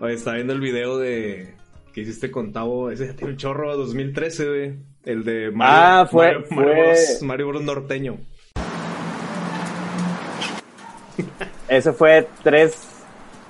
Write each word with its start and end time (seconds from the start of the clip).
Oye, 0.00 0.14
está 0.14 0.32
viendo 0.34 0.52
el 0.52 0.60
video 0.60 0.98
de 0.98 1.54
que 1.92 2.02
hiciste 2.02 2.30
con 2.30 2.52
Tavo. 2.52 2.90
Ese 2.90 3.12
tiene 3.14 3.32
un 3.32 3.38
chorro 3.38 3.76
2013, 3.76 4.48
güey. 4.48 4.76
El 5.04 5.24
de 5.24 5.50
Mario, 5.50 5.74
Ah, 5.76 6.08
fue- 6.10 6.44
Mario, 6.50 6.50
Bros, 6.50 7.22
Mario 7.22 7.48
Bros 7.48 7.62
norteño. 7.62 8.18
Eso 11.68 11.92
fue 11.92 12.26
tres, 12.42 13.04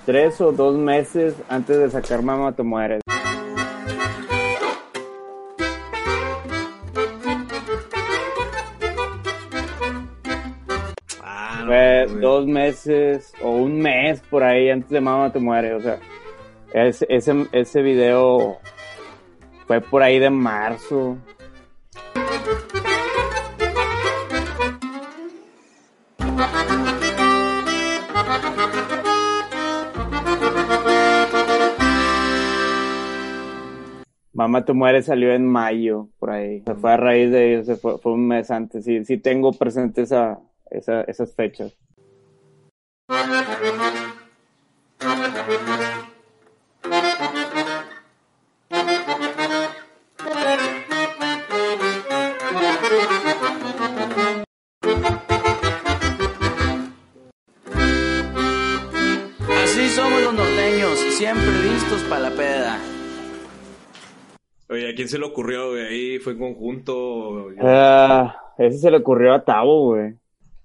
tres 0.07 0.41
o 0.41 0.53
dos 0.53 0.77
meses 0.77 1.35
antes 1.49 1.79
de 1.79 1.91
sacar 1.91 2.23
Mamá 2.23 2.55
Te 2.55 2.63
Mueres. 2.63 3.01
Ah, 11.23 11.59
no, 11.61 11.67
Fue 11.67 12.07
dos 12.21 12.47
meses 12.47 13.33
o 13.43 13.51
un 13.51 13.81
mes 13.81 14.21
por 14.31 14.43
ahí 14.43 14.71
antes 14.71 14.91
de 14.91 15.01
Mamá 15.01 15.33
Te 15.33 15.39
Mueres. 15.39 15.75
O 15.75 15.81
sea, 15.81 15.99
ese, 16.73 17.07
ese, 17.09 17.47
ese 17.53 17.83
video 17.83 18.59
fue 19.67 19.81
por 19.81 20.03
ahí 20.03 20.19
de 20.19 20.31
marzo. 20.31 21.19
Mamá 34.33 34.65
Te 34.65 34.73
Mueres 34.73 35.07
salió 35.07 35.33
en 35.33 35.47
mayo, 35.47 36.09
por 36.21 36.31
ahí. 36.31 36.63
Se 36.65 36.75
fue 36.77 36.93
a 36.93 36.97
raíz 36.97 37.33
de 37.33 37.55
ello, 37.55 37.65
se 37.65 37.75
fue, 37.75 37.99
fue 37.99 38.13
un 38.13 38.29
mes 38.29 38.51
antes. 38.53 38.85
Sí, 38.85 39.05
sí 39.05 39.19
tengo 39.19 39.53
presente 39.53 40.03
esa, 40.03 40.39
esa, 40.71 41.03
esas 41.03 41.35
fechas. 41.35 41.77
Así 59.63 59.89
somos 59.91 60.23
los 60.23 60.35
norteños, 60.35 60.99
siempre 61.17 61.51
listos 61.63 62.03
para 62.05 62.21
la 62.21 62.31
peda. 62.31 62.79
Oye, 64.71 64.91
¿a 64.91 64.95
quién 64.95 65.09
se 65.09 65.19
le 65.19 65.27
ocurrió, 65.27 65.71
güey? 65.71 65.83
Ahí 65.87 66.19
fue 66.19 66.35
en 66.35 66.39
conjunto. 66.39 67.49
Ah, 67.61 68.37
ese 68.59 68.79
se 68.79 68.91
le 68.91 68.99
ocurrió 68.99 69.35
a 69.35 69.45
Tavo, 69.45 69.95
güey. 69.95 70.15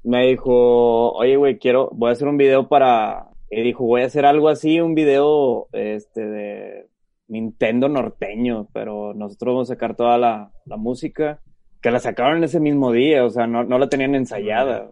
Me 0.04 0.28
dijo, 0.28 1.12
oye, 1.14 1.36
güey, 1.38 1.58
quiero, 1.58 1.90
voy 1.94 2.10
a 2.10 2.12
hacer 2.14 2.28
un 2.28 2.38
video 2.38 2.68
para... 2.68 3.33
Y 3.56 3.62
dijo, 3.62 3.86
voy 3.86 4.02
a 4.02 4.06
hacer 4.06 4.26
algo 4.26 4.50
así, 4.50 4.80
un 4.80 4.96
video, 4.96 5.68
este, 5.72 6.26
de 6.26 6.88
Nintendo 7.28 7.88
norteño, 7.88 8.67
pero 8.73 9.14
nosotros 9.14 9.54
vamos 9.54 9.70
a 9.70 9.73
sacar 9.73 9.95
toda 9.95 10.17
la, 10.17 10.52
la 10.66 10.77
música, 10.77 11.39
que 11.82 11.92
la 11.92 12.00
sacaron 12.00 12.44
ese 12.44 12.60
mismo 12.60 12.92
día, 12.92 13.23
o 13.26 13.30
sea, 13.30 13.48
no, 13.48 13.64
no 13.64 13.77
la 13.77 13.89
tenían 13.89 14.16
ensayada. 14.16 14.89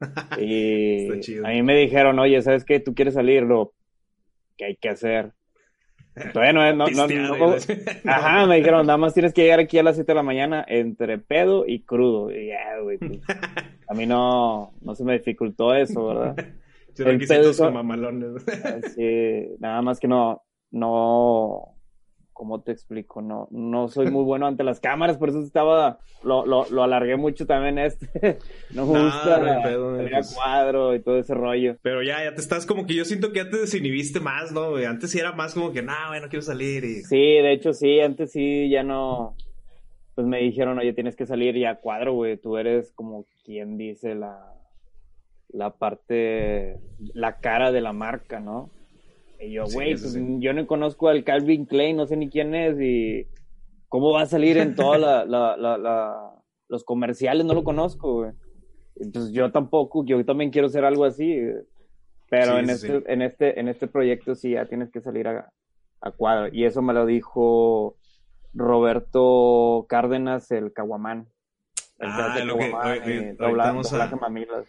Y 0.40 1.20
chido. 1.20 1.46
a 1.46 1.50
mí 1.50 1.62
me 1.62 1.76
dijeron, 1.76 2.18
oye, 2.18 2.40
¿sabes 2.40 2.64
qué? 2.64 2.80
¿Tú 2.80 2.94
quieres 2.94 3.12
salir? 3.12 3.42
Lo 3.42 3.74
que 4.56 4.64
hay 4.64 4.76
que 4.76 4.88
hacer. 4.88 5.34
Todavía 6.32 6.54
no, 6.54 6.72
no, 6.72 6.86
no, 6.88 7.06
no-. 7.06 7.56
Ajá, 8.06 8.46
me 8.46 8.56
dijeron, 8.56 8.86
nada 8.86 8.96
más 8.96 9.12
tienes 9.12 9.34
que 9.34 9.42
llegar 9.42 9.60
aquí 9.60 9.78
a 9.78 9.82
las 9.82 9.96
7 9.96 10.10
de 10.10 10.16
la 10.16 10.22
mañana 10.22 10.64
entre 10.66 11.18
pedo 11.18 11.66
y 11.66 11.82
crudo. 11.82 12.30
Y 12.30 12.48
ya, 12.48 12.78
güey, 12.82 12.96
pues, 12.96 13.20
a 13.88 13.94
mí 13.94 14.06
no, 14.06 14.72
no 14.80 14.94
se 14.94 15.04
me 15.04 15.18
dificultó 15.18 15.74
eso, 15.74 16.06
¿verdad? 16.06 16.36
Sí, 16.94 17.02
requisitos 17.04 17.58
con 17.58 17.74
mamalones. 17.74 18.44
Sí, 18.94 19.48
nada 19.58 19.82
más 19.82 19.98
que 20.00 20.08
no, 20.08 20.42
no, 20.70 21.76
¿cómo 22.32 22.62
te 22.62 22.72
explico? 22.72 23.20
No, 23.20 23.48
no 23.50 23.88
soy 23.88 24.10
muy 24.10 24.24
bueno 24.24 24.46
ante 24.46 24.64
las 24.64 24.80
cámaras, 24.80 25.18
por 25.18 25.28
eso 25.28 25.42
estaba, 25.42 25.98
lo, 26.22 26.46
lo, 26.46 26.66
lo 26.70 26.82
alargué 26.82 27.16
mucho 27.16 27.46
también 27.46 27.78
este. 27.78 28.08
No 28.74 28.86
me 28.86 28.92
No, 28.94 29.04
gusta 29.04 29.38
no 29.38 29.62
pedo, 29.62 29.96
salir 29.96 30.14
a 30.14 30.20
cuadro 30.34 30.94
y 30.94 31.00
todo 31.02 31.18
ese 31.18 31.34
rollo. 31.34 31.76
Pero 31.82 32.02
ya, 32.02 32.24
ya 32.24 32.34
te 32.34 32.40
estás 32.40 32.66
como 32.66 32.86
que 32.86 32.94
yo 32.94 33.04
siento 33.04 33.32
que 33.32 33.40
ya 33.44 33.50
te 33.50 33.58
desinhibiste 33.58 34.20
más, 34.20 34.52
¿no? 34.52 34.76
Antes 34.76 35.10
sí 35.10 35.18
era 35.18 35.32
más 35.32 35.54
como 35.54 35.72
que, 35.72 35.82
nah, 35.82 36.08
güey, 36.08 36.20
no 36.20 36.28
quiero 36.28 36.42
salir 36.42 36.84
y... 36.84 37.02
Sí, 37.02 37.16
de 37.16 37.52
hecho 37.52 37.72
sí, 37.72 38.00
antes 38.00 38.32
sí 38.32 38.70
ya 38.70 38.82
no, 38.82 39.34
pues 40.14 40.26
me 40.26 40.38
dijeron, 40.38 40.78
oye, 40.78 40.92
tienes 40.92 41.16
que 41.16 41.26
salir 41.26 41.56
ya 41.56 41.70
a 41.70 41.76
cuadro, 41.80 42.14
güey, 42.14 42.36
tú 42.38 42.56
eres 42.56 42.92
como 42.92 43.26
quien 43.44 43.76
dice 43.76 44.14
la, 44.14 44.54
la 45.52 45.70
parte, 45.70 46.78
la 47.14 47.38
cara 47.40 47.72
de 47.72 47.80
la 47.80 47.92
marca, 47.92 48.40
¿no? 48.40 48.70
Y 49.40 49.52
yo, 49.52 49.64
güey, 49.72 49.92
pues, 49.92 50.12
sí. 50.12 50.36
yo 50.38 50.52
no 50.52 50.66
conozco 50.66 51.08
al 51.08 51.24
Calvin 51.24 51.64
Klein, 51.66 51.96
no 51.96 52.06
sé 52.06 52.16
ni 52.16 52.28
quién 52.28 52.54
es 52.54 52.78
y 52.80 53.26
cómo 53.88 54.12
va 54.12 54.22
a 54.22 54.26
salir 54.26 54.58
en 54.58 54.74
todos 54.74 55.00
la, 55.00 55.24
la, 55.26 55.56
la, 55.56 55.78
la- 55.78 56.34
los 56.68 56.84
comerciales, 56.84 57.44
no 57.46 57.54
lo 57.54 57.64
conozco, 57.64 58.14
güey. 58.14 58.32
Entonces 58.96 59.32
yo 59.32 59.50
tampoco, 59.50 60.04
yo 60.04 60.24
también 60.24 60.50
quiero 60.50 60.66
hacer 60.68 60.84
algo 60.84 61.04
así, 61.04 61.40
pero 62.28 62.52
Sí, 62.52 62.58
en, 62.58 62.70
este, 62.70 63.12
en 63.12 63.22
este, 63.22 63.58
en 63.60 63.68
este 63.68 63.86
proyecto 63.88 64.34
sí 64.36 64.50
ya 64.50 64.66
tienes 64.66 64.90
que 64.90 65.00
salir 65.00 65.26
a, 65.26 65.50
a 66.00 66.10
cuadro. 66.12 66.48
Y 66.52 66.64
eso 66.64 66.80
me 66.82 66.92
lo 66.92 67.06
dijo 67.06 67.96
Roberto 68.54 69.86
Cárdenas, 69.88 70.50
el 70.50 70.72
Caguamán. 70.72 71.26
El 71.98 72.08
Ah, 72.10 72.38
lo 72.44 72.56
que- 72.56 72.70
Caguamán 72.70 72.92
oye, 73.02 73.14
ahorita 73.26 73.44
dobla- 73.44 73.64
vamos 73.64 73.86
a- 73.92 73.96
doblaje 73.96 74.16
mamilas. 74.16 74.66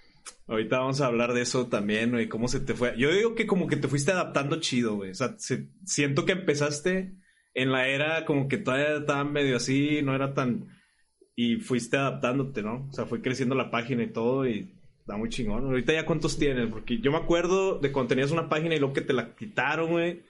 Ahorita 0.48 0.80
vamos 0.80 1.02
a 1.02 1.06
hablar 1.08 1.34
de 1.34 1.42
eso 1.42 1.68
también, 1.68 2.12
güey, 2.12 2.28
cómo 2.28 2.48
se 2.48 2.60
te 2.60 2.74
fue. 2.74 2.94
Yo 2.98 3.12
digo 3.14 3.36
que 3.36 3.48
como 3.48 3.68
que 3.68 3.78
te 3.78 3.88
fuiste 3.88 4.12
adaptando 4.12 4.60
chido, 4.60 4.96
güey. 4.96 5.12
O 5.12 5.16
sea, 5.16 5.36
se- 5.38 5.68
siento 5.86 6.26
que 6.26 6.34
empezaste 6.34 7.14
en 7.54 7.72
la 7.72 7.88
era 7.88 8.26
como 8.26 8.48
que 8.48 8.58
todavía 8.58 8.98
estaba 8.98 9.24
medio 9.24 9.58
así, 9.58 10.02
no 10.04 10.16
era 10.16 10.34
tan... 10.34 10.68
Y 11.36 11.56
fuiste 11.58 11.98
adaptándote, 11.98 12.62
¿no? 12.62 12.88
O 12.90 12.94
sea, 12.94 13.06
fue 13.06 13.22
creciendo 13.22 13.56
la 13.56 13.72
página 13.72 14.04
y 14.04 14.12
todo 14.12 14.46
y 14.48 14.74
está 15.00 15.16
muy 15.18 15.30
chingón. 15.30 15.66
Ahorita 15.66 15.94
ya 15.94 16.06
cuántos 16.06 16.38
tienes, 16.38 16.70
porque 16.70 17.00
yo 17.00 17.12
me 17.12 17.18
acuerdo 17.18 17.80
de 17.80 17.92
cuando 17.92 18.10
tenías 18.10 18.32
una 18.32 18.50
página 18.50 18.76
y 18.76 18.80
luego 18.80 18.94
que 18.94 19.02
te 19.02 19.14
la 19.14 19.34
quitaron, 19.36 19.92
güey. 19.92 20.22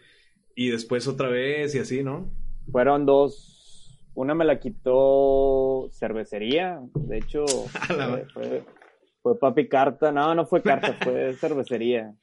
Y 0.55 0.69
después 0.69 1.07
otra 1.07 1.27
vez 1.29 1.73
y 1.75 1.79
así, 1.79 2.03
¿no? 2.03 2.31
Fueron 2.71 3.05
dos. 3.05 3.99
Una 4.13 4.35
me 4.35 4.45
la 4.45 4.59
quitó 4.59 5.89
cervecería. 5.91 6.79
De 6.93 7.17
hecho, 7.17 7.45
fue, 7.87 8.25
fue, 8.33 8.63
fue 9.21 9.37
papi 9.39 9.67
carta. 9.67 10.11
No, 10.11 10.33
no 10.35 10.45
fue 10.45 10.61
carta, 10.61 10.93
fue 11.01 11.33
cervecería. 11.33 12.13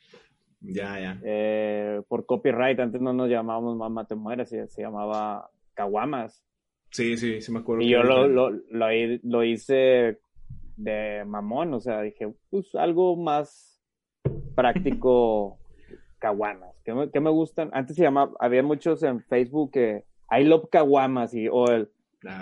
Ya, 0.60 0.98
ya. 1.00 1.20
Eh, 1.22 2.02
por 2.08 2.26
copyright. 2.26 2.80
Antes 2.80 3.00
no 3.00 3.12
nos 3.12 3.28
llamábamos 3.28 3.76
Mamá 3.76 4.06
Te 4.06 4.14
Mueres, 4.14 4.48
se, 4.48 4.68
se 4.68 4.82
llamaba 4.82 5.50
Caguamas. 5.74 6.44
Sí, 6.90 7.16
sí, 7.16 7.40
sí 7.40 7.52
me 7.52 7.60
acuerdo. 7.60 7.82
Y 7.82 7.90
yo 7.90 8.02
lo, 8.02 8.26
lo, 8.26 8.50
lo 8.50 9.44
hice 9.44 10.18
de 10.76 11.24
mamón, 11.26 11.74
o 11.74 11.80
sea, 11.80 12.00
dije, 12.02 12.32
pues 12.50 12.74
algo 12.74 13.16
más 13.16 13.82
práctico, 14.54 15.58
caguamas. 16.18 16.74
¿Qué 16.84 16.94
me, 16.94 17.10
qué 17.10 17.20
me 17.20 17.30
gustan? 17.30 17.70
Antes 17.72 17.96
se 17.96 18.02
llamaba, 18.02 18.32
había 18.40 18.62
muchos 18.62 19.02
en 19.02 19.20
Facebook 19.22 19.72
que 19.72 20.04
I 20.30 20.44
love 20.44 20.68
caguamas 20.70 21.34
y, 21.34 21.48
o 21.48 21.66
el, 21.68 21.90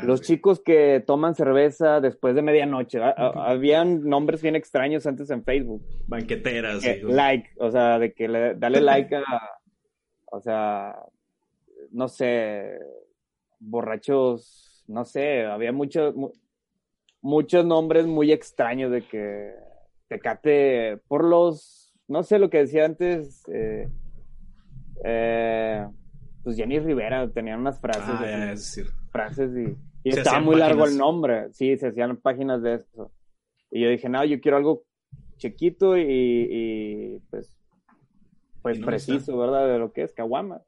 Los 0.04 0.20
sí. 0.20 0.26
chicos 0.34 0.60
que 0.60 1.02
toman 1.06 1.34
cerveza 1.34 2.00
después 2.00 2.34
de 2.34 2.42
medianoche. 2.42 2.98
A- 3.02 3.10
a- 3.10 3.50
Habían 3.50 4.04
nombres 4.04 4.40
bien 4.42 4.56
extraños 4.56 5.06
antes 5.06 5.28
en 5.30 5.44
Facebook. 5.44 5.82
Banqueteras. 6.06 6.82
Que 6.82 7.02
like, 7.02 7.50
o 7.58 7.70
sea, 7.70 7.98
de 7.98 8.12
que 8.14 8.26
le, 8.28 8.54
dale 8.54 8.80
like 8.80 9.14
a, 9.16 9.22
o 10.26 10.40
sea, 10.40 10.96
no 11.90 12.08
sé, 12.08 12.78
borrachos, 13.58 14.84
no 14.88 15.04
sé, 15.04 15.44
había 15.44 15.72
muchos, 15.72 16.14
mu- 16.16 16.32
muchos 17.20 17.64
nombres 17.66 18.06
muy 18.06 18.32
extraños 18.32 18.90
de 18.90 19.02
que 19.02 19.52
Tecate, 20.08 20.98
por 21.08 21.22
los, 21.24 21.92
no 22.08 22.22
sé 22.22 22.38
lo 22.38 22.48
que 22.48 22.58
decía 22.58 22.84
antes, 22.86 23.42
eh, 23.52 23.88
eh, 25.04 25.86
pues 26.42 26.56
Jenny 26.56 26.78
Rivera 26.78 27.28
tenía 27.30 27.56
unas 27.56 27.80
frases, 27.80 28.04
Ah, 28.06 28.14
así, 28.14 28.24
ya, 28.24 28.52
es 28.52 28.64
cierto. 28.64 28.92
Frases 29.16 29.50
y, 29.56 29.76
estaba 30.08 30.40
muy 30.40 30.56
largo 30.56 30.84
el 30.86 30.96
nombre, 30.96 31.52
sí, 31.52 31.76
se 31.76 31.88
hacían 31.88 32.16
páginas 32.18 32.62
de 32.62 32.74
eso. 32.74 33.10
Y 33.70 33.82
yo 33.82 33.88
dije, 33.88 34.08
no, 34.08 34.24
yo 34.24 34.40
quiero 34.40 34.56
algo 34.56 34.84
chiquito 35.36 35.96
y, 35.96 36.04
y 36.08 37.18
pues, 37.30 37.58
pues 38.62 38.76
Y 38.76 38.80
no 38.80 38.86
preciso, 38.86 39.32
está. 39.32 39.36
¿verdad? 39.36 39.68
De 39.68 39.78
lo 39.78 39.92
que 39.92 40.02
es 40.02 40.12
caguamas. 40.12 40.62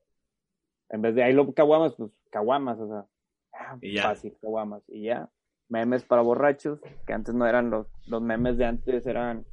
En 0.89 1.03
vez 1.03 1.15
de 1.15 1.23
ahí 1.23 1.33
lo 1.33 1.53
caguamas, 1.55 1.95
pues 1.95 2.11
caguamas, 2.31 2.81
o 2.81 2.89
sea, 2.89 3.07
ah, 3.53 3.79
Y 3.81 3.95
ya. 3.95 4.03
fácil, 4.03 4.37
caguamas. 4.41 4.83
Y 4.89 5.05
ya, 5.05 5.31
memes 5.69 6.03
para 6.05 6.23
borrachos, 6.23 6.81
que 7.07 7.13
antes 7.13 7.35
no 7.35 7.47
eran 7.47 7.71
los, 7.71 7.87
los 8.07 8.23
memes 8.23 8.57
de 8.57 8.65
antes, 8.65 9.07
eran 9.07 9.45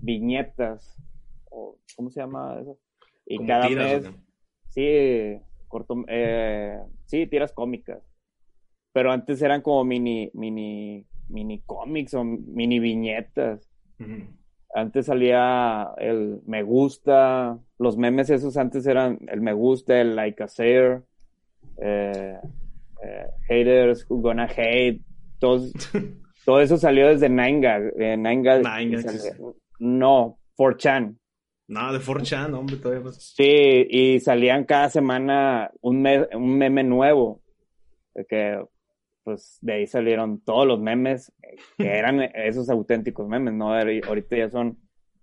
viñetas, 0.00 0.94
o 1.50 1.78
¿cómo 1.96 2.10
se 2.10 2.20
llama 2.20 2.58
eso? 2.60 2.78
Y 3.26 3.36
Como 3.36 3.48
cada 3.48 3.68
tiras, 3.68 4.02
mes, 4.02 4.14
sí, 4.68 5.40
corto, 5.68 6.04
eh, 6.08 6.78
sí, 7.06 7.26
tiras 7.26 7.52
cómicas. 7.52 8.11
Pero 8.92 9.10
antes 9.12 9.40
eran 9.42 9.62
como 9.62 9.84
mini, 9.84 10.30
mini, 10.34 11.06
mini 11.28 11.62
cómics 11.64 12.14
o 12.14 12.24
mini 12.24 12.78
viñetas. 12.78 13.68
Antes 14.74 15.06
salía 15.06 15.88
el 15.98 16.40
me 16.46 16.62
gusta, 16.62 17.58
los 17.78 17.96
memes 17.98 18.30
esos 18.30 18.56
antes 18.56 18.86
eran 18.86 19.18
el 19.28 19.40
me 19.40 19.52
gusta, 19.52 20.00
el 20.00 20.16
like 20.16 20.42
a 20.42 20.46
share, 20.46 21.02
eh, 21.82 22.38
eh, 23.04 23.26
haters 23.48 24.06
who 24.08 24.20
gonna 24.22 24.46
hate, 24.46 25.00
todos, 25.38 25.72
todo 26.46 26.60
eso 26.60 26.78
salió 26.78 27.08
desde 27.08 27.28
Nine 27.28 27.60
eh, 27.98 28.16
Nine 28.16 28.42
salió- 29.02 29.56
no, 29.78 30.38
4chan. 30.56 31.18
No, 31.68 31.92
de 31.92 31.98
4chan, 32.00 32.54
hombre, 32.54 32.76
todavía 32.76 33.04
más. 33.04 33.34
Sí, 33.36 33.86
y 33.90 34.20
salían 34.20 34.64
cada 34.64 34.88
semana 34.90 35.70
un, 35.80 36.02
me- 36.02 36.28
un 36.34 36.56
meme 36.58 36.82
nuevo. 36.82 37.42
Que, 38.28 38.62
pues, 39.24 39.58
de 39.60 39.72
ahí 39.74 39.86
salieron 39.86 40.40
todos 40.40 40.66
los 40.66 40.80
memes, 40.80 41.32
eh, 41.42 41.56
que 41.78 41.88
eran 41.98 42.20
esos 42.34 42.68
auténticos 42.70 43.28
memes, 43.28 43.54
¿no? 43.54 43.74
Ahori- 43.74 44.04
Ahorita 44.06 44.36
ya 44.36 44.50
son, 44.50 44.78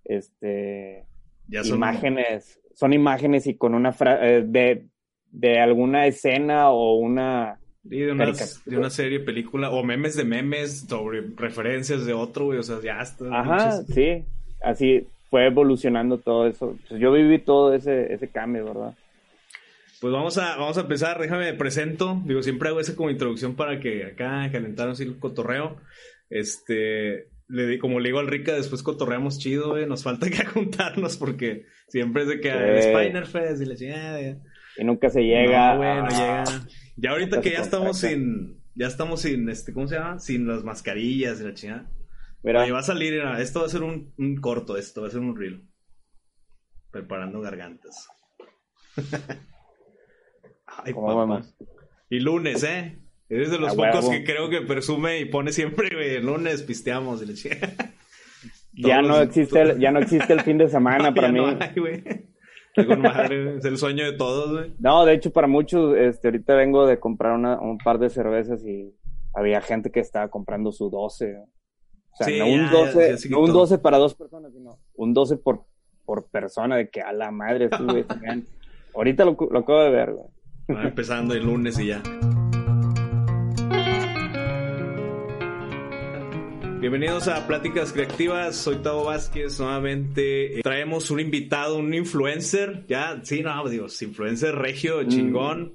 este, 0.06 1.06
Ya 1.48 1.64
son 1.64 1.78
imágenes, 1.78 2.60
son 2.74 2.94
imágenes 2.94 3.48
y 3.48 3.56
con 3.56 3.74
una 3.76 3.92
frase 3.92 4.44
de, 4.44 4.86
de 5.32 5.60
alguna 5.60 6.08
escena 6.08 6.70
o 6.72 6.96
una... 6.96 7.60
Sí, 7.90 8.00
de, 8.00 8.12
unas- 8.12 8.64
de 8.66 8.78
una 8.78 8.90
serie, 8.90 9.20
película, 9.22 9.72
o 9.72 9.84
memes 9.84 10.16
de 10.16 10.26
memes 10.26 10.82
sobre 10.82 11.22
referencias 11.36 12.06
de 12.06 12.14
otro, 12.14 12.46
güey, 12.46 12.60
o 12.60 12.64
sea, 12.64 12.80
ya 12.84 13.02
está. 13.02 13.26
Ajá, 13.32 13.84
sí, 13.84 14.24
así 14.62 15.08
fue 15.30 15.46
evolucionando 15.48 16.18
todo 16.18 16.46
eso. 16.48 16.78
Pues 16.88 17.00
yo 17.00 17.12
viví 17.12 17.40
todo 17.40 17.74
ese, 17.74 18.14
ese 18.14 18.28
cambio, 18.28 18.66
¿verdad? 18.66 18.94
Pues 20.02 20.14
vamos 20.14 20.38
a, 20.38 20.56
vamos 20.56 20.78
a 20.78 20.82
empezar, 20.82 21.20
déjame 21.20 21.52
me 21.52 21.58
presento. 21.58 22.22
Digo, 22.26 22.42
siempre 22.42 22.70
hago 22.70 22.80
esa 22.80 22.96
como 22.96 23.10
introducción 23.10 23.56
para 23.56 23.80
que 23.80 24.06
acá 24.06 24.50
calentaron 24.52 24.96
el 25.00 25.20
cotorreo. 25.20 25.78
Este, 26.30 27.30
le 27.48 27.68
di, 27.68 27.80
como 27.80 28.00
le 28.00 28.10
digo 28.10 28.20
al 28.20 28.28
Rica, 28.28 28.54
después 28.54 28.82
cotorreamos 28.84 29.40
chido, 29.40 29.72
güey. 29.72 29.86
Nos 29.88 30.04
falta 30.04 30.30
que 30.30 30.46
juntarnos 30.46 31.18
porque 31.18 31.66
siempre 31.90 32.24
es 32.24 32.30
de 32.30 32.40
que 32.40 32.50
Sí. 32.50 32.58
el 32.58 32.84
Spiner 32.84 33.26
Fest 33.26 33.62
y 33.62 33.66
la 33.66 33.76
chingada. 33.76 34.22
Y 34.78 34.84
nunca 34.86 35.10
se 35.10 35.22
llega. 35.22 35.76
No. 35.76 36.68
Ya 36.96 37.12
ahorita 37.12 37.38
Nunca 37.38 37.42
que 37.42 37.56
ya 37.56 37.62
estamos 37.62 37.98
sin, 38.00 38.62
ya 38.76 38.88
estamos 38.88 39.22
sin, 39.22 39.50
este, 39.50 39.74
¿cómo 39.74 39.88
se 39.88 39.96
llama? 39.96 40.20
Sin 40.20 40.48
las 40.48 40.64
mascarillas 40.64 41.42
y 41.42 41.44
la 41.44 41.54
chingada. 41.54 41.90
Mira, 42.42 42.62
Oye, 42.64 42.72
va 42.72 42.80
a 42.80 42.84
salir, 42.84 43.12
mira, 43.14 43.42
esto 43.42 43.60
va 43.60 43.66
a 43.66 43.70
ser 43.70 43.84
un, 43.84 44.14
un 44.18 44.38
corto, 44.38 44.78
esto 44.78 45.02
va 45.02 45.08
a 45.08 45.12
ser 45.12 45.20
un 45.20 45.36
reel. 45.36 45.68
Preparando 46.92 47.42
gargantas. 47.42 48.08
Ay, 50.84 50.94
¿cómo 50.94 51.08
papá. 51.08 51.18
vamos? 51.20 51.56
Y 52.10 52.20
lunes, 52.20 52.64
¿eh? 52.64 53.00
Eres 53.30 53.52
de 53.52 53.60
los 53.60 53.76
pocos 53.76 53.94
huevo. 54.06 54.12
que 54.12 54.24
creo 54.24 54.50
que 54.50 54.62
presume 54.62 55.20
y 55.20 55.26
pone 55.26 55.52
siempre, 55.52 55.90
güey, 55.94 56.16
el 56.16 56.26
lunes 56.26 56.64
pisteamos. 56.64 57.22
y. 57.22 57.50
Ya 58.74 59.02
no 59.02 59.20
existe 59.22 59.62
el, 59.62 59.80
ya 59.80 59.92
no 59.92 60.00
existe 60.00 60.32
el 60.32 60.42
fin 60.42 60.58
de 60.58 60.70
semana 60.70 61.14
para 61.16 61.30
mí. 61.32 61.40
no 61.40 61.48
hay, 61.48 61.74
güey. 61.76 62.04
Madre, 62.98 63.44
güey. 63.44 63.58
Es 63.58 63.66
el 63.66 63.78
sueño 63.78 64.06
de 64.06 64.14
todos, 64.14 64.52
güey. 64.52 64.74
No, 64.80 65.04
de 65.06 65.14
hecho, 65.16 65.32
para 65.34 65.48
muchos, 65.48 65.98
este, 65.98 66.30
ahorita 66.30 66.56
vengo 66.56 66.86
de 66.88 67.00
comprar 67.00 67.34
una, 67.34 67.60
un 67.60 67.78
par 67.78 68.00
de 68.00 68.10
cervezas 68.10 68.64
y 68.66 68.96
había 69.34 69.60
gente 69.62 69.92
que 69.92 70.00
estaba 70.00 70.30
comprando 70.30 70.72
su 70.72 70.90
12. 70.90 71.38
O 71.40 71.46
sea, 72.16 72.28
Sí, 72.28 72.40
no, 72.40 72.46
un 72.48 72.66
ya, 72.66 72.72
12, 72.72 73.10
ya 73.12 73.18
se 73.18 73.30
no 73.30 73.40
un 73.40 73.46
quitó. 73.48 73.58
12 73.60 73.78
para 73.80 73.98
dos 73.98 74.16
personas, 74.16 74.54
sino 74.54 74.78
un 74.96 75.14
12 75.14 75.38
por, 75.38 75.66
por 76.06 76.30
persona, 76.30 76.78
de 76.78 76.90
que 76.90 77.02
a 77.02 77.12
la 77.12 77.32
madre, 77.32 77.70
tenían- 78.08 78.46
Ahorita 78.96 79.26
lo, 79.26 79.36
lo 79.52 79.60
acabo 79.60 79.84
de 79.84 79.90
ver, 79.90 80.14
güey. 80.14 80.28
Va 80.70 80.84
empezando 80.84 81.34
el 81.34 81.44
lunes 81.46 81.80
y 81.80 81.88
ya. 81.88 82.02
Bienvenidos 86.80 87.28
a 87.28 87.46
Pláticas 87.46 87.92
Creativas, 87.92 88.56
soy 88.56 88.78
Tavo 88.78 89.04
Vázquez, 89.06 89.60
nuevamente 89.60 90.60
eh, 90.60 90.62
traemos 90.64 91.12
un 91.12 91.20
invitado, 91.20 91.78
un 91.78 91.94
influencer, 91.94 92.86
ya, 92.88 93.20
sí, 93.24 93.42
no, 93.42 93.68
digo, 93.68 93.88
influencer 94.02 94.56
regio, 94.56 95.04
chingón, 95.04 95.74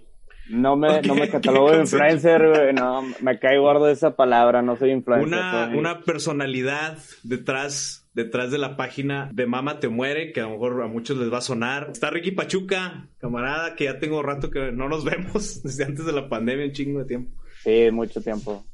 No 0.49 0.77
me, 0.77 1.03
no 1.03 1.15
me 1.15 1.29
catalogo 1.29 1.73
de 1.73 1.81
influencer, 1.81 2.49
güey. 2.49 2.73
No, 2.73 3.03
me 3.21 3.39
cae 3.39 3.59
gordo 3.59 3.89
esa 3.91 4.17
palabra, 4.17 4.63
no 4.63 4.77
soy 4.77 4.93
influencer. 4.93 5.29
una, 5.29 5.67
soy- 5.69 5.77
una 5.79 6.01
personalidad 6.01 6.97
detrás, 7.23 8.04
detrás 8.15 8.51
de 8.51 8.59
la 8.59 8.77
página 8.77 9.29
de 9.33 9.47
Mama 9.47 9.81
Te 9.81 9.89
Muere, 9.89 10.33
que 10.33 10.41
a 10.41 10.45
lo 10.45 10.51
mejor 10.51 10.83
a 10.83 10.87
muchos 10.87 11.19
les 11.19 11.33
va 11.33 11.39
a 11.39 11.43
sonar. 11.43 11.89
Está 11.93 12.11
Ricky 12.11 12.31
Pachuca, 12.31 13.09
camarada, 13.19 13.75
que 13.75 13.85
ya 13.85 13.99
tengo 13.99 14.23
rato 14.23 14.51
que 14.51 14.73
no 14.73 14.89
nos 14.89 15.05
vemos, 15.05 15.63
desde 15.63 15.85
antes 15.85 16.07
de 16.07 16.13
la 16.13 16.29
pandemia, 16.29 16.65
un 16.65 16.73
chingo 16.73 17.01
de 17.01 17.05
tiempo. 17.07 17.33
Sí, 17.63 17.91
mucho 17.91 18.21
tiempo. 18.23 18.65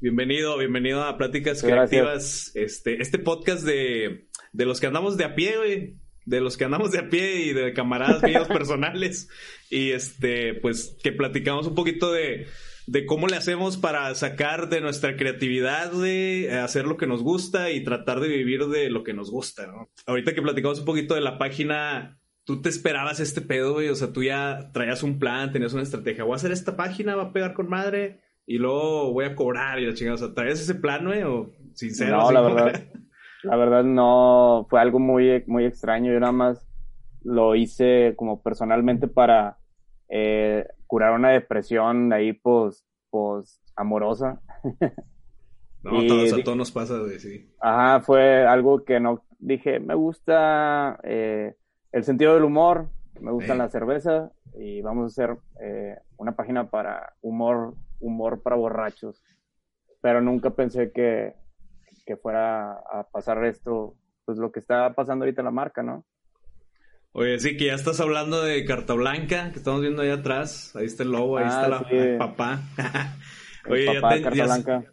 Bienvenido, 0.00 0.56
bienvenido 0.58 1.04
a 1.04 1.16
Pláticas 1.16 1.62
Gracias. 1.62 1.90
Creativas. 1.90 2.52
Este, 2.54 3.00
este 3.00 3.18
podcast 3.18 3.64
de, 3.64 4.26
de 4.52 4.64
los 4.64 4.80
que 4.80 4.86
andamos 4.86 5.16
de 5.16 5.24
a 5.24 5.34
pie, 5.34 5.56
güey. 5.56 5.96
De 6.24 6.40
los 6.40 6.56
que 6.56 6.64
andamos 6.64 6.92
de 6.92 6.98
a 6.98 7.08
pie 7.08 7.46
y 7.46 7.52
de 7.52 7.72
camaradas 7.72 8.22
míos 8.22 8.48
personales. 8.52 9.28
Y 9.70 9.90
este, 9.90 10.54
pues, 10.54 10.96
que 11.02 11.12
platicamos 11.12 11.66
un 11.66 11.74
poquito 11.74 12.12
de, 12.12 12.46
de 12.88 13.04
cómo 13.04 13.26
le 13.26 13.36
hacemos 13.36 13.76
para 13.76 14.14
sacar 14.14 14.70
de 14.70 14.80
nuestra 14.80 15.16
creatividad, 15.16 15.92
eh, 16.06 16.58
hacer 16.58 16.86
lo 16.86 16.96
que 16.96 17.06
nos 17.06 17.22
gusta 17.22 17.70
y 17.70 17.84
tratar 17.84 18.20
de 18.20 18.28
vivir 18.28 18.66
de 18.66 18.88
lo 18.88 19.04
que 19.04 19.12
nos 19.12 19.30
gusta, 19.30 19.66
¿no? 19.66 19.90
Ahorita 20.06 20.34
que 20.34 20.40
platicamos 20.40 20.80
un 20.80 20.86
poquito 20.86 21.14
de 21.14 21.20
la 21.20 21.36
página, 21.36 22.18
tú 22.44 22.62
te 22.62 22.70
esperabas 22.70 23.20
este 23.20 23.42
pedo, 23.42 23.74
güey. 23.74 23.90
O 23.90 23.94
sea, 23.94 24.10
tú 24.14 24.22
ya 24.22 24.70
traías 24.72 25.02
un 25.02 25.18
plan, 25.18 25.52
tenías 25.52 25.74
una 25.74 25.82
estrategia. 25.82 26.24
Voy 26.24 26.32
a 26.32 26.36
hacer 26.36 26.50
esta 26.50 26.76
página, 26.76 27.14
va 27.14 27.24
a 27.24 27.32
pegar 27.34 27.52
con 27.52 27.68
madre 27.68 28.22
y 28.46 28.56
luego 28.56 29.12
voy 29.12 29.26
a 29.26 29.36
cobrar 29.36 29.78
y 29.78 29.86
la 29.86 29.92
chingada. 29.92 30.14
O 30.14 30.18
sea, 30.18 30.32
¿traías 30.32 30.58
ese 30.58 30.74
plan, 30.74 31.04
güey? 31.04 31.22
O 31.24 31.52
sincero. 31.74 32.16
No, 32.16 32.32
la 32.32 32.40
verdad. 32.40 32.84
La 33.42 33.56
verdad 33.56 33.84
no, 33.84 34.66
fue 34.70 34.80
algo 34.80 34.98
muy, 34.98 35.44
muy 35.46 35.66
extraño. 35.66 36.10
Yo 36.10 36.20
nada 36.20 36.32
más 36.32 36.66
lo 37.22 37.54
hice 37.54 38.14
como 38.16 38.42
personalmente 38.42 39.08
para 39.08 39.58
eh, 40.08 40.64
curar 40.88 41.12
una 41.12 41.30
depresión 41.30 42.12
ahí 42.12 42.32
pues, 42.32 42.84
pues 43.10 43.60
amorosa. 43.76 44.40
No, 45.80 46.02
Y 46.02 46.08
todos, 46.08 46.32
a 46.32 46.42
todos 46.42 46.58
nos 46.58 46.72
pasa, 46.72 46.98
güey, 46.98 47.20
sí. 47.20 47.48
Ajá, 47.60 48.00
fue 48.00 48.44
algo 48.44 48.84
que 48.84 48.98
no 48.98 49.22
dije, 49.38 49.78
me 49.78 49.94
gusta 49.94 50.98
eh, 51.04 51.54
el 51.92 52.02
sentido 52.02 52.34
del 52.34 52.42
humor, 52.42 52.88
me 53.20 53.30
gusta 53.30 53.52
Sí. 53.52 53.58
la 53.58 53.68
cerveza 53.68 54.32
y 54.58 54.82
vamos 54.82 55.04
a 55.04 55.06
hacer 55.06 55.38
eh, 55.60 55.96
una 56.16 56.32
página 56.34 56.68
para 56.68 57.14
humor, 57.20 57.74
humor 58.00 58.42
para 58.42 58.56
borrachos. 58.56 59.22
Pero 60.00 60.20
nunca 60.20 60.50
pensé 60.50 60.90
que, 60.90 61.34
que 62.04 62.16
fuera 62.16 62.72
a 62.72 63.06
pasar 63.12 63.44
esto, 63.44 63.94
pues 64.24 64.36
lo 64.36 64.50
que 64.50 64.58
está 64.58 64.92
pasando 64.94 65.24
ahorita 65.24 65.42
en 65.42 65.46
la 65.46 65.52
marca, 65.52 65.84
¿no? 65.84 66.04
Oye, 67.12 67.38
sí, 67.40 67.56
que 67.56 67.66
ya 67.66 67.74
estás 67.74 68.00
hablando 68.00 68.42
de 68.42 68.64
Carta 68.64 68.94
Blanca, 68.94 69.50
que 69.52 69.58
estamos 69.58 69.80
viendo 69.80 70.02
ahí 70.02 70.10
atrás. 70.10 70.74
Ahí 70.76 70.86
está 70.86 71.02
el 71.02 71.10
lobo, 71.12 71.38
ahí 71.38 71.44
Ah, 71.46 71.48
está 71.48 71.68
la 71.68 71.78
sí. 71.88 71.96
el 71.96 72.18
papá. 72.18 72.62
Oye, 73.68 73.86
papá 74.00 74.16
ya, 74.18 74.30
te- 74.30 74.36
ya 74.36 74.46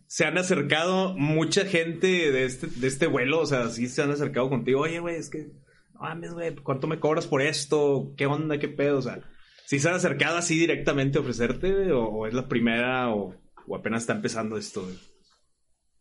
se- 0.07 0.25
han 0.25 0.37
acercado 0.37 1.13
mucha 1.17 1.65
gente 1.65 2.07
de 2.31 2.45
este, 2.45 2.67
de 2.67 2.87
este 2.87 3.07
vuelo, 3.07 3.39
o 3.41 3.45
sea, 3.45 3.69
sí 3.69 3.87
se 3.87 4.01
han 4.01 4.11
acercado 4.11 4.49
contigo. 4.49 4.81
Oye, 4.81 4.99
güey, 4.99 5.15
es 5.17 5.29
que, 5.29 5.47
no 5.93 6.01
mames, 6.01 6.33
güey, 6.33 6.55
¿cuánto 6.55 6.87
me 6.87 6.99
cobras 6.99 7.27
por 7.27 7.41
esto? 7.41 8.13
¿Qué 8.17 8.25
onda? 8.25 8.57
¿Qué 8.59 8.67
pedo? 8.69 8.97
O 8.97 9.01
sea, 9.01 9.19
¿sí 9.65 9.79
se 9.79 9.87
han 9.89 9.95
acercado 9.95 10.37
así 10.37 10.57
directamente 10.57 11.17
a 11.17 11.21
ofrecerte, 11.21 11.91
o, 11.91 12.05
o 12.05 12.27
es 12.27 12.33
la 12.33 12.47
primera, 12.47 13.13
o, 13.13 13.35
o 13.67 13.75
apenas 13.75 14.01
está 14.03 14.13
empezando 14.13 14.57
esto, 14.57 14.83
güey? 14.83 14.95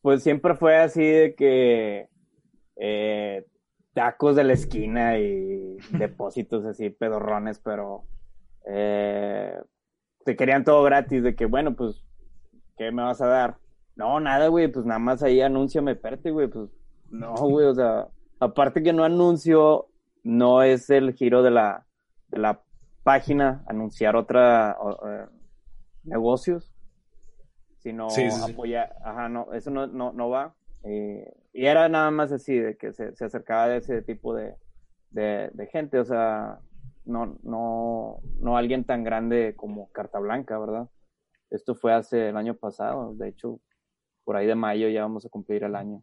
Pues 0.00 0.22
siempre 0.22 0.54
fue 0.54 0.76
así 0.76 1.02
de 1.02 1.34
que 1.34 2.06
eh, 2.76 3.44
tacos 3.94 4.36
de 4.36 4.44
la 4.44 4.52
esquina 4.52 5.18
y 5.18 5.76
depósitos 5.92 6.64
así 6.66 6.90
pedorrones, 6.90 7.60
pero 7.60 8.04
eh, 8.66 9.58
te 10.24 10.36
querían 10.36 10.64
todo 10.64 10.82
gratis, 10.82 11.22
de 11.22 11.34
que 11.34 11.46
bueno, 11.46 11.74
pues, 11.74 12.04
¿qué 12.76 12.90
me 12.90 13.02
vas 13.02 13.20
a 13.20 13.26
dar? 13.26 13.58
No, 13.96 14.18
nada, 14.20 14.48
güey, 14.48 14.68
pues 14.68 14.84
nada 14.84 14.98
más 14.98 15.22
ahí 15.22 15.40
anúnciame, 15.40 15.92
espérate, 15.92 16.30
güey, 16.30 16.48
pues 16.48 16.70
no, 17.10 17.34
güey, 17.34 17.66
o 17.66 17.74
sea, 17.74 18.08
aparte 18.40 18.82
que 18.82 18.92
no 18.92 19.04
anuncio, 19.04 19.88
no 20.24 20.62
es 20.62 20.90
el 20.90 21.14
giro 21.14 21.42
de 21.42 21.52
la, 21.52 21.86
de 22.28 22.38
la 22.38 22.60
página 23.04 23.62
anunciar 23.68 24.16
otra 24.16 24.76
eh, 25.06 25.26
negocios, 26.02 26.74
sino 27.78 28.10
Sí, 28.10 28.30
sí, 28.30 28.40
sí. 28.40 28.52
apoyar, 28.52 28.96
ajá, 29.04 29.28
no, 29.28 29.52
eso 29.52 29.70
no, 29.70 29.86
no, 29.86 30.12
no 30.12 30.28
va. 30.30 30.54
Eh, 30.82 31.32
y 31.54 31.66
era 31.66 31.88
nada 31.88 32.10
más 32.10 32.32
así, 32.32 32.58
de 32.58 32.76
que 32.76 32.92
se, 32.92 33.14
se 33.14 33.24
acercaba 33.24 33.68
de 33.68 33.76
ese 33.78 34.02
tipo 34.02 34.34
de, 34.34 34.54
de, 35.10 35.50
de 35.54 35.66
gente, 35.68 36.00
o 36.00 36.04
sea, 36.04 36.58
no, 37.04 37.38
no, 37.44 38.18
no 38.40 38.56
alguien 38.56 38.84
tan 38.84 39.04
grande 39.04 39.54
como 39.56 39.90
Carta 39.92 40.18
Blanca, 40.18 40.58
¿verdad? 40.58 40.88
Esto 41.50 41.76
fue 41.76 41.94
hace 41.94 42.30
el 42.30 42.36
año 42.36 42.54
pasado, 42.54 43.14
de 43.14 43.28
hecho, 43.28 43.60
por 44.24 44.36
ahí 44.36 44.46
de 44.46 44.56
mayo 44.56 44.88
ya 44.88 45.02
vamos 45.02 45.24
a 45.24 45.28
cumplir 45.28 45.62
el 45.62 45.76
año. 45.76 46.00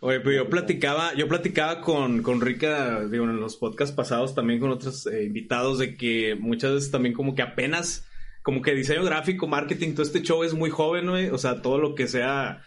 Oye, 0.00 0.18
pero 0.20 0.32
yo 0.32 0.50
platicaba, 0.50 1.14
yo 1.14 1.28
platicaba 1.28 1.80
con, 1.80 2.22
con 2.22 2.40
Rica, 2.40 3.06
digo, 3.06 3.24
en 3.24 3.40
los 3.40 3.56
podcasts 3.56 3.94
pasados 3.94 4.34
también 4.34 4.58
con 4.58 4.70
otros 4.70 5.06
eh, 5.06 5.24
invitados 5.24 5.78
de 5.78 5.96
que 5.96 6.34
muchas 6.34 6.72
veces 6.72 6.90
también 6.90 7.14
como 7.14 7.34
que 7.36 7.42
apenas, 7.42 8.06
como 8.42 8.60
que 8.60 8.74
diseño 8.74 9.04
gráfico, 9.04 9.46
marketing, 9.46 9.92
todo 9.92 10.02
este 10.02 10.22
show 10.22 10.42
es 10.42 10.52
muy 10.52 10.68
joven, 10.68 11.08
güey. 11.08 11.30
O 11.30 11.38
sea, 11.38 11.62
todo 11.62 11.78
lo 11.78 11.94
que 11.94 12.06
sea 12.06 12.60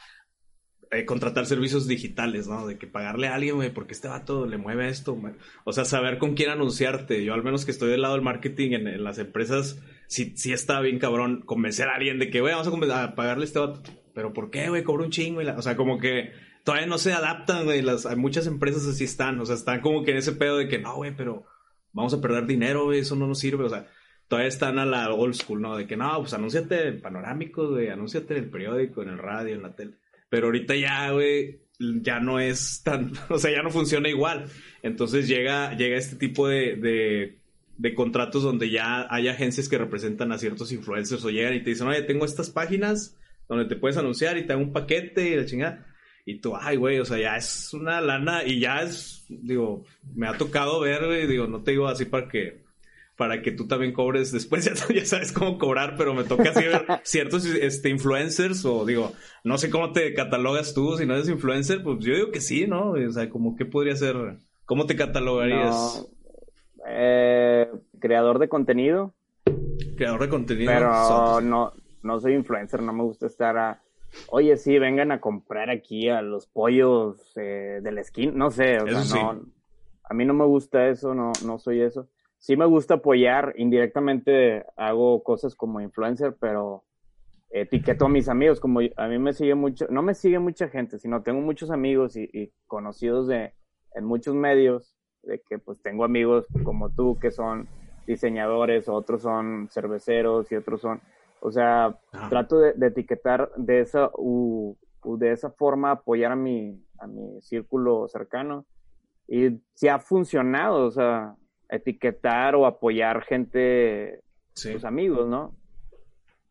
eh, 0.91 1.06
contratar 1.06 1.46
servicios 1.46 1.88
digitales, 1.88 2.48
¿no? 2.48 2.65
De 2.67 2.77
que 2.77 2.88
pagarle 2.88 3.27
a 3.27 3.36
alguien, 3.36 3.56
güey, 3.56 3.74
porque 3.74 3.94
este 3.94 4.08
vato 4.08 4.46
le 4.46 4.58
mueve 4.58 4.88
esto, 4.89 5.13
güey. 5.13 5.34
O 5.65 5.74
sea, 5.74 5.86
saber 5.86 6.17
con 6.17 6.34
quién 6.36 6.50
anunciarte. 6.50 7.24
Yo 7.24 7.34
al 7.34 7.44
menos 7.44 7.65
que 7.65 7.72
estoy 7.72 7.89
del 7.89 8.01
lado 8.01 8.13
del 8.13 8.24
marketing 8.24 8.72
en, 8.72 8.88
en 8.88 9.03
las 9.03 9.17
empresas, 9.17 9.82
sí, 10.08 10.34
sí 10.36 10.53
está 10.53 10.79
bien 10.79 11.00
cabrón 11.00 11.41
convencer 11.41 11.88
a 11.89 11.96
alguien 11.96 12.20
de 12.20 12.29
que, 12.29 12.41
güey, 12.41 12.53
vamos 12.53 12.67
a, 12.91 13.15
pagarle 13.15 13.44
a 13.44 13.48
este 13.48 13.60
vato. 13.60 13.82
Pero 14.13 14.34
¿por 14.34 14.50
qué, 14.50 14.70
güey? 14.70 14.84
Cobra 14.84 15.03
un 15.06 15.12
chingo. 15.12 15.41
y 15.41 15.46
la- 15.46 15.58
O 15.58 15.62
sea, 15.62 15.75
como 15.75 16.00
que 16.00 16.32
todavía 16.63 16.88
no 16.88 16.98
se 16.98 17.13
adaptan, 17.13 17.65
güey. 17.65 17.82
Las, 17.82 18.06
muchas 18.17 18.48
empresas 18.48 18.88
así 18.88 19.03
están. 19.03 19.39
O 19.41 19.46
sea, 19.46 19.56
están 19.56 19.82
como 19.82 20.03
que 20.03 20.12
en 20.12 20.17
ese 20.17 20.32
pedo 20.32 20.58
de 20.58 20.67
que, 20.67 20.79
no, 20.79 20.96
güey, 20.96 21.15
pero 21.15 21.46
vamos 21.91 22.13
a 22.13 22.22
perder 22.22 22.46
dinero, 22.46 22.86
güey, 22.86 23.00
eso 23.00 23.15
no 23.15 23.27
nos 23.27 23.39
sirve. 23.39 23.65
O 23.65 23.70
sea, 23.70 23.88
todavía 24.27 24.48
están 24.48 24.79
a 24.79 24.86
la 24.86 25.13
old 25.13 25.36
school, 25.36 25.62
¿no? 25.62 25.75
De 25.77 25.86
que, 25.86 25.98
no, 25.98 26.17
pues 26.20 26.34
anúnciate 26.34 26.88
en 26.88 27.01
panorámicos, 27.01 27.72
güey, 27.72 27.89
anúnciate 27.89 28.38
en 28.38 28.44
el 28.46 28.50
periódico, 28.50 29.01
en 29.03 29.10
el 29.10 29.17
radio, 29.17 29.56
en 29.56 29.62
la 29.63 29.75
tele. 29.75 29.96
Pero 30.29 30.48
ahorita 30.48 30.75
ya, 30.75 31.12
güey, 31.12 31.62
ya 31.79 32.19
no 32.19 32.39
es 32.39 32.81
tan, 32.84 33.13
o 33.29 33.38
sea, 33.38 33.51
ya 33.51 33.62
no 33.62 33.72
funciona 33.72 34.10
igual. 34.10 34.46
Entonces 34.84 35.27
llega, 35.27 35.75
llega 35.75 35.98
este 35.98 36.15
tipo 36.15 36.48
de, 36.48 37.38
de, 37.77 37.93
contratos 37.93 38.43
donde 38.43 38.69
ya 38.69 39.07
hay 39.10 39.27
agencias 39.27 39.69
que 39.69 39.77
representan 39.77 40.31
a 40.31 40.38
ciertos 40.38 40.72
influencers 40.72 41.24
o 41.24 41.29
llegan 41.29 41.53
y 41.53 41.63
te 41.63 41.72
dicen, 41.72 41.88
oye, 41.88 42.01
tengo 42.01 42.25
estas 42.25 42.50
páginas 42.50 43.17
donde 43.48 43.65
te 43.65 43.75
puedes 43.75 43.98
anunciar 43.98 44.38
y 44.38 44.46
te 44.46 44.53
hago 44.53 44.62
un 44.62 44.74
paquete 44.74 45.29
y 45.29 45.36
la 45.36 45.46
chingada. 45.46 45.86
Y 46.25 46.41
tú, 46.41 46.57
ay, 46.57 46.75
güey, 46.75 47.00
o 47.00 47.05
sea, 47.05 47.17
ya 47.17 47.38
es 47.38 47.74
una 47.74 48.01
lana 48.01 48.43
y 48.43 48.60
ya 48.60 48.81
es, 48.81 49.25
digo, 49.29 49.86
me 50.13 50.27
ha 50.27 50.38
tocado 50.38 50.81
ver, 50.81 51.05
güey, 51.05 51.25
digo, 51.25 51.48
no 51.48 51.63
te 51.63 51.72
digo 51.72 51.88
así 51.88 52.03
para 52.03 52.27
que, 52.27 52.65
para 53.17 53.41
que 53.41 53.51
tú 53.51 53.67
también 53.67 53.93
cobres 53.93 54.31
después, 54.31 54.65
ya, 54.89 54.93
ya 54.93 55.05
sabes 55.05 55.33
cómo 55.33 55.57
cobrar, 55.57 55.95
pero 55.97 56.13
me 56.13 56.24
toca 56.24 56.51
así 56.51 56.63
ver 56.63 56.86
ciertos 57.03 57.45
este, 57.45 57.89
influencers 57.89 58.63
o 58.63 58.86
digo, 58.86 59.12
no 59.43 59.57
sé 59.57 59.69
cómo 59.69 59.91
te 59.91 60.13
catalogas 60.13 60.74
tú, 60.74 60.95
si 60.97 61.05
no 61.05 61.15
eres 61.15 61.27
influencer, 61.27 61.83
pues 61.83 61.97
yo 62.00 62.13
digo 62.13 62.31
que 62.31 62.39
sí, 62.39 62.67
¿no? 62.67 62.91
O 62.91 63.12
sea, 63.12 63.29
como 63.29 63.55
qué 63.55 63.65
podría 63.65 63.95
ser, 63.95 64.38
¿cómo 64.65 64.86
te 64.86 64.95
catalogarías? 64.95 66.07
No, 66.07 66.07
eh, 66.88 67.69
creador 68.00 68.39
de 68.39 68.47
contenido, 68.47 69.13
Creador 69.97 70.21
de 70.21 70.29
contenido. 70.29 70.71
pero 70.71 70.93
Sotos. 71.07 71.43
no, 71.43 71.74
no 72.03 72.19
soy 72.19 72.33
influencer, 72.33 72.83
no 72.83 72.93
me 72.93 73.03
gusta 73.03 73.25
estar 73.25 73.57
a, 73.57 73.81
oye, 74.29 74.55
sí, 74.57 74.77
vengan 74.77 75.12
a 75.12 75.19
comprar 75.19 75.71
aquí 75.71 76.07
a 76.07 76.21
los 76.21 76.45
pollos 76.45 77.33
eh, 77.36 77.79
de 77.81 77.91
la 77.91 78.01
esquina, 78.01 78.31
no 78.36 78.51
sé, 78.51 78.79
o 78.79 78.88
sea, 78.88 79.01
sí. 79.01 79.15
no, 79.15 79.41
a 80.03 80.13
mí 80.13 80.24
no 80.24 80.36
me 80.36 80.45
gusta 80.45 80.88
eso, 80.88 81.15
no, 81.15 81.31
no 81.43 81.57
soy 81.57 81.81
eso. 81.81 82.07
Sí 82.38 82.56
me 82.56 82.65
gusta 82.65 82.96
apoyar, 82.96 83.53
indirectamente 83.58 84.65
hago 84.75 85.24
cosas 85.24 85.56
como 85.56 85.82
influencer, 85.82 86.36
pero 86.39 86.84
etiqueto 87.50 88.06
a 88.06 88.10
mis 88.10 88.29
amigos, 88.29 88.60
como 88.60 88.82
a 88.96 89.08
mí 89.08 89.20
me 89.20 89.34
sigue 89.34 89.56
mucho, 89.56 89.88
no 89.89 90.01
me 90.01 90.13
sigue 90.13 90.39
mucha 90.39 90.67
gente, 90.67 91.00
sino 91.00 91.24
tengo 91.24 91.41
muchos 91.41 91.72
amigos 91.72 92.15
y, 92.15 92.29
y 92.34 92.51
conocidos 92.67 93.27
de, 93.27 93.53
en 93.96 94.06
muchos 94.06 94.36
medios, 94.36 94.96
de 95.24 95.41
que 95.41 95.58
pues 95.58 95.82
tengo 95.82 96.03
amigos 96.03 96.46
como 96.63 96.89
tú 96.89 97.17
que 97.20 97.32
son 97.32 97.67
diseñadores, 98.06 98.88
otros 98.88 99.22
son 99.22 99.67
cerveceros 99.70 100.51
y 100.51 100.56
otros 100.56 100.82
son, 100.82 101.01
o 101.41 101.51
sea, 101.51 102.00
trato 102.29 102.60
de, 102.60 102.74
de 102.74 102.88
etiquetar 102.88 103.51
de 103.56 103.82
esa, 103.82 104.12
u, 104.17 104.77
u 105.03 105.17
de 105.17 105.32
esa 105.32 105.50
forma 105.51 105.91
apoyar 105.91 106.32
a 106.32 106.36
mi, 106.36 106.82
a 107.00 107.08
mi 107.08 107.41
círculo 107.41 108.08
cercano 108.08 108.65
y 109.27 109.62
si 109.74 109.89
ha 109.89 110.00
funcionado, 110.00 110.86
o 110.86 110.91
sea, 110.91 111.36
etiquetar 111.69 112.55
o 112.55 112.65
apoyar 112.65 113.24
gente, 113.24 114.21
Sí. 114.53 114.74
tus 114.74 114.86
amigos, 114.86 115.27
¿no? 115.27 115.53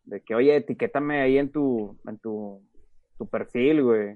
De 0.05 0.21
que, 0.21 0.33
oye, 0.35 0.55
etiquétame 0.55 1.21
ahí 1.21 1.37
en 1.37 1.51
tu, 1.51 1.97
en 2.07 2.17
tu, 2.19 2.61
tu 3.17 3.27
perfil, 3.27 3.83
güey. 3.83 4.15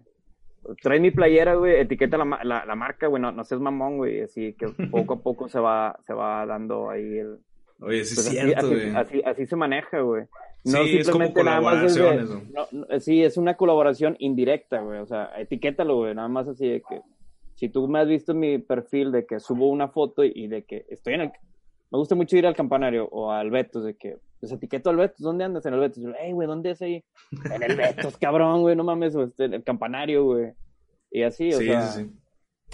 Trae 0.82 1.00
mi 1.00 1.12
playera, 1.12 1.56
güey, 1.56 1.80
etiqueta 1.82 2.18
la, 2.18 2.40
la, 2.44 2.66
la 2.66 2.76
marca, 2.76 3.08
güey, 3.08 3.22
no, 3.22 3.32
no 3.32 3.44
seas 3.44 3.60
mamón, 3.60 3.98
güey, 3.98 4.22
así 4.22 4.54
que 4.54 4.68
poco 4.92 5.16
a 5.16 5.20
poco 5.22 5.50
se 5.50 5.60
va, 5.60 5.98
se 6.06 6.14
va 6.14 6.46
dando 6.46 6.90
ahí 6.90 7.18
el... 7.18 7.40
Oye, 7.82 8.06
sí 8.06 8.14
pues 8.16 8.28
es 8.28 8.28
así, 8.28 8.38
cierto, 8.38 8.66
así, 8.68 8.76
güey. 8.76 8.96
así, 8.96 9.22
así 9.26 9.46
se 9.48 9.56
maneja, 9.56 10.00
güey. 10.02 10.26
Sí, 10.64 10.98
es 11.00 11.10
como 11.10 11.26
simplemente 11.26 11.44
nada 11.44 11.60
más 11.62 11.84
es 11.84 11.96
de- 11.96 12.02
colaboración 12.02 12.42
eso. 12.42 12.42
no, 12.72 12.86
no, 12.88 13.00
sí, 13.00 13.24
es 13.24 13.36
una 13.38 13.58
colaboración 13.58 14.16
indirecta, 14.20 14.80
güey, 14.82 15.00
o 15.00 15.06
sea, 15.08 15.32
etiquétalo, 15.38 15.96
güey, 15.98 16.14
nada 16.16 16.28
más 16.28 16.48
así 16.48 16.68
de 16.70 16.82
que... 16.88 17.02
Si 17.62 17.70
tú 17.70 17.88
me 17.88 18.00
has 18.00 18.08
visto 18.08 18.32
en 18.32 18.40
mi 18.40 18.58
perfil 18.58 19.12
de 19.12 19.28
que 19.28 19.40
subo 19.40 19.70
una 19.70 19.88
foto 19.88 20.24
y 20.24 20.48
de 20.48 20.64
que 20.64 20.84
estoy 20.90 21.14
en 21.14 21.22
el... 21.22 21.28
Me 21.92 22.00
gusta 22.00 22.16
mucho 22.16 22.36
ir 22.36 22.48
al 22.48 22.56
campanario 22.56 23.06
o 23.12 23.32
al 23.32 23.52
Betos, 23.52 23.84
de 23.84 23.94
que, 23.96 24.18
pues 24.40 24.52
etiqueto 24.52 24.90
al 24.90 24.96
Betos, 24.96 25.20
¿dónde 25.20 25.44
andas 25.44 25.64
en 25.68 25.76
el 25.76 25.80
Betos? 25.80 26.00
Y 26.00 26.02
yo, 26.06 26.10
hey, 26.20 26.32
güey, 26.32 26.48
¿dónde 26.48 26.72
es 26.72 26.82
ahí? 26.82 27.04
En 27.54 27.62
el 27.62 27.76
Betos, 27.78 28.18
cabrón, 28.18 28.62
güey, 28.62 28.76
no 28.76 28.84
mames, 28.84 29.14
este, 29.14 29.46
el 29.46 29.64
campanario, 29.64 30.24
güey. 30.24 30.54
Y 31.12 31.22
así, 31.22 31.54
o 31.54 31.60
Sí, 31.60 31.66
sea, 31.66 31.82
sí, 31.84 32.04
sí. 32.06 32.12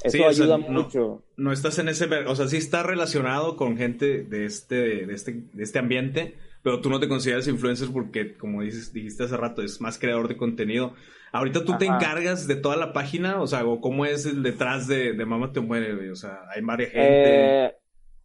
eso 0.03 0.09
Sí, 0.17 0.19
o 0.19 0.31
sea, 0.31 0.45
ayuda 0.45 0.57
no- 0.57 0.83
mucho. 0.83 1.23
no 1.35 1.51
estás 1.51 1.77
en 1.79 1.89
ese, 1.89 2.05
o 2.25 2.35
sea, 2.37 2.47
sí 2.47 2.55
está 2.55 2.81
relacionado 2.83 3.57
con 3.57 3.75
gente 3.75 4.23
de 4.23 4.45
este, 4.45 5.05
de 5.05 5.13
este, 5.13 5.33
de 5.51 5.63
este 5.63 5.79
ambiente, 5.79 6.35
pero 6.63 6.81
tú 6.81 6.89
no 6.89 6.99
te 6.99 7.07
consideras 7.07 7.47
influencer 7.47 7.89
porque, 7.91 8.35
como 8.37 8.61
dices, 8.61 8.93
dijiste 8.93 9.23
hace 9.23 9.37
rato, 9.37 9.61
es 9.61 9.79
más 9.81 9.97
creador 9.97 10.27
de 10.27 10.37
contenido. 10.37 10.93
Ahorita 11.31 11.65
tú 11.65 11.77
te 11.77 11.85
encargas 11.85 12.47
de 12.47 12.55
toda 12.55 12.77
la 12.77 12.93
página, 12.93 13.41
o 13.41 13.47
sea, 13.47 13.65
o 13.65 13.81
cómo 13.81 14.05
es 14.05 14.25
el 14.25 14.43
detrás 14.43 14.87
de, 14.87 15.13
de 15.13 15.25
Mamá 15.25 15.51
te 15.51 15.59
muere, 15.59 15.95
güey? 15.95 16.09
o 16.09 16.15
sea, 16.15 16.39
hay 16.53 16.61
varias 16.61 16.91
gente. 16.91 17.65
Eh, 17.65 17.75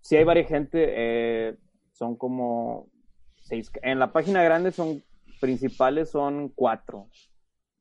sí 0.00 0.16
hay 0.16 0.24
varias 0.24 0.48
gente, 0.48 0.86
eh, 0.88 1.56
son 1.92 2.16
como 2.16 2.88
seis, 3.40 3.70
en 3.82 3.98
la 3.98 4.12
página 4.12 4.42
grande 4.42 4.70
son 4.70 5.02
principales 5.40 6.10
son 6.10 6.48
cuatro. 6.50 7.08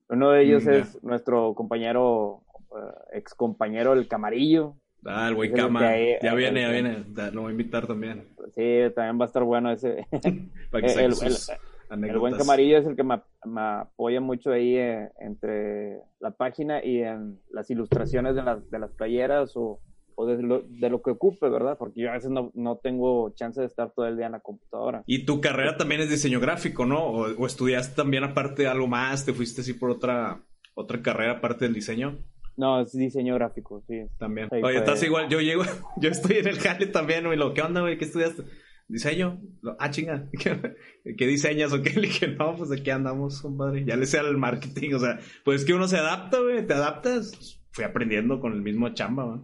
Uno 0.10 0.32
de 0.32 0.44
ellos 0.44 0.66
Mm, 0.66 0.70
es 0.72 1.04
nuestro 1.04 1.54
compañero, 1.54 2.42
eh, 2.76 3.18
ex 3.20 3.34
compañero 3.34 3.94
el 3.94 4.08
Camarillo. 4.08 4.76
Ah, 5.06 5.28
el 5.30 5.36
güey 5.36 5.52
Cama, 5.52 5.88
hay- 5.90 6.16
ya 6.22 6.34
viene, 6.34 6.62
ya 6.62 6.70
viene, 6.70 7.06
lo 7.34 7.42
voy 7.42 7.50
a 7.50 7.52
invitar 7.52 7.88
también. 7.88 8.28
Sí, 8.56 8.94
también 8.96 9.20
va 9.20 9.26
a 9.26 9.28
estar 9.28 9.44
bueno 9.44 9.72
ese. 9.72 10.06
Para 10.72 10.88
que 10.88 10.94
El- 10.94 11.14
el- 11.14 12.04
el 12.10 12.20
buen 12.20 12.36
Camarillo 12.38 12.78
es 12.78 12.86
el 12.86 12.96
que 12.96 13.04
me, 13.04 13.22
me 13.46 13.62
apoya 13.62 14.22
mucho 14.22 14.52
ahí 14.52 14.78
eh, 14.78 15.10
entre 15.20 15.98
la 16.22 16.32
página 16.32 16.84
y 16.84 17.02
en 17.02 17.40
las 17.52 17.70
ilustraciones 17.70 18.34
de 18.36 18.44
las, 18.44 18.70
de 18.72 18.80
las 18.80 18.92
playeras 18.92 19.58
o, 19.58 19.80
o 20.16 20.26
de, 20.26 20.42
lo, 20.42 20.62
de 20.62 20.90
lo 20.90 21.02
que 21.02 21.12
ocupe, 21.12 21.50
¿verdad? 21.50 21.78
Porque 21.78 22.00
yo 22.02 22.10
a 22.10 22.14
veces 22.14 22.30
no, 22.32 22.50
no 22.54 22.78
tengo 22.78 23.32
chance 23.32 23.60
de 23.60 23.68
estar 23.68 23.92
todo 23.92 24.08
el 24.08 24.16
día 24.16 24.28
en 24.28 24.32
la 24.34 24.40
computadora. 24.40 25.04
Y 25.06 25.26
tu 25.26 25.42
carrera 25.42 25.76
también 25.76 26.00
es 26.00 26.10
diseño 26.10 26.40
gráfico, 26.40 26.86
¿no? 26.86 27.04
O, 27.04 27.26
o 27.28 27.46
estudiaste 27.46 27.94
también 27.96 28.24
aparte 28.24 28.68
algo 28.68 28.88
más, 28.88 29.26
te 29.26 29.34
fuiste 29.34 29.60
así 29.60 29.74
por 29.74 29.90
otra, 29.90 30.40
otra 30.76 31.02
carrera 31.02 31.34
aparte 31.34 31.66
del 31.66 31.74
diseño. 31.74 32.20
No, 32.58 32.82
es 32.82 32.92
diseño 32.92 33.36
gráfico, 33.36 33.82
sí. 33.88 34.02
También. 34.18 34.50
Oye, 34.52 34.78
estás 34.78 35.02
igual, 35.04 35.30
yo 35.30 35.40
llego, 35.40 35.64
yo 35.98 36.10
estoy 36.10 36.38
en 36.38 36.48
el 36.48 36.60
jale 36.60 36.88
también, 36.88 37.26
güey, 37.26 37.38
lo, 37.38 37.54
¿qué 37.54 37.62
onda, 37.62 37.82
güey? 37.82 37.98
¿Qué 37.98 38.06
estudiaste? 38.06 38.44
¿Diseño? 38.88 39.40
Lo- 39.62 39.78
ah, 39.80 39.90
chinga, 39.90 40.28
¿Qué, 40.38 40.76
qué 41.18 41.28
diseñas 41.28 41.72
o 41.74 41.82
qué? 41.82 41.92
Le 41.96 42.02
dije, 42.08 42.28
no, 42.28 42.56
pues 42.56 42.72
aquí 42.72 42.90
andamos, 42.90 43.42
compadre, 43.42 43.86
ya 43.86 43.96
le 43.96 44.06
sé 44.06 44.20
al 44.20 44.38
marketing, 44.38 44.94
o 44.96 45.00
sea, 45.00 45.18
pues 45.46 45.62
es 45.62 45.68
que 45.68 45.74
uno 45.74 45.88
se 45.88 45.98
adapta, 45.98 46.40
güey, 46.40 46.66
te 46.66 46.74
adaptas. 46.74 47.58
Fui 47.72 47.86
aprendiendo 47.86 48.42
con 48.42 48.52
el 48.52 48.62
mismo 48.62 48.90
chamba, 48.94 49.24
güey. 49.24 49.40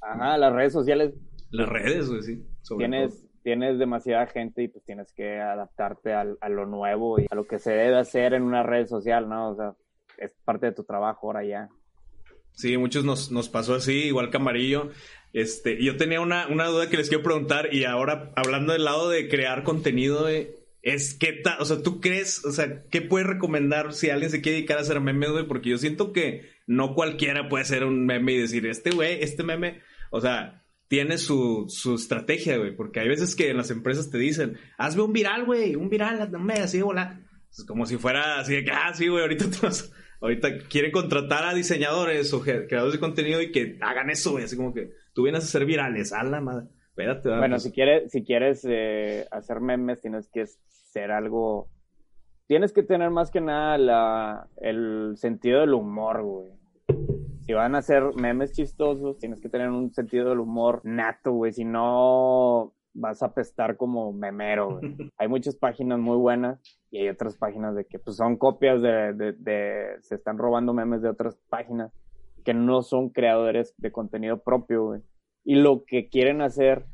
Ajá, 0.00 0.38
las 0.38 0.52
redes 0.54 0.72
sociales 0.72 1.12
Las 1.50 1.68
redes, 1.68 2.08
güey, 2.08 2.22
sí. 2.22 2.46
sobre 2.62 2.88
tienes, 2.88 3.26
tienes 3.42 3.78
demasiada 3.78 4.26
gente 4.28 4.62
y 4.62 4.68
pues 4.68 4.82
tienes 4.86 5.12
que 5.12 5.38
adaptarte 5.38 6.14
al- 6.14 6.38
a 6.40 6.48
lo 6.48 6.64
nuevo 6.64 7.20
y 7.20 7.26
a 7.30 7.34
lo 7.34 7.46
que 7.46 7.58
se 7.58 7.72
debe 7.72 7.98
hacer 7.98 8.32
en 8.32 8.44
una 8.44 8.62
red 8.62 8.86
social, 8.86 9.28
¿no? 9.28 9.50
O 9.50 9.56
sea, 9.56 9.74
es 10.16 10.32
parte 10.46 10.66
de 10.66 10.72
tu 10.72 10.84
trabajo 10.84 11.26
ahora 11.26 11.44
ya. 11.44 11.68
Sí, 12.52 12.76
muchos 12.76 13.04
nos, 13.04 13.30
nos 13.30 13.48
pasó 13.48 13.74
así, 13.74 14.04
igual 14.04 14.30
Camarillo. 14.30 14.90
Este, 15.32 15.82
yo 15.82 15.96
tenía 15.96 16.20
una, 16.20 16.48
una 16.48 16.66
duda 16.66 16.88
que 16.88 16.96
les 16.96 17.08
quiero 17.08 17.22
preguntar, 17.22 17.72
y 17.72 17.84
ahora 17.84 18.32
hablando 18.36 18.72
del 18.72 18.84
lado 18.84 19.08
de 19.08 19.28
crear 19.28 19.62
contenido, 19.62 20.22
güey, 20.22 20.50
es 20.82 21.14
qué 21.14 21.32
tal, 21.32 21.60
o 21.60 21.64
sea, 21.64 21.82
¿tú 21.82 22.00
crees, 22.00 22.44
o 22.44 22.52
sea, 22.52 22.84
qué 22.90 23.02
puedes 23.02 23.28
recomendar 23.28 23.92
si 23.92 24.10
alguien 24.10 24.30
se 24.30 24.40
quiere 24.40 24.56
dedicar 24.56 24.78
a 24.78 24.80
hacer 24.80 25.00
memes, 25.00 25.30
güey? 25.30 25.46
Porque 25.46 25.70
yo 25.70 25.78
siento 25.78 26.12
que 26.12 26.50
no 26.66 26.94
cualquiera 26.94 27.48
puede 27.48 27.62
hacer 27.62 27.84
un 27.84 28.06
meme 28.06 28.32
y 28.32 28.38
decir, 28.38 28.66
este 28.66 28.90
güey, 28.90 29.22
este 29.22 29.42
meme, 29.42 29.80
o 30.10 30.20
sea, 30.20 30.64
tiene 30.88 31.18
su, 31.18 31.66
su 31.68 31.94
estrategia, 31.94 32.56
güey, 32.56 32.74
porque 32.74 33.00
hay 33.00 33.08
veces 33.08 33.36
que 33.36 33.50
en 33.50 33.58
las 33.58 33.70
empresas 33.70 34.10
te 34.10 34.18
dicen, 34.18 34.58
hazme 34.78 35.02
un 35.02 35.12
viral, 35.12 35.44
güey, 35.44 35.76
un 35.76 35.88
viral, 35.88 36.20
hazme 36.20 36.54
así, 36.54 36.82
hola. 36.82 37.20
Como 37.66 37.86
si 37.86 37.96
fuera 37.96 38.40
así 38.40 38.54
de 38.54 38.64
que, 38.64 38.70
ah, 38.70 38.92
sí, 38.94 39.08
güey, 39.08 39.22
ahorita 39.22 39.50
te 39.50 39.58
vas 39.66 39.92
ahorita 40.20 40.58
quieren 40.68 40.92
contratar 40.92 41.44
a 41.44 41.54
diseñadores 41.54 42.32
o 42.32 42.40
creadores 42.42 42.92
de 42.92 43.00
contenido 43.00 43.40
y 43.40 43.52
que 43.52 43.78
hagan 43.80 44.10
eso, 44.10 44.32
güey. 44.32 44.44
Así 44.44 44.56
como 44.56 44.72
que 44.72 44.90
tú 45.12 45.22
vienes 45.24 45.44
a 45.44 45.46
ser 45.46 45.64
virales. 45.64 46.12
A 46.12 46.22
la 46.22 46.40
madre. 46.40 46.66
Espérate, 46.88 47.28
Bueno, 47.30 47.58
si 47.58 47.72
quieres, 47.72 48.10
si 48.10 48.22
quieres 48.24 48.66
eh, 48.68 49.26
hacer 49.30 49.60
memes, 49.60 50.00
tienes 50.00 50.28
que 50.28 50.46
ser 50.46 51.10
algo. 51.10 51.68
Tienes 52.46 52.72
que 52.72 52.82
tener 52.82 53.10
más 53.10 53.30
que 53.30 53.40
nada 53.40 53.78
la, 53.78 54.48
el 54.56 55.14
sentido 55.16 55.60
del 55.60 55.72
humor, 55.72 56.22
güey. 56.22 56.48
Si 57.46 57.52
van 57.52 57.74
a 57.74 57.78
hacer 57.78 58.02
memes 58.16 58.52
chistosos, 58.52 59.18
tienes 59.18 59.40
que 59.40 59.48
tener 59.48 59.68
un 59.70 59.92
sentido 59.92 60.28
del 60.28 60.40
humor 60.40 60.80
nato, 60.84 61.32
güey. 61.32 61.52
Si 61.52 61.64
no, 61.64 62.74
vas 62.92 63.22
a 63.22 63.26
apestar 63.26 63.76
como 63.76 64.12
memero, 64.12 64.78
güey. 64.78 64.96
Hay 65.18 65.28
muchas 65.28 65.56
páginas 65.56 65.98
muy 65.98 66.16
buenas 66.16 66.60
y 66.90 66.98
hay 66.98 67.08
otras 67.08 67.36
páginas 67.36 67.74
de 67.76 67.84
que 67.84 67.98
pues, 67.98 68.16
son 68.16 68.36
copias 68.36 68.82
de, 68.82 69.12
de, 69.12 69.32
de- 69.34 69.96
Se 70.02 70.16
están 70.16 70.38
robando 70.38 70.72
memes 70.74 71.02
de 71.02 71.08
otras 71.08 71.36
páginas 71.48 71.92
que 72.44 72.54
no 72.54 72.82
son 72.82 73.10
creadores 73.10 73.74
de 73.78 73.92
contenido 73.92 74.42
propio, 74.42 74.84
güey. 74.86 75.02
Y 75.44 75.54
lo 75.56 75.84
que 75.84 76.08
quieren 76.08 76.40
hacer 76.42 76.84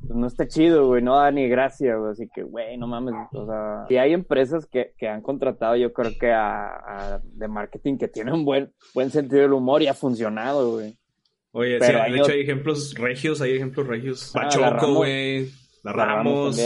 pues 0.00 0.14
no 0.18 0.26
está 0.26 0.46
chido, 0.46 0.86
güey, 0.86 1.02
no 1.02 1.16
da 1.16 1.30
ni 1.30 1.48
gracia, 1.48 1.96
güey, 1.96 2.12
así 2.12 2.28
que, 2.32 2.42
güey, 2.42 2.76
no 2.76 2.86
mames, 2.86 3.14
o 3.32 3.46
sea, 3.46 3.86
y 3.88 3.96
hay 3.96 4.12
empresas 4.12 4.66
que, 4.66 4.92
que 4.98 5.08
han 5.08 5.22
contratado, 5.22 5.74
yo 5.74 5.92
creo 5.92 6.12
que 6.20 6.32
a, 6.32 6.66
a- 7.14 7.20
de 7.24 7.48
marketing 7.48 7.96
que 7.96 8.06
tienen 8.06 8.44
buen, 8.44 8.72
buen 8.94 9.10
sentido 9.10 9.42
del 9.42 9.54
humor 9.54 9.82
y 9.82 9.88
ha 9.88 9.94
funcionado, 9.94 10.72
güey. 10.72 10.96
Oye, 11.58 11.78
sí, 11.80 11.92
de 12.12 12.18
hecho 12.18 12.32
hay 12.32 12.40
ejemplos 12.40 12.94
regios, 12.94 13.40
hay 13.40 13.52
ejemplos 13.56 13.86
regios. 13.86 14.32
Ah, 14.34 14.42
Pachoco, 14.42 14.94
güey. 14.94 15.44
La 15.82 15.92
La 15.92 15.92
Ramos 15.92 16.56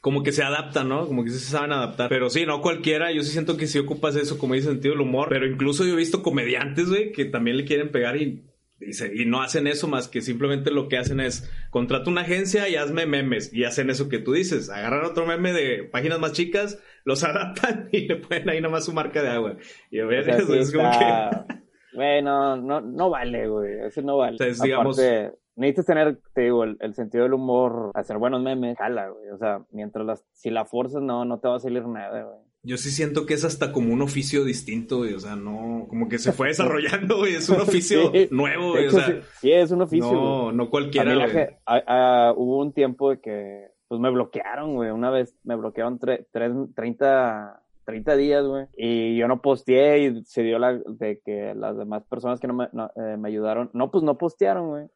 como 0.00 0.22
que 0.22 0.32
se 0.32 0.42
adaptan, 0.42 0.88
¿no? 0.88 1.06
Como 1.06 1.24
que 1.24 1.30
se 1.30 1.40
saben 1.40 1.72
adaptar. 1.72 2.08
Pero 2.08 2.30
sí, 2.30 2.46
no 2.46 2.62
cualquiera. 2.62 3.12
Yo 3.12 3.22
sí 3.22 3.32
siento 3.32 3.56
que 3.58 3.66
sí 3.66 3.78
ocupas 3.78 4.16
eso, 4.16 4.38
como 4.38 4.54
dice, 4.54 4.68
sentido 4.68 4.94
del 4.94 5.02
humor. 5.02 5.28
Pero 5.28 5.46
incluso 5.46 5.84
yo 5.84 5.92
he 5.92 5.96
visto 5.96 6.22
comediantes, 6.22 6.88
güey, 6.88 7.12
que 7.12 7.26
también 7.26 7.56
le 7.58 7.64
quieren 7.66 7.90
pegar 7.90 8.16
y, 8.16 8.44
y, 8.80 8.92
se- 8.94 9.12
y 9.14 9.26
no 9.26 9.42
hacen 9.42 9.66
eso 9.66 9.88
más 9.88 10.08
que 10.08 10.22
simplemente 10.22 10.70
lo 10.70 10.88
que 10.88 10.96
hacen 10.96 11.20
es 11.20 11.50
contrata 11.70 12.08
una 12.08 12.22
agencia 12.22 12.66
y 12.68 12.76
hazme 12.76 13.04
memes. 13.04 13.52
Y 13.52 13.64
hacen 13.64 13.90
eso 13.90 14.08
que 14.08 14.20
tú 14.20 14.32
dices. 14.32 14.70
Agarran 14.70 15.04
otro 15.04 15.26
meme 15.26 15.52
de 15.52 15.82
páginas 15.84 16.18
más 16.18 16.32
chicas, 16.32 16.78
los 17.04 17.22
adaptan 17.24 17.88
y 17.92 18.06
le 18.06 18.16
ponen 18.16 18.48
ahí 18.48 18.60
nomás 18.62 18.86
su 18.86 18.92
marca 18.94 19.22
de 19.22 19.28
agua. 19.28 19.56
Y 19.90 19.98
a 19.98 20.06
ver, 20.06 20.20
O 20.20 20.24
sea, 20.24 20.36
eso 20.38 20.52
sí 20.52 20.58
es 20.60 20.72
como 20.72 20.90
que... 20.92 21.60
Güey, 21.94 22.22
no, 22.22 22.56
no, 22.56 23.10
vale, 23.10 23.48
güey. 23.48 23.80
Eso 23.86 24.02
no 24.02 24.16
vale. 24.18 24.32
Entonces, 24.32 24.60
digamos- 24.62 24.98
Aparte, 24.98 25.34
necesitas 25.56 25.86
tener, 25.86 26.18
te 26.34 26.42
digo, 26.42 26.64
el, 26.64 26.76
el 26.80 26.94
sentido 26.94 27.24
del 27.24 27.34
humor, 27.34 27.90
hacer 27.94 28.18
buenos 28.18 28.42
memes, 28.42 28.76
jala, 28.78 29.08
güey. 29.08 29.28
O 29.30 29.38
sea, 29.38 29.64
mientras 29.72 30.06
las, 30.06 30.24
si 30.32 30.50
la 30.50 30.64
forzas, 30.64 31.02
no, 31.02 31.24
no 31.24 31.38
te 31.40 31.48
va 31.48 31.56
a 31.56 31.60
salir 31.60 31.84
nada, 31.86 32.22
güey. 32.22 32.38
Yo 32.62 32.76
sí 32.76 32.90
siento 32.90 33.24
que 33.24 33.32
es 33.32 33.44
hasta 33.44 33.72
como 33.72 33.92
un 33.94 34.02
oficio 34.02 34.44
distinto, 34.44 34.98
güey. 34.98 35.14
O 35.14 35.18
sea, 35.20 35.34
no, 35.34 35.86
como 35.88 36.08
que 36.08 36.18
se 36.18 36.32
fue 36.32 36.48
desarrollando, 36.48 37.18
güey. 37.18 37.34
Es 37.34 37.48
un 37.48 37.60
oficio 37.62 38.10
Sí. 38.12 38.28
nuevo, 38.30 38.72
güey. 38.72 38.86
O 38.86 38.90
sea, 38.90 39.06
sí, 39.06 39.14
sí, 39.40 39.52
es 39.52 39.70
un 39.70 39.80
oficio, 39.82 40.08
güey. 40.08 40.20
no, 40.22 40.52
no 40.52 40.62
A 40.64 40.70
cualquiera, 40.70 41.14
güey. 41.26 41.46
a- 41.66 42.34
hubo 42.36 42.58
un 42.58 42.72
tiempo 42.72 43.10
de 43.10 43.20
que 43.20 43.68
pues 43.88 43.98
me 44.00 44.10
bloquearon, 44.10 44.74
güey. 44.76 44.90
Una 44.90 45.10
vez 45.10 45.34
me 45.42 45.56
bloquearon 45.56 45.98
tre- 45.98 46.26
tres- 46.30 46.52
30, 46.76 47.60
30 47.90 48.16
días, 48.16 48.44
güey. 48.46 48.66
Y 48.76 49.16
yo 49.16 49.28
no 49.28 49.40
posteé 49.42 49.98
y 50.04 50.24
se 50.24 50.42
dio 50.42 50.58
la 50.58 50.74
de 50.78 51.20
que 51.24 51.54
las 51.54 51.76
demás 51.76 52.04
personas 52.04 52.40
que 52.40 52.46
no 52.46 52.54
me, 52.54 52.68
no, 52.72 52.90
eh, 52.96 53.16
me 53.18 53.28
ayudaron, 53.28 53.70
no, 53.72 53.90
pues 53.90 54.04
no 54.04 54.16
postearon, 54.16 54.68
güey. 54.68 54.86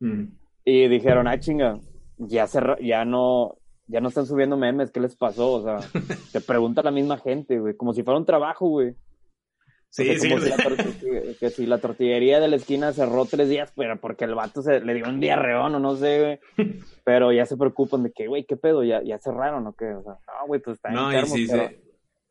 Mm. 0.00 0.32
Y 0.64 0.88
dijeron, 0.88 1.26
ah, 1.28 1.38
chinga, 1.38 1.78
ya, 2.18 2.46
cerra- 2.46 2.78
ya 2.80 3.04
no, 3.04 3.56
ya 3.86 4.00
no 4.00 4.08
están 4.08 4.26
subiendo 4.26 4.56
memes, 4.56 4.90
¿qué 4.90 5.00
les 5.00 5.16
pasó? 5.16 5.52
O 5.54 5.62
sea, 5.62 5.76
te 6.32 6.40
pregunta 6.40 6.82
la 6.82 6.90
misma 6.90 7.18
gente, 7.18 7.58
güey, 7.58 7.76
como 7.76 7.92
si 7.92 8.02
fuera 8.02 8.18
un 8.18 8.26
trabajo, 8.26 8.68
güey. 8.68 8.94
Sí, 9.90 10.02
O 10.02 10.12
sea, 10.12 10.18
sí. 10.20 10.28
como 10.28 10.36
o 10.40 10.44
si 10.44 10.48
sea, 10.48 10.56
la 10.58 10.64
tor- 10.64 11.38
que 11.40 11.48
si 11.50 11.64
la 11.64 11.78
tortillería 11.78 12.40
de 12.40 12.48
la 12.48 12.56
esquina 12.56 12.92
cerró 12.92 13.24
tres 13.24 13.48
días, 13.48 13.72
pero 13.74 13.98
porque 13.98 14.26
el 14.26 14.34
vato 14.34 14.60
se 14.60 14.80
le 14.80 14.92
dio 14.92 15.08
un 15.08 15.18
diarreón 15.18 15.74
o 15.74 15.78
no 15.80 15.96
sé, 15.96 16.38
güey. 16.56 16.68
Pero 17.04 17.32
ya 17.32 17.46
se 17.46 17.56
preocupan 17.56 18.02
de 18.02 18.12
que, 18.12 18.26
güey, 18.26 18.44
¿qué 18.44 18.58
pedo? 18.58 18.84
¿Ya, 18.84 19.02
ya 19.02 19.18
cerraron 19.18 19.66
o 19.66 19.72
qué? 19.72 19.86
O 19.94 20.02
sea, 20.02 20.12
no, 20.12 20.46
güey, 20.46 20.60
pues 20.60 20.76
está 20.76 20.90
No, 20.90 21.10
y 21.10 21.14
enfermo, 21.16 21.34
sí, 21.36 21.46
pero- 21.50 21.68
sí. 21.70 21.76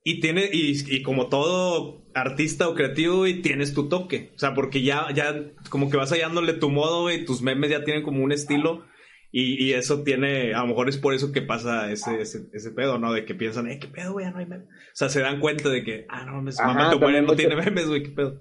Y 0.09 0.21
tiene, 0.21 0.49
y, 0.53 0.71
y 0.87 1.03
como 1.03 1.27
todo 1.27 2.01
artista 2.13 2.69
o 2.69 2.75
creativo, 2.75 3.17
güey, 3.17 3.41
tienes 3.41 3.73
tu 3.73 3.89
toque. 3.89 4.31
O 4.37 4.39
sea, 4.39 4.53
porque 4.53 4.81
ya, 4.81 5.07
ya, 5.13 5.35
como 5.69 5.89
que 5.89 5.97
vas 5.97 6.13
hallándole 6.13 6.53
tu 6.53 6.69
modo, 6.69 7.01
güey, 7.01 7.25
tus 7.25 7.41
memes 7.41 7.71
ya 7.71 7.83
tienen 7.83 8.03
como 8.03 8.23
un 8.23 8.31
estilo. 8.31 8.85
Y, 9.33 9.61
y 9.61 9.73
eso 9.73 10.03
tiene, 10.03 10.53
a 10.53 10.61
lo 10.61 10.67
mejor 10.67 10.87
es 10.87 10.97
por 10.97 11.13
eso 11.13 11.33
que 11.33 11.41
pasa 11.41 11.91
ese, 11.91 12.21
ese, 12.21 12.47
ese 12.53 12.71
pedo, 12.71 12.97
¿no? 12.99 13.11
De 13.11 13.25
que 13.25 13.35
piensan, 13.35 13.67
eh, 13.67 13.79
qué 13.79 13.89
pedo, 13.89 14.13
güey, 14.13 14.25
ya 14.25 14.31
no 14.31 14.37
hay 14.37 14.45
memes. 14.45 14.69
O 14.69 14.93
sea, 14.93 15.09
se 15.09 15.19
dan 15.19 15.41
cuenta 15.41 15.67
de 15.67 15.83
que, 15.83 16.05
ah, 16.07 16.23
no, 16.23 16.35
mames, 16.35 16.57
mamá, 16.57 16.89
tu 16.89 16.99
no 17.01 17.35
tiene 17.35 17.57
memes, 17.57 17.89
güey, 17.89 18.03
qué 18.03 18.11
pedo. 18.11 18.39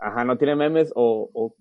Ajá, 0.00 0.24
no 0.24 0.36
tiene 0.36 0.56
memes 0.56 0.90
o, 0.96 1.30
o 1.32 1.54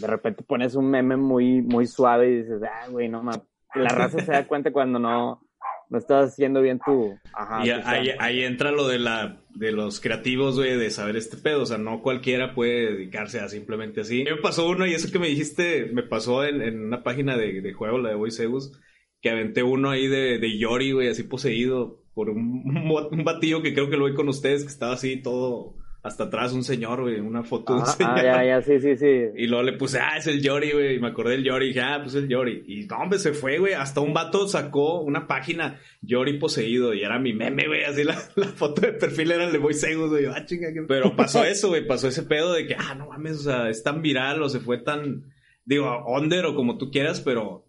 de 0.00 0.06
repente 0.08 0.42
pones 0.42 0.74
un 0.74 0.90
meme 0.90 1.16
muy, 1.16 1.62
muy 1.62 1.86
suave 1.86 2.28
y 2.28 2.36
dices, 2.38 2.60
ah, 2.64 2.88
güey, 2.88 3.08
no 3.08 3.22
mames. 3.22 3.46
La 3.72 3.90
raza 3.90 4.18
se 4.18 4.32
da 4.32 4.48
cuenta 4.48 4.72
cuando 4.72 4.98
no, 4.98 5.45
no 5.88 5.98
estás 5.98 6.32
haciendo 6.32 6.60
bien 6.62 6.80
tu... 6.84 7.16
Ajá, 7.32 7.64
y 7.64 7.70
tu 7.70 7.88
ahí, 8.18 8.42
entra 8.42 8.70
lo 8.70 8.86
de 8.88 8.98
la 8.98 9.42
de 9.50 9.72
los 9.72 10.00
creativos, 10.00 10.56
güey, 10.56 10.76
de 10.76 10.90
saber 10.90 11.16
este 11.16 11.36
pedo. 11.36 11.62
O 11.62 11.66
sea, 11.66 11.78
no 11.78 12.02
cualquiera 12.02 12.54
puede 12.54 12.92
dedicarse 12.92 13.40
a 13.40 13.48
simplemente 13.48 14.02
así. 14.02 14.22
A 14.22 14.24
mí 14.24 14.30
me 14.36 14.42
pasó 14.42 14.68
uno, 14.68 14.86
y 14.86 14.92
eso 14.92 15.10
que 15.10 15.18
me 15.18 15.28
dijiste, 15.28 15.90
me 15.92 16.02
pasó 16.02 16.44
en, 16.44 16.60
en 16.60 16.84
una 16.84 17.02
página 17.02 17.36
de, 17.36 17.60
de 17.60 17.72
juego, 17.72 17.98
la 17.98 18.10
de 18.10 18.16
Voiceus, 18.16 18.78
que 19.20 19.30
aventé 19.30 19.62
uno 19.62 19.90
ahí 19.90 20.08
de, 20.08 20.38
de 20.38 20.58
Yori, 20.58 20.92
güey, 20.92 21.08
así 21.08 21.22
poseído 21.22 22.02
por 22.14 22.30
un, 22.30 22.64
un 23.10 23.24
batillo 23.24 23.62
que 23.62 23.72
creo 23.72 23.88
que 23.88 23.96
lo 23.96 24.06
vi 24.06 24.14
con 24.14 24.28
ustedes, 24.28 24.62
que 24.62 24.70
estaba 24.70 24.94
así 24.94 25.22
todo 25.22 25.75
hasta 26.06 26.24
atrás, 26.24 26.52
un 26.52 26.64
señor, 26.64 27.02
güey, 27.02 27.20
una 27.20 27.42
foto 27.42 27.74
de 27.74 27.78
un 27.80 27.84
Ajá, 27.84 27.92
señor. 27.92 28.18
ah, 28.18 28.22
ya, 28.22 28.44
ya, 28.44 28.62
sí, 28.62 28.80
sí, 28.80 28.96
sí. 28.96 29.24
Y 29.36 29.46
luego 29.48 29.62
le 29.64 29.72
puse, 29.74 29.98
ah, 29.98 30.16
es 30.16 30.26
el 30.26 30.40
Yori, 30.40 30.70
güey. 30.72 30.94
Y 30.96 30.98
me 31.00 31.08
acordé 31.08 31.32
del 31.32 31.44
Yori. 31.44 31.66
Y 31.66 31.68
dije, 31.68 31.80
ah, 31.82 31.98
pues 32.02 32.14
el 32.14 32.28
Yori. 32.28 32.64
Y 32.66 32.86
no, 32.86 32.96
hombre, 32.98 33.18
se 33.18 33.32
fue, 33.32 33.58
güey. 33.58 33.74
Hasta 33.74 34.00
un 34.00 34.14
vato 34.14 34.48
sacó 34.48 35.00
una 35.00 35.26
página 35.26 35.78
Yori 36.00 36.38
poseído. 36.38 36.94
Y 36.94 37.02
era 37.02 37.18
mi 37.18 37.32
meme, 37.34 37.66
güey. 37.66 37.84
Así 37.84 38.04
la, 38.04 38.16
la 38.36 38.46
foto 38.46 38.80
de 38.80 38.92
perfil 38.94 39.32
era 39.32 39.44
el 39.44 39.52
de 39.52 39.58
Boy 39.58 39.74
Segus, 39.74 40.08
güey. 40.10 40.26
Ah, 40.26 40.44
chinga. 40.46 40.72
qué- 40.72 40.82
Pero 40.88 41.14
pasó 41.16 41.44
eso, 41.44 41.68
güey. 41.68 41.86
Pasó 41.86 42.08
ese 42.08 42.22
pedo 42.22 42.52
de 42.54 42.66
que, 42.66 42.76
ah, 42.78 42.94
no 42.94 43.08
mames, 43.08 43.40
o 43.40 43.42
sea, 43.42 43.68
es 43.68 43.82
tan 43.82 44.00
viral 44.00 44.42
o 44.42 44.48
se 44.48 44.60
fue 44.60 44.78
tan, 44.78 45.24
digo, 45.64 46.04
under 46.06 46.46
o 46.46 46.54
como 46.54 46.78
tú 46.78 46.90
quieras, 46.90 47.20
pero 47.20 47.65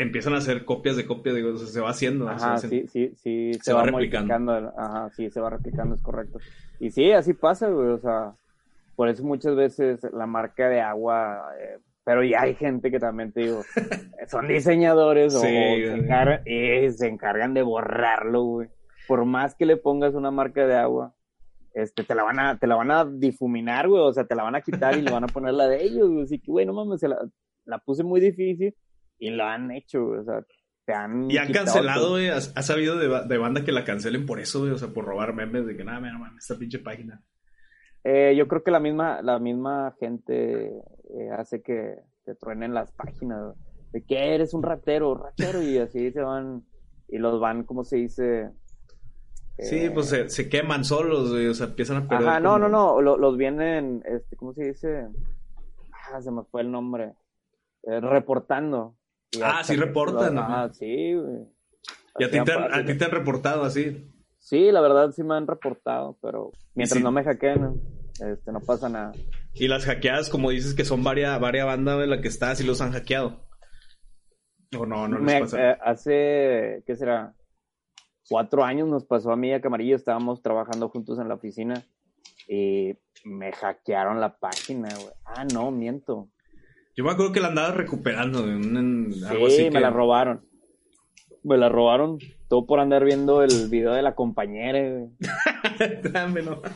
empiezan 0.00 0.32
a 0.32 0.38
hacer 0.38 0.64
copias 0.64 0.96
de 0.96 1.04
copias, 1.04 1.36
digo, 1.36 1.50
o 1.50 1.56
sea, 1.56 1.66
se 1.66 1.80
va 1.80 1.90
haciendo. 1.90 2.28
Ajá, 2.28 2.56
sí, 2.56 2.86
sí, 2.88 3.12
sí, 3.16 3.52
se, 3.54 3.64
Se 3.64 3.72
va, 3.72 3.80
va 3.80 3.86
replicando. 3.86 4.72
Ajá, 4.76 5.10
sí, 5.10 5.30
se 5.30 5.40
va 5.40 5.50
replicando, 5.50 5.94
es 5.94 6.00
correcto. 6.00 6.38
Y 6.78 6.90
sí, 6.90 7.12
así 7.12 7.34
pasa, 7.34 7.68
güey, 7.68 7.88
o 7.88 7.98
sea, 7.98 8.32
por 8.96 9.08
eso 9.08 9.22
muchas 9.24 9.54
veces 9.54 10.00
la 10.12 10.26
marca 10.26 10.70
de 10.70 10.80
agua, 10.80 11.50
eh, 11.60 11.78
pero 12.02 12.24
ya 12.24 12.42
hay 12.42 12.54
gente 12.54 12.90
que 12.90 12.98
también 12.98 13.30
te 13.30 13.40
digo, 13.42 13.62
son 14.28 14.48
diseñadores 14.48 15.34
o, 15.34 15.40
Sí, 15.40 15.46
o 15.46 15.50
se, 15.50 15.94
encargan, 15.94 16.40
y 16.46 16.90
se 16.92 17.06
encargan 17.06 17.52
de 17.52 17.62
borrarlo, 17.62 18.42
güey. 18.42 18.68
Por 19.06 19.26
más 19.26 19.54
que 19.54 19.66
le 19.66 19.76
pongas 19.76 20.14
una 20.14 20.30
marca 20.30 20.66
de 20.66 20.76
agua, 20.76 21.12
este, 21.74 22.04
te 22.04 22.14
la 22.14 22.22
van 22.22 22.40
a, 22.40 22.58
te 22.58 22.66
la 22.66 22.76
van 22.76 22.90
a 22.90 23.04
difuminar, 23.04 23.86
güey, 23.86 24.00
o 24.00 24.12
sea, 24.14 24.24
te 24.24 24.34
la 24.34 24.44
van 24.44 24.54
a 24.54 24.62
quitar 24.62 24.96
y 24.96 25.02
le 25.02 25.10
van 25.10 25.24
a 25.24 25.28
poner 25.28 25.52
la 25.52 25.68
de 25.68 25.82
ellos, 25.84 26.08
güey. 26.08 26.22
Así 26.22 26.38
que, 26.38 26.50
güey, 26.50 26.64
no 26.64 26.72
mames, 26.72 27.00
se 27.00 27.08
la, 27.08 27.18
la 27.66 27.78
puse 27.80 28.02
muy 28.02 28.20
difícil 28.20 28.74
y 29.20 29.30
lo 29.30 29.44
han 29.44 29.70
hecho, 29.70 30.04
o 30.06 30.24
sea, 30.24 30.44
te 30.84 30.92
han 30.94 31.30
Y 31.30 31.36
han 31.38 31.52
cancelado, 31.52 32.10
güey. 32.10 32.28
¿Has, 32.30 32.52
has 32.56 32.66
sabido 32.66 32.96
de, 32.98 33.26
de 33.28 33.38
banda 33.38 33.64
que 33.64 33.70
la 33.70 33.84
cancelen 33.84 34.26
por 34.26 34.40
eso, 34.40 34.58
güey? 34.60 34.72
O 34.72 34.78
sea, 34.78 34.88
por 34.88 35.04
robar 35.04 35.32
memes 35.34 35.66
de 35.66 35.76
que 35.76 35.84
nada, 35.84 36.00
mira, 36.00 36.18
mames, 36.18 36.42
esta 36.42 36.58
pinche 36.58 36.78
página. 36.80 37.22
Eh, 38.02 38.34
yo 38.36 38.48
creo 38.48 38.64
que 38.64 38.70
la 38.72 38.80
misma, 38.80 39.20
la 39.22 39.38
misma 39.38 39.94
gente 40.00 40.68
eh, 40.68 41.30
hace 41.36 41.62
que 41.62 41.96
te 42.24 42.34
truenen 42.34 42.74
las 42.74 42.90
páginas. 42.92 43.54
De 43.92 44.02
que 44.04 44.34
eres 44.34 44.54
un 44.54 44.62
ratero, 44.62 45.14
ratero, 45.16 45.62
y 45.62 45.76
así 45.78 46.10
se 46.12 46.20
van, 46.22 46.64
y 47.08 47.18
los 47.18 47.38
van, 47.40 47.64
como 47.64 47.84
se 47.84 47.96
dice? 47.96 48.50
Sí, 49.58 49.80
Eh, 49.80 49.90
pues 49.90 50.06
se, 50.08 50.30
se 50.30 50.48
queman 50.48 50.84
solos. 50.84 51.30
O 51.30 51.54
sea, 51.54 51.66
empiezan 51.66 51.98
a 51.98 52.08
perder. 52.08 52.28
Ajá, 52.28 52.40
no, 52.40 52.52
como- 52.54 52.58
no, 52.60 52.68
no, 52.68 53.00
lo- 53.02 53.18
los 53.18 53.36
vienen, 53.36 54.02
este, 54.06 54.34
¿cómo 54.36 54.54
se 54.54 54.64
dice? 54.64 55.08
Ah, 56.12 56.22
se 56.22 56.30
me 56.30 56.42
fue 56.44 56.62
el 56.62 56.70
nombre. 56.70 57.12
Eh, 57.82 58.00
reportando. 58.00 58.96
Ah, 59.42 59.60
hasta 59.60 59.72
sí 59.74 59.76
reportan, 59.78 60.38
Ah, 60.38 60.64
ajá. 60.64 60.72
sí, 60.74 61.14
güey. 61.14 61.46
Y 62.18 62.24
a 62.24 62.30
ti, 62.30 62.32
te 62.44 62.52
han, 62.52 62.62
pasa, 62.64 62.76
a 62.76 62.84
ti 62.84 62.98
te 62.98 63.04
han 63.04 63.10
reportado 63.10 63.64
así. 63.64 64.10
Sí, 64.38 64.70
la 64.72 64.80
verdad 64.80 65.10
sí 65.12 65.22
me 65.22 65.34
han 65.34 65.46
reportado, 65.46 66.16
pero 66.20 66.50
mientras 66.74 66.98
sí. 66.98 67.04
no 67.04 67.12
me 67.12 67.22
hackeen, 67.22 67.80
este, 68.20 68.52
no 68.52 68.60
pasa 68.60 68.88
nada. 68.88 69.12
Y 69.54 69.68
las 69.68 69.84
hackeadas, 69.84 70.28
como 70.30 70.50
dices, 70.50 70.74
que 70.74 70.84
son 70.84 71.04
varias, 71.04 71.38
varias 71.40 71.66
bandas 71.66 71.98
de 72.00 72.06
la 72.06 72.20
que 72.20 72.28
estás 72.28 72.60
y 72.60 72.64
los 72.64 72.80
han 72.80 72.92
hackeado. 72.92 73.46
O 74.78 74.86
no, 74.86 75.08
no 75.08 75.18
les 75.18 75.26
Me- 75.26 75.40
pasa. 75.40 75.70
eh, 75.72 75.78
hace, 75.82 76.82
¿qué 76.86 76.96
será? 76.96 77.34
Cuatro 78.28 78.64
años 78.64 78.88
nos 78.88 79.04
pasó 79.04 79.32
a 79.32 79.36
mí 79.36 79.48
y 79.48 79.52
a 79.52 79.60
Camarillo, 79.60 79.96
estábamos 79.96 80.40
trabajando 80.42 80.88
juntos 80.88 81.18
en 81.18 81.28
la 81.28 81.34
oficina 81.34 81.82
y 82.48 82.96
me 83.24 83.52
hackearon 83.52 84.20
la 84.20 84.36
página, 84.38 84.88
güey. 84.94 85.12
Ah, 85.24 85.44
no, 85.52 85.70
miento. 85.70 86.28
Yo 87.00 87.04
me 87.06 87.12
acuerdo 87.12 87.32
que 87.32 87.40
la 87.40 87.48
andabas 87.48 87.78
recuperando 87.78 88.42
de 88.42 88.56
un, 88.56 88.76
en- 88.76 89.24
algo 89.26 89.46
Sí, 89.48 89.54
así. 89.54 89.64
me 89.64 89.70
que- 89.70 89.80
la 89.80 89.88
robaron. 89.88 90.44
Me 91.42 91.56
la 91.56 91.70
robaron 91.70 92.18
todo 92.50 92.66
por 92.66 92.78
andar 92.78 93.06
viendo 93.06 93.42
el 93.42 93.70
video 93.70 93.92
de 93.94 94.02
la 94.02 94.14
compañera, 94.14 94.78
güey. 94.82 95.08
Dámelo. 96.12 96.60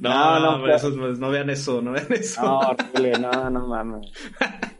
No, 0.00 0.10
No, 0.10 0.38
no, 0.40 0.56
no, 0.58 0.62
pero 0.62 0.76
eso 0.76 0.90
no, 0.90 1.08
no 1.12 1.30
vean 1.30 1.48
eso, 1.50 1.80
no 1.80 1.92
vean 1.92 2.12
eso. 2.12 2.42
No, 2.42 2.58
horrible, 2.60 3.18
no, 3.18 3.48
no 3.50 3.66
mames. 3.66 4.12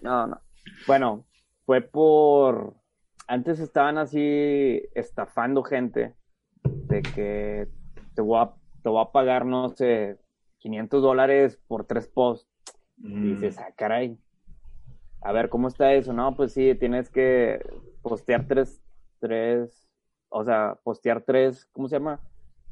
No, 0.03 0.27
no. 0.27 0.41
Bueno, 0.87 1.25
fue 1.65 1.81
por. 1.81 2.75
Antes 3.27 3.59
estaban 3.59 3.97
así 3.99 4.81
estafando 4.95 5.63
gente 5.65 6.15
de 6.63 7.03
que 7.03 7.67
te 8.15 8.21
voy 8.23 8.39
a, 8.39 8.53
te 8.83 8.89
voy 8.91 9.03
a 9.03 9.11
pagar, 9.11 9.45
no 9.47 9.71
sé, 9.71 10.19
500 10.59 11.03
dólares 11.03 11.59
por 11.67 11.85
tres 11.87 12.07
posts. 12.07 12.49
Y 12.99 13.09
Mm. 13.09 13.23
dices, 13.35 13.59
ah, 13.59 13.73
caray. 13.77 14.19
A 15.23 15.33
ver, 15.33 15.49
¿cómo 15.49 15.69
está 15.69 15.93
eso? 15.95 16.13
No, 16.13 16.37
pues 16.37 16.53
sí, 16.53 16.75
tienes 16.75 17.11
que 17.11 17.61
postear 18.03 18.47
tres, 18.47 18.81
tres, 19.19 19.89
o 20.29 20.45
sea, 20.45 20.79
postear 20.85 21.23
tres, 21.23 21.67
¿cómo 21.73 21.89
se 21.89 21.97
llama? 21.97 22.21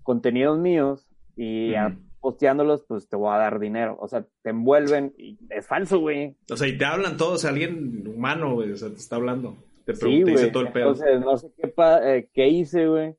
Contenidos 0.03 0.59
míos 0.59 1.09
y 1.37 1.75
Ujú. 1.75 1.97
posteándolos, 2.21 2.85
pues 2.87 3.09
te 3.09 3.17
voy 3.17 3.35
a 3.35 3.39
dar 3.39 3.59
dinero. 3.59 3.97
O 4.01 4.07
sea, 4.09 4.25
te 4.43 4.51
envuelven 4.51 5.15
y 5.19 5.39
es 5.51 5.67
falso, 5.67 5.99
güey. 5.99 6.37
O 6.51 6.57
sea, 6.57 6.69
y 6.69 6.79
te 6.79 6.85
hablan 6.85 7.17
todos, 7.17 7.35
o 7.35 7.39
sea, 7.39 7.51
alguien 7.51 8.07
humano, 8.07 8.55
güey, 8.55 8.71
o 8.73 8.77
sea, 8.77 8.89
te 8.91 8.97
está 8.97 9.17
hablando. 9.17 9.57
Te, 9.85 9.95
Sí, 9.95 10.01
pregunta, 10.01 10.31
dice 10.31 10.43
güey. 10.45 10.53
todo 10.53 10.63
el 10.63 10.73
pedo. 10.73 10.93
Entonces, 10.93 11.21
no 11.21 11.37
sé 11.37 11.53
qué, 11.57 11.69
pa- 11.69 12.15
eh, 12.15 12.31
qué 12.33 12.49
hice, 12.49 12.87
güey. 12.87 13.17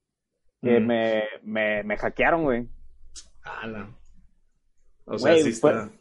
Que 0.62 0.80
me, 0.80 1.24
me, 1.44 1.84
me 1.84 1.96
hackearon, 1.98 2.44
güey. 2.44 2.68
Ala. 3.44 3.90
O 5.06 5.20
sea, 5.20 5.34
Güey, 5.34 5.44
sí 5.44 5.52
fue- 5.60 5.72
está. 5.72 5.90
Sí. 5.90 6.00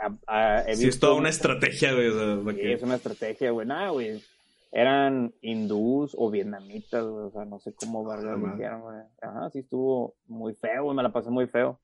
A- 0.00 0.56
a- 0.60 0.74
Sí, 0.74 0.88
es 0.88 0.98
toda 1.00 1.14
una 1.14 1.28
estrategia, 1.28 1.92
güey. 1.94 2.08
O 2.08 2.12
sea, 2.44 2.52
Sí, 2.54 2.58
que- 2.60 2.72
es 2.72 2.82
una 2.82 2.94
estrategia, 2.96 3.50
güey. 3.50 3.66
Nada, 3.66 3.90
güey. 3.90 4.22
Eran 4.72 5.34
hindús 5.42 6.14
o 6.16 6.30
vietnamitas, 6.30 7.04
güey. 7.04 7.24
O 7.26 7.30
sea, 7.30 7.44
no 7.44 7.58
sé 7.58 7.74
cómo 7.74 8.04
verga 8.04 8.34
Ah, 8.34 8.36
madre. 8.36 8.54
hicieron, 8.54 8.80
güey. 8.82 8.96
Ajá, 9.20 9.50
sí 9.50 9.58
estuvo 9.60 10.14
muy 10.26 10.54
feo, 10.54 10.84
güey. 10.84 10.96
Me 10.96 11.02
la 11.02 11.12
pasé 11.12 11.30
muy 11.30 11.46
feo. 11.46 11.80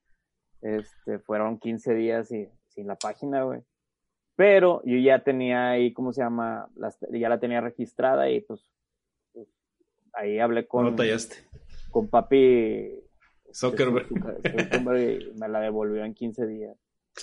Este, 0.62 1.18
fueron 1.18 1.58
15 1.58 1.94
días 1.94 2.30
y, 2.32 2.48
sin 2.68 2.86
la 2.86 2.94
página, 2.96 3.42
güey. 3.42 3.60
Pero 4.36 4.82
yo 4.84 4.98
ya 4.98 5.22
tenía 5.24 5.70
ahí, 5.70 5.92
¿cómo 5.92 6.12
se 6.12 6.22
llama? 6.22 6.68
Las- 6.76 6.98
ya 7.10 7.28
la 7.28 7.40
tenía 7.40 7.60
registrada 7.60 8.30
y 8.30 8.40
pues, 8.42 8.70
pues, 9.32 9.48
ahí 10.12 10.38
hablé 10.38 10.62
No 10.62 10.68
con, 10.68 10.90
batallaste. 10.90 11.36
con 11.90 12.08
papi 12.08 12.90
Zuckerberg. 13.52 14.06
Zuckerberg 14.08 15.22
y 15.22 15.38
me 15.38 15.48
la 15.48 15.60
devolvió 15.60 16.04
en 16.04 16.12
15 16.14 16.46
días. 16.46 16.76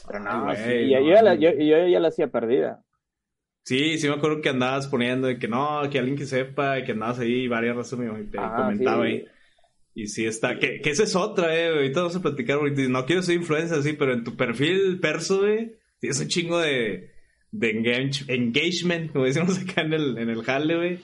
Pero 0.08 0.20
no, 0.20 0.56
sí, 0.56 0.62
güey, 0.64 0.86
y 0.86 0.92
yo, 0.92 1.00
no, 1.00 1.06
yo 1.08 1.22
la, 1.22 1.36
yo, 1.36 1.52
yo 1.52 1.88
ya 1.88 2.00
la 2.00 2.08
hacía 2.08 2.28
perdida. 2.28 2.84
Sí, 3.66 3.98
sí 3.98 4.08
me 4.10 4.16
acuerdo 4.16 4.42
que 4.42 4.50
andabas 4.50 4.88
poniendo 4.88 5.28
de 5.28 5.40
que 5.40 5.48
no, 5.48 5.82
que 5.90 6.00
alguien 6.00 6.18
que 6.18 6.26
sepa, 6.26 6.80
y 6.80 6.84
que 6.84 6.92
andabas 6.94 7.20
ahí 7.20 7.48
varias 7.48 7.76
razones 7.76 8.12
y 8.22 8.30
te 8.32 8.38
Ah, 8.40 8.54
comentaba 8.58 9.06
sí. 9.06 9.12
ahí. 9.12 9.26
Y 9.96 10.08
sí 10.08 10.26
está, 10.26 10.58
que, 10.58 10.82
que 10.82 10.90
esa 10.90 11.04
es 11.04 11.16
otra, 11.16 11.56
eh, 11.56 11.68
ahorita 11.70 12.00
vamos 12.02 12.16
a 12.16 12.22
platicar, 12.22 12.60
no 12.62 13.06
quiero 13.06 13.22
ser 13.22 13.36
influencer 13.36 13.78
así, 13.78 13.94
pero 13.94 14.14
en 14.14 14.24
tu 14.24 14.36
perfil 14.36 15.00
perso, 15.00 15.42
güey, 15.42 15.74
tienes 16.00 16.20
un 16.20 16.28
chingo 16.28 16.60
de, 16.60 17.12
de 17.52 17.76
engage- 17.76 18.26
engagement, 18.28 19.12
como 19.12 19.26
decimos 19.26 19.60
acá 19.62 19.82
en 19.82 19.94
el, 19.94 20.18
en 20.18 20.30
el 20.30 20.42
jale, 20.44 20.76
güey. 20.76 21.00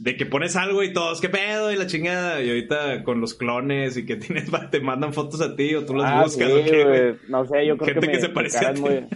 De 0.00 0.16
que 0.16 0.26
pones 0.26 0.54
algo 0.54 0.82
y 0.84 0.92
todos, 0.92 1.20
¿qué 1.20 1.28
pedo? 1.28 1.72
Y 1.72 1.76
la 1.76 1.86
chingada. 1.86 2.40
Y 2.40 2.48
ahorita 2.48 3.02
con 3.04 3.20
los 3.20 3.34
clones 3.34 3.96
y 3.96 4.06
que 4.06 4.16
tienes, 4.16 4.50
te 4.70 4.80
mandan 4.80 5.12
fotos 5.12 5.40
a 5.40 5.56
ti 5.56 5.74
o 5.74 5.84
tú 5.84 5.94
las 5.94 6.10
Ah, 6.12 6.22
buscas 6.22 6.46
sí, 6.48 6.52
o 6.52 6.64
qué, 6.64 6.84
güey. 6.84 7.14
No 7.28 7.44
sé, 7.46 7.66
yo 7.66 7.76
creo 7.76 7.94
Gente 7.94 8.06
que, 8.06 8.12
que 8.12 8.16
mi- 8.18 8.22
se 8.22 8.28
parece 8.28 8.64
a 8.66 8.74
ti. 8.74 8.80
muy... 8.80 9.06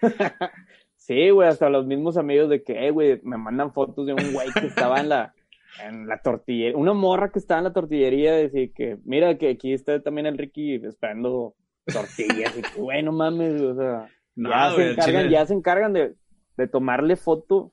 sí, 0.96 1.30
güey, 1.30 1.48
hasta 1.48 1.68
los 1.70 1.86
mismos 1.86 2.16
amigos 2.16 2.48
de 2.50 2.62
que, 2.62 2.86
eh, 2.86 2.90
güey, 2.90 3.20
me 3.22 3.36
mandan 3.36 3.72
fotos 3.72 4.06
de 4.06 4.14
un 4.14 4.32
güey 4.32 4.48
que 4.52 4.66
estaba 4.66 5.00
en 5.00 5.08
la, 5.08 5.34
en 5.84 6.06
la 6.06 6.20
tortillería, 6.22 6.76
una 6.76 6.92
morra 6.92 7.30
que 7.30 7.38
estaba 7.38 7.58
en 7.58 7.64
la 7.64 7.72
tortillería, 7.72 8.32
decir 8.32 8.72
que, 8.74 8.96
mira 9.04 9.36
que 9.38 9.50
aquí 9.50 9.72
está 9.72 10.00
también 10.02 10.26
el 10.26 10.38
Ricky 10.38 10.74
esperando 10.76 11.54
tortillas, 11.86 12.56
y 12.56 12.62
que, 12.62 12.80
güey, 12.80 13.02
no 13.02 13.12
mames, 13.12 13.60
o 13.60 13.74
sea, 13.74 14.08
No, 14.36 14.50
ya, 14.50 14.72
güey, 14.74 14.86
se 14.86 14.92
encargan, 15.00 15.28
ya 15.30 15.46
se 15.46 15.54
encargan 15.54 15.92
de, 15.92 16.14
de 16.56 16.66
tomarle 16.68 17.16
foto 17.16 17.72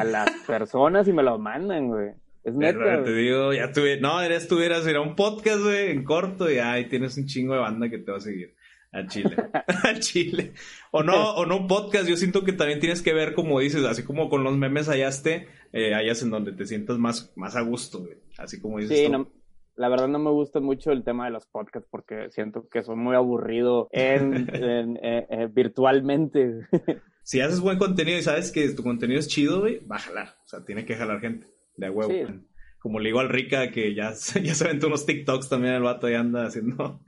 a 0.00 0.04
las 0.04 0.30
personas 0.46 1.06
y 1.08 1.12
me 1.12 1.22
lo 1.22 1.38
mandan, 1.38 1.88
güey. 1.88 2.10
Es 2.44 2.54
neta, 2.54 2.78
Pero 2.78 3.02
te 3.04 3.14
digo, 3.14 3.52
ya 3.52 3.72
tuve, 3.72 4.00
no, 4.00 4.20
eres 4.22 4.42
estuvieras 4.44 4.86
era 4.86 5.00
un 5.00 5.16
podcast, 5.16 5.62
güey, 5.62 5.90
en 5.90 6.04
corto 6.04 6.50
y 6.50 6.58
ahí 6.58 6.88
tienes 6.88 7.16
un 7.18 7.26
chingo 7.26 7.54
de 7.54 7.60
banda 7.60 7.88
que 7.90 7.98
te 7.98 8.10
va 8.12 8.18
a 8.18 8.20
seguir. 8.20 8.54
Al 8.92 9.08
Chile. 9.08 9.36
Al 9.84 9.98
Chile. 10.00 10.52
O 10.92 11.02
no, 11.02 11.34
o 11.34 11.44
no 11.44 11.66
podcast, 11.66 12.08
yo 12.08 12.16
siento 12.16 12.44
que 12.44 12.52
también 12.52 12.78
tienes 12.80 13.02
que 13.02 13.12
ver, 13.12 13.34
como 13.34 13.58
dices, 13.60 13.84
así 13.84 14.04
como 14.04 14.28
con 14.30 14.44
los 14.44 14.56
memes 14.56 14.88
hallaste, 14.88 15.48
eh, 15.72 15.92
hallas 15.94 16.22
en 16.22 16.30
donde 16.30 16.52
te 16.52 16.64
sientas 16.66 16.96
más, 16.98 17.32
más 17.36 17.56
a 17.56 17.62
gusto, 17.62 17.98
güey. 17.98 18.14
Así 18.38 18.60
como 18.60 18.78
dices 18.78 18.96
Sí, 18.98 19.06
tú. 19.06 19.12
no- 19.12 19.28
la 19.74 19.88
verdad 19.90 20.08
no 20.08 20.18
me 20.18 20.30
gusta 20.30 20.60
mucho 20.60 20.90
el 20.92 21.04
tema 21.04 21.26
de 21.26 21.32
los 21.32 21.44
podcasts 21.46 21.86
porque 21.90 22.30
siento 22.30 22.66
que 22.70 22.82
soy 22.82 22.96
muy 22.96 23.14
aburrido 23.14 23.88
en, 23.92 24.48
en- 24.54 24.96
eh, 25.02 25.26
eh, 25.28 25.48
virtualmente. 25.52 26.60
Si 27.26 27.40
haces 27.40 27.58
buen 27.58 27.76
contenido 27.76 28.18
y 28.18 28.22
sabes 28.22 28.52
que 28.52 28.68
tu 28.70 28.84
contenido 28.84 29.18
es 29.18 29.26
chido, 29.26 29.60
güey, 29.62 29.80
va 29.86 29.96
a 29.96 30.00
jalar. 30.00 30.36
O 30.44 30.48
sea, 30.48 30.64
tiene 30.64 30.84
que 30.86 30.94
jalar 30.94 31.20
gente. 31.20 31.48
De 31.76 31.90
huevo. 31.90 32.12
Sí. 32.12 32.32
Como 32.78 33.00
le 33.00 33.08
digo 33.08 33.18
al 33.18 33.28
Rica 33.28 33.72
que 33.72 33.94
ya, 33.94 34.12
ya 34.42 34.54
se 34.54 34.64
aventó 34.64 34.86
unos 34.86 35.06
TikToks 35.06 35.48
también 35.48 35.74
el 35.74 35.82
vato 35.82 36.08
ya 36.08 36.20
anda 36.20 36.46
haciendo. 36.46 37.00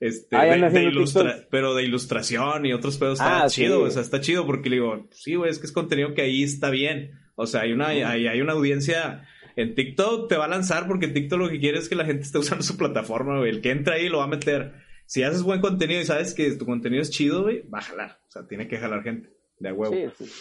Este, 0.00 0.34
Ah, 0.36 0.46
ya 0.46 0.68
de, 0.70 0.80
de 0.80 0.84
ilustra- 0.90 1.46
pero 1.50 1.74
de 1.74 1.84
ilustración 1.84 2.64
y 2.64 2.72
otros 2.72 2.96
pedos 2.96 3.18
está 3.20 3.42
Ah, 3.44 3.48
chido, 3.48 3.80
sí. 3.82 3.86
o 3.86 3.90
sea, 3.90 4.02
está 4.02 4.20
chido 4.20 4.46
porque 4.46 4.70
le 4.70 4.76
digo, 4.76 5.08
sí, 5.12 5.34
güey, 5.34 5.50
es 5.50 5.58
que 5.58 5.66
es 5.66 5.72
contenido 5.72 6.14
que 6.14 6.22
ahí 6.22 6.42
está 6.42 6.70
bien. 6.70 7.12
O 7.34 7.46
sea, 7.46 7.60
hay 7.62 7.72
una, 7.72 7.88
hay, 7.88 8.02
hay 8.26 8.40
una 8.40 8.54
audiencia 8.54 9.26
en 9.56 9.74
TikTok, 9.74 10.28
te 10.28 10.36
va 10.38 10.46
a 10.46 10.48
lanzar 10.48 10.86
porque 10.86 11.08
TikTok 11.08 11.38
lo 11.38 11.48
que 11.50 11.60
quiere 11.60 11.78
es 11.78 11.88
que 11.90 11.94
la 11.96 12.04
gente 12.06 12.22
esté 12.22 12.38
usando 12.38 12.62
su 12.64 12.76
plataforma, 12.78 13.36
güey. 13.38 13.50
El 13.50 13.60
que 13.60 13.70
entra 13.72 13.96
ahí 13.96 14.08
lo 14.08 14.18
va 14.18 14.24
a 14.24 14.28
meter. 14.28 14.72
Si 15.06 15.22
haces 15.22 15.42
buen 15.42 15.60
contenido 15.60 16.00
y 16.00 16.04
sabes 16.04 16.32
que 16.34 16.50
tu 16.52 16.64
contenido 16.66 17.00
es 17.02 17.10
chido, 17.10 17.42
güey, 17.42 17.66
va 17.68 17.78
a 17.78 17.82
jalar. 17.82 18.18
O 18.26 18.30
sea, 18.30 18.46
tiene 18.46 18.66
que 18.68 18.78
jalar 18.78 19.02
gente. 19.02 19.35
De 19.58 19.72
huevo. 19.72 19.94
Sí, 19.94 20.24
sí. 20.24 20.32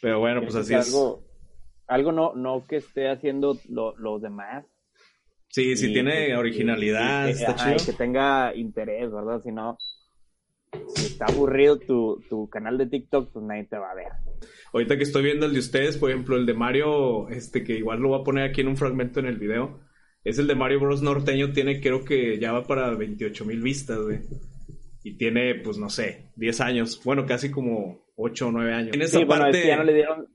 Pero 0.00 0.20
bueno, 0.20 0.40
pues 0.42 0.54
así 0.54 0.74
es. 0.74 0.86
Algo, 0.88 1.24
algo 1.86 2.12
no, 2.12 2.34
no 2.34 2.64
que 2.66 2.76
esté 2.76 3.08
haciendo 3.10 3.58
lo- 3.68 3.96
los 3.96 4.20
demás. 4.22 4.64
Sí, 5.48 5.76
sí 5.76 5.90
Y- 5.90 5.92
tiene 5.92 6.36
originalidad, 6.36 7.26
y- 7.26 7.30
y- 7.30 7.32
está 7.32 7.52
ajá, 7.52 7.76
chido. 7.76 7.86
que 7.92 7.98
tenga 7.98 8.54
interés, 8.56 9.10
¿verdad? 9.12 9.40
Si 9.42 9.52
no, 9.52 9.76
si 10.94 11.06
está 11.06 11.26
aburrido 11.26 11.78
tu, 11.78 12.22
tu 12.30 12.48
canal 12.48 12.78
de 12.78 12.86
TikTok, 12.86 13.30
pues 13.32 13.44
nadie 13.44 13.64
te 13.64 13.76
va 13.76 13.90
a 13.90 13.94
ver. 13.94 14.08
Ahorita 14.72 14.96
que 14.96 15.02
estoy 15.02 15.22
viendo 15.22 15.44
el 15.46 15.52
de 15.52 15.58
ustedes, 15.58 15.98
por 15.98 16.10
ejemplo, 16.10 16.36
el 16.36 16.46
de 16.46 16.54
Mario, 16.54 17.28
este 17.28 17.62
que 17.62 17.74
igual 17.74 18.00
lo 18.00 18.08
voy 18.08 18.20
a 18.20 18.24
poner 18.24 18.48
aquí 18.48 18.62
en 18.62 18.68
un 18.68 18.76
fragmento 18.78 19.20
en 19.20 19.26
el 19.26 19.36
video, 19.38 19.80
es 20.24 20.38
el 20.38 20.46
de 20.46 20.54
Mario 20.54 20.80
Bros. 20.80 21.02
Norteño, 21.02 21.52
tiene 21.52 21.80
creo 21.80 22.04
que 22.04 22.38
ya 22.38 22.52
va 22.52 22.64
para 22.66 22.90
28 22.94 23.44
mil 23.44 23.60
vistas, 23.60 23.98
güey. 24.00 24.20
Y 25.04 25.16
tiene, 25.18 25.56
pues 25.56 25.76
no 25.78 25.90
sé, 25.90 26.30
10 26.36 26.60
años, 26.62 27.02
bueno, 27.04 27.26
casi 27.26 27.50
como 27.50 28.06
8 28.16 28.48
o 28.48 28.52
9 28.52 28.74
años. 28.74 28.94
En 28.94 29.02
esa 29.02 29.18
Sí, 29.18 29.24
bueno, 29.24 29.42
parte, 29.44 29.58
es 29.58 29.62
que 29.64 29.68
ya 29.68 29.76
no 29.76 29.84
le 29.84 29.94
dieron, 29.94 30.28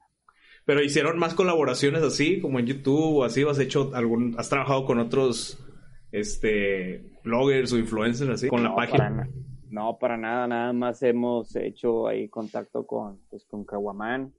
pero 0.66 0.84
hicieron 0.84 1.18
más 1.18 1.34
colaboraciones 1.34 2.04
así, 2.04 2.40
como 2.42 2.60
en 2.60 2.66
YouTube 2.66 3.18
o 3.18 3.24
así, 3.24 3.44
o 3.44 3.50
has 3.50 3.60
hecho 3.60 3.92
algún, 3.94 4.36
has 4.38 4.50
trabajado 4.50 4.86
con 4.86 5.00
otros, 5.00 5.64
este, 6.12 7.12
bloggers 7.24 7.72
o 7.74 7.78
influencers 7.78 8.30
así, 8.32 8.48
con 8.48 8.64
la 8.64 8.76
página. 8.76 8.98
para 9.10 9.28
no, 9.70 9.98
para 10.00 10.18
nada, 10.18 10.48
nada 10.48 10.74
más 10.74 11.04
hemos 11.04 11.56
hecho 11.56 12.08
ahí 12.08 12.30
contacto 12.30 12.86
con, 12.88 13.20
pues, 13.30 13.46
con 13.46 13.66
Caguamán. 13.66 14.34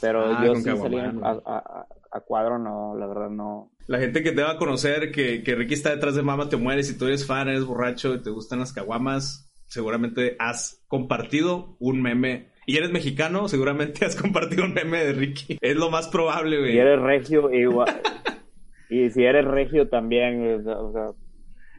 Pero 0.00 0.24
Ah, 0.24 0.44
yo 0.44 0.54
sí 0.56 0.62
salí 0.62 0.98
a, 0.98 1.10
güey. 1.12 1.22
a- 1.24 1.40
a- 1.46 1.86
a 2.12 2.20
cuadro, 2.20 2.58
no, 2.58 2.96
la 2.98 3.06
verdad 3.06 3.28
no. 3.30 3.70
La 3.86 3.98
gente 3.98 4.22
que 4.22 4.32
te 4.32 4.42
va 4.42 4.52
a 4.52 4.56
conocer, 4.58 5.12
que, 5.12 5.42
que 5.44 5.54
Ricky 5.54 5.74
está 5.74 5.90
detrás 5.94 6.14
de 6.16 6.22
Mama 6.22 6.48
Te 6.48 6.56
Mueres, 6.56 6.88
si 6.88 6.96
tú 6.98 7.06
eres 7.06 7.26
fan, 7.26 7.48
eres 7.48 7.64
borracho 7.64 8.14
y 8.14 8.22
te 8.22 8.30
gustan 8.30 8.58
las 8.60 8.72
caguamas, 8.72 9.49
seguramente 9.70 10.36
has 10.38 10.84
compartido 10.88 11.76
un 11.78 12.02
meme. 12.02 12.50
Y 12.66 12.76
eres 12.76 12.90
mexicano, 12.90 13.48
seguramente 13.48 14.04
has 14.04 14.14
compartido 14.16 14.64
un 14.64 14.74
meme 14.74 15.02
de 15.04 15.12
Ricky. 15.14 15.58
Es 15.60 15.76
lo 15.76 15.90
más 15.90 16.08
probable, 16.08 16.58
güey. 16.58 16.72
Si 16.72 16.78
eres 16.78 17.00
regio, 17.00 17.50
igual. 17.52 17.88
y 18.90 19.08
si 19.10 19.24
eres 19.24 19.44
regio 19.46 19.88
también, 19.88 20.62
o 20.66 20.92
sea, 20.92 21.06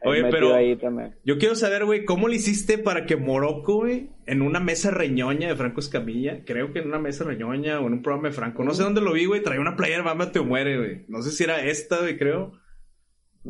Oye, 0.04 0.24
pero- 0.30 0.54
ahí. 0.54 0.76
Yo 1.24 1.38
quiero 1.38 1.54
saber, 1.54 1.84
güey, 1.84 2.04
¿cómo 2.04 2.26
le 2.26 2.34
hiciste 2.36 2.76
para 2.76 3.06
que 3.06 3.16
Morocco, 3.16 3.76
güey, 3.76 4.10
en 4.26 4.42
una 4.42 4.58
mesa 4.58 4.90
reñoña 4.90 5.48
de 5.48 5.54
Franco 5.54 5.78
Escamilla, 5.80 6.44
creo 6.44 6.72
que 6.72 6.80
en 6.80 6.88
una 6.88 6.98
mesa 6.98 7.22
reñoña 7.24 7.78
o 7.80 7.86
en 7.86 7.92
un 7.92 8.02
programa 8.02 8.28
de 8.28 8.34
Franco, 8.34 8.64
no 8.64 8.74
sé 8.74 8.82
dónde 8.82 9.00
lo 9.00 9.12
vi, 9.12 9.26
güey, 9.26 9.42
traía 9.42 9.60
una 9.60 9.76
playera 9.76 10.02
Mama 10.02 10.32
Te 10.32 10.40
Muere, 10.40 10.76
güey. 10.76 11.04
No 11.08 11.22
sé 11.22 11.30
si 11.30 11.44
era 11.44 11.64
esta, 11.64 12.00
güey, 12.00 12.18
creo. 12.18 12.52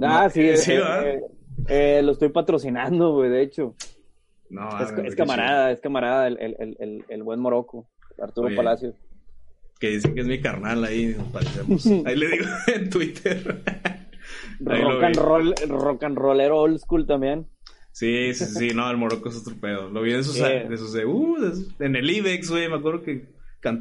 Ah, 0.03 0.25
No, 0.25 0.31
sí, 0.31 0.57
sí, 0.59 0.73
eh, 0.73 0.79
¿verdad? 0.79 1.07
eh, 1.09 1.21
eh, 1.69 2.03
lo 2.03 2.13
estoy 2.13 2.29
patrocinando, 2.29 3.15
güey, 3.15 3.31
de 3.31 3.43
hecho. 3.43 3.75
No, 4.53 4.69
es, 4.79 5.15
camarada, 5.17 5.73
es 5.73 5.81
camarada 5.81 6.27
el, 6.29 6.38
el, 6.38 6.77
el, 6.79 7.05
el, 7.09 7.23
buen 7.23 7.41
Morocco, 7.41 7.88
Arturo 8.21 8.49
Oye. 8.49 8.57
Palacios. 8.57 8.95
que 9.81 9.88
dicen 9.88 10.15
que 10.15 10.21
es 10.21 10.27
mi 10.27 10.43
carnal 10.43 10.85
ahí, 10.85 11.15
nos 11.17 11.29
parecemos. 11.29 11.87
Ahí 12.07 12.17
le 12.17 12.29
digo 12.29 12.45
en 12.67 12.91
Twitter. 12.91 13.62
Rock 14.61 15.03
and 15.05 15.17
roll, 15.17 15.55
rock 15.69 16.03
and 16.05 16.19
rollero 16.19 16.61
old 16.61 16.79
school 16.79 17.07
también. 17.07 17.49
Sí, 17.93 18.35
sí, 18.35 18.45
sí, 18.45 18.75
no, 18.75 18.91
el 18.91 18.99
Morocco 18.99 19.31
es 19.31 19.37
otro 19.38 19.55
pedo. 19.59 19.88
Lo 19.88 20.03
vi 20.03 20.12
de 20.12 20.23
sus, 20.23 20.37
de 20.37 20.69
de, 20.69 21.05
uh, 21.07 21.41
de 21.41 21.51
sus- 21.55 21.81
en 21.81 21.97
el 21.97 22.11
IBEX, 22.11 22.51
güey, 22.51 22.69
me 22.69 22.77
acuerdo 22.77 23.03
que 23.03 23.29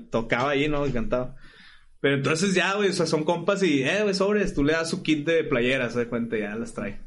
tocaba 0.10 0.51
ahí, 0.51 0.69
¿no? 0.69 0.88
Y 0.88 0.91
cantaba. 0.91 1.36
Pero 1.99 2.15
entonces 2.15 2.55
ya, 2.55 2.75
güey, 2.75 2.89
o 2.89 2.93
sea, 2.93 3.05
son 3.05 3.25
compas 3.25 3.62
y, 3.62 3.84
eh, 3.84 4.03
güey, 4.03 4.13
sobres, 4.13 4.53
tú 4.53 4.63
le 4.63 4.73
das 4.73 4.89
su 4.89 5.03
kit 5.03 5.25
de 5.27 5.43
playeras, 5.43 5.93
se 5.93 6.07
cuenta, 6.07 6.38
ya 6.38 6.55
las 6.55 6.73
trae. 6.73 6.99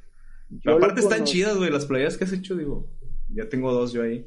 Aparte 0.67 1.01
están 1.01 1.25
chidas, 1.25 1.57
güey, 1.57 1.71
las 1.71 1.87
playeras 1.87 2.17
que 2.17 2.25
has 2.25 2.33
hecho, 2.33 2.55
digo. 2.55 2.89
Ya 3.35 3.49
tengo 3.49 3.73
dos 3.73 3.93
yo 3.93 4.03
ahí. 4.03 4.27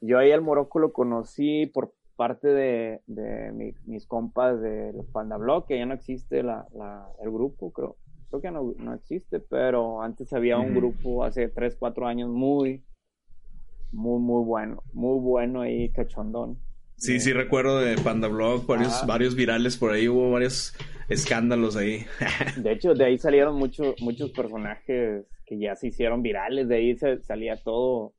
Yo 0.00 0.18
ahí 0.18 0.32
al 0.32 0.42
Morocco 0.42 0.78
lo 0.78 0.92
conocí 0.92 1.66
por 1.66 1.94
parte 2.16 2.48
de, 2.48 3.00
de 3.06 3.52
mi- 3.52 3.74
mis 3.84 4.06
compas 4.06 4.60
de 4.60 4.92
los 4.92 5.06
Panda 5.06 5.36
Block, 5.36 5.66
que 5.66 5.78
ya 5.78 5.86
no 5.86 5.94
existe 5.94 6.42
la, 6.42 6.66
la- 6.74 7.08
el 7.22 7.30
grupo, 7.30 7.72
creo. 7.72 7.96
Creo 8.28 8.42
que 8.42 8.50
no, 8.50 8.74
no 8.78 8.94
existe, 8.94 9.40
pero 9.40 10.02
antes 10.02 10.32
había 10.32 10.58
un 10.58 10.74
grupo 10.74 11.24
hace 11.24 11.48
3, 11.48 11.76
4 11.78 12.06
años 12.06 12.28
muy, 12.28 12.84
muy, 13.92 14.20
muy 14.20 14.44
bueno. 14.44 14.82
Muy 14.92 15.18
bueno 15.20 15.62
ahí, 15.62 15.90
cachondón. 15.90 16.63
Sí, 16.96 17.20
sí, 17.20 17.32
recuerdo 17.32 17.80
de 17.80 17.96
Panda 17.98 18.28
Blog, 18.28 18.66
varios, 18.66 19.02
Ah. 19.02 19.06
varios 19.06 19.34
virales 19.34 19.76
por 19.76 19.92
ahí, 19.92 20.08
hubo 20.08 20.30
varios 20.30 20.74
escándalos 21.08 21.76
ahí. 21.76 22.06
De 22.56 22.72
hecho, 22.72 22.94
de 22.94 23.04
ahí 23.04 23.18
salieron 23.18 23.56
muchos 23.56 23.94
muchos 24.00 24.30
personajes 24.30 25.24
que 25.46 25.58
ya 25.58 25.76
se 25.76 25.88
hicieron 25.88 26.22
virales, 26.22 26.68
de 26.68 26.76
ahí 26.76 26.96
se, 26.96 27.20
salía 27.22 27.56
todo, 27.62 28.14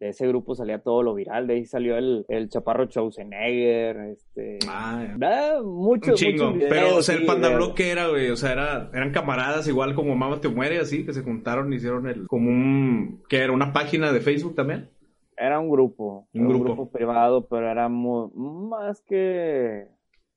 de 0.00 0.08
ese 0.08 0.26
grupo 0.26 0.54
salía 0.56 0.80
todo 0.80 1.02
lo 1.04 1.14
viral, 1.14 1.46
de 1.46 1.54
ahí 1.54 1.64
salió 1.66 1.96
el, 1.96 2.24
el 2.28 2.48
chaparro 2.48 2.86
Schwarzenegger, 2.86 3.96
este... 4.10 4.58
Ah, 4.68 5.60
mucho, 5.64 6.10
un 6.10 6.16
chingo. 6.16 6.50
muchos 6.50 6.68
Pero, 6.68 6.96
o 6.96 7.02
sea, 7.02 7.14
el 7.14 7.20
sí, 7.20 7.26
Panda 7.26 7.48
de- 7.50 7.54
Blog, 7.56 7.74
¿qué 7.76 7.90
era, 7.90 8.08
güey? 8.08 8.30
O 8.30 8.36
sea, 8.36 8.52
era, 8.52 8.90
eran 8.92 9.12
camaradas 9.12 9.68
igual 9.68 9.94
como 9.94 10.16
Mama 10.16 10.40
Te 10.40 10.48
Muere, 10.48 10.78
así, 10.80 11.06
que 11.06 11.12
se 11.12 11.22
juntaron 11.22 11.72
y 11.72 11.76
hicieron 11.76 12.08
el, 12.08 12.26
como 12.26 12.50
un, 12.50 13.22
¿qué 13.28 13.38
era? 13.38 13.52
¿Una 13.52 13.72
página 13.72 14.12
de 14.12 14.20
Facebook 14.20 14.56
también? 14.56 14.90
Era 15.36 15.60
un 15.60 15.68
grupo, 15.68 16.26
Un 16.32 16.48
grupo. 16.48 16.64
grupo 16.64 16.90
privado, 16.90 17.46
pero 17.46 17.70
era 17.70 17.88
mu- 17.88 18.30
más 18.34 19.02
que 19.02 19.86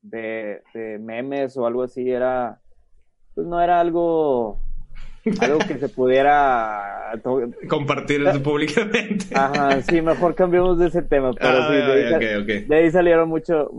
de, 0.01 0.61
de 0.73 0.99
memes 0.99 1.55
o 1.57 1.65
algo 1.65 1.83
así, 1.83 2.09
era, 2.09 2.59
pues 3.33 3.47
no 3.47 3.61
era 3.61 3.79
algo, 3.79 4.59
algo 5.41 5.59
que 5.65 5.77
se 5.79 5.87
pudiera, 5.89 7.13
Compartir 7.69 8.23
públicamente. 8.43 9.27
ajá, 9.35 9.81
sí, 9.83 10.01
mejor 10.01 10.35
cambiemos 10.35 10.77
de 10.79 10.87
ese 10.87 11.01
tema, 11.01 11.33
pero 11.33 11.59
Ah, 11.59 11.67
sí, 11.69 11.75
de 11.75 11.83
ahí, 11.93 12.03
de 12.03 12.15
salieron 12.91 13.29
mucho, 13.29 13.69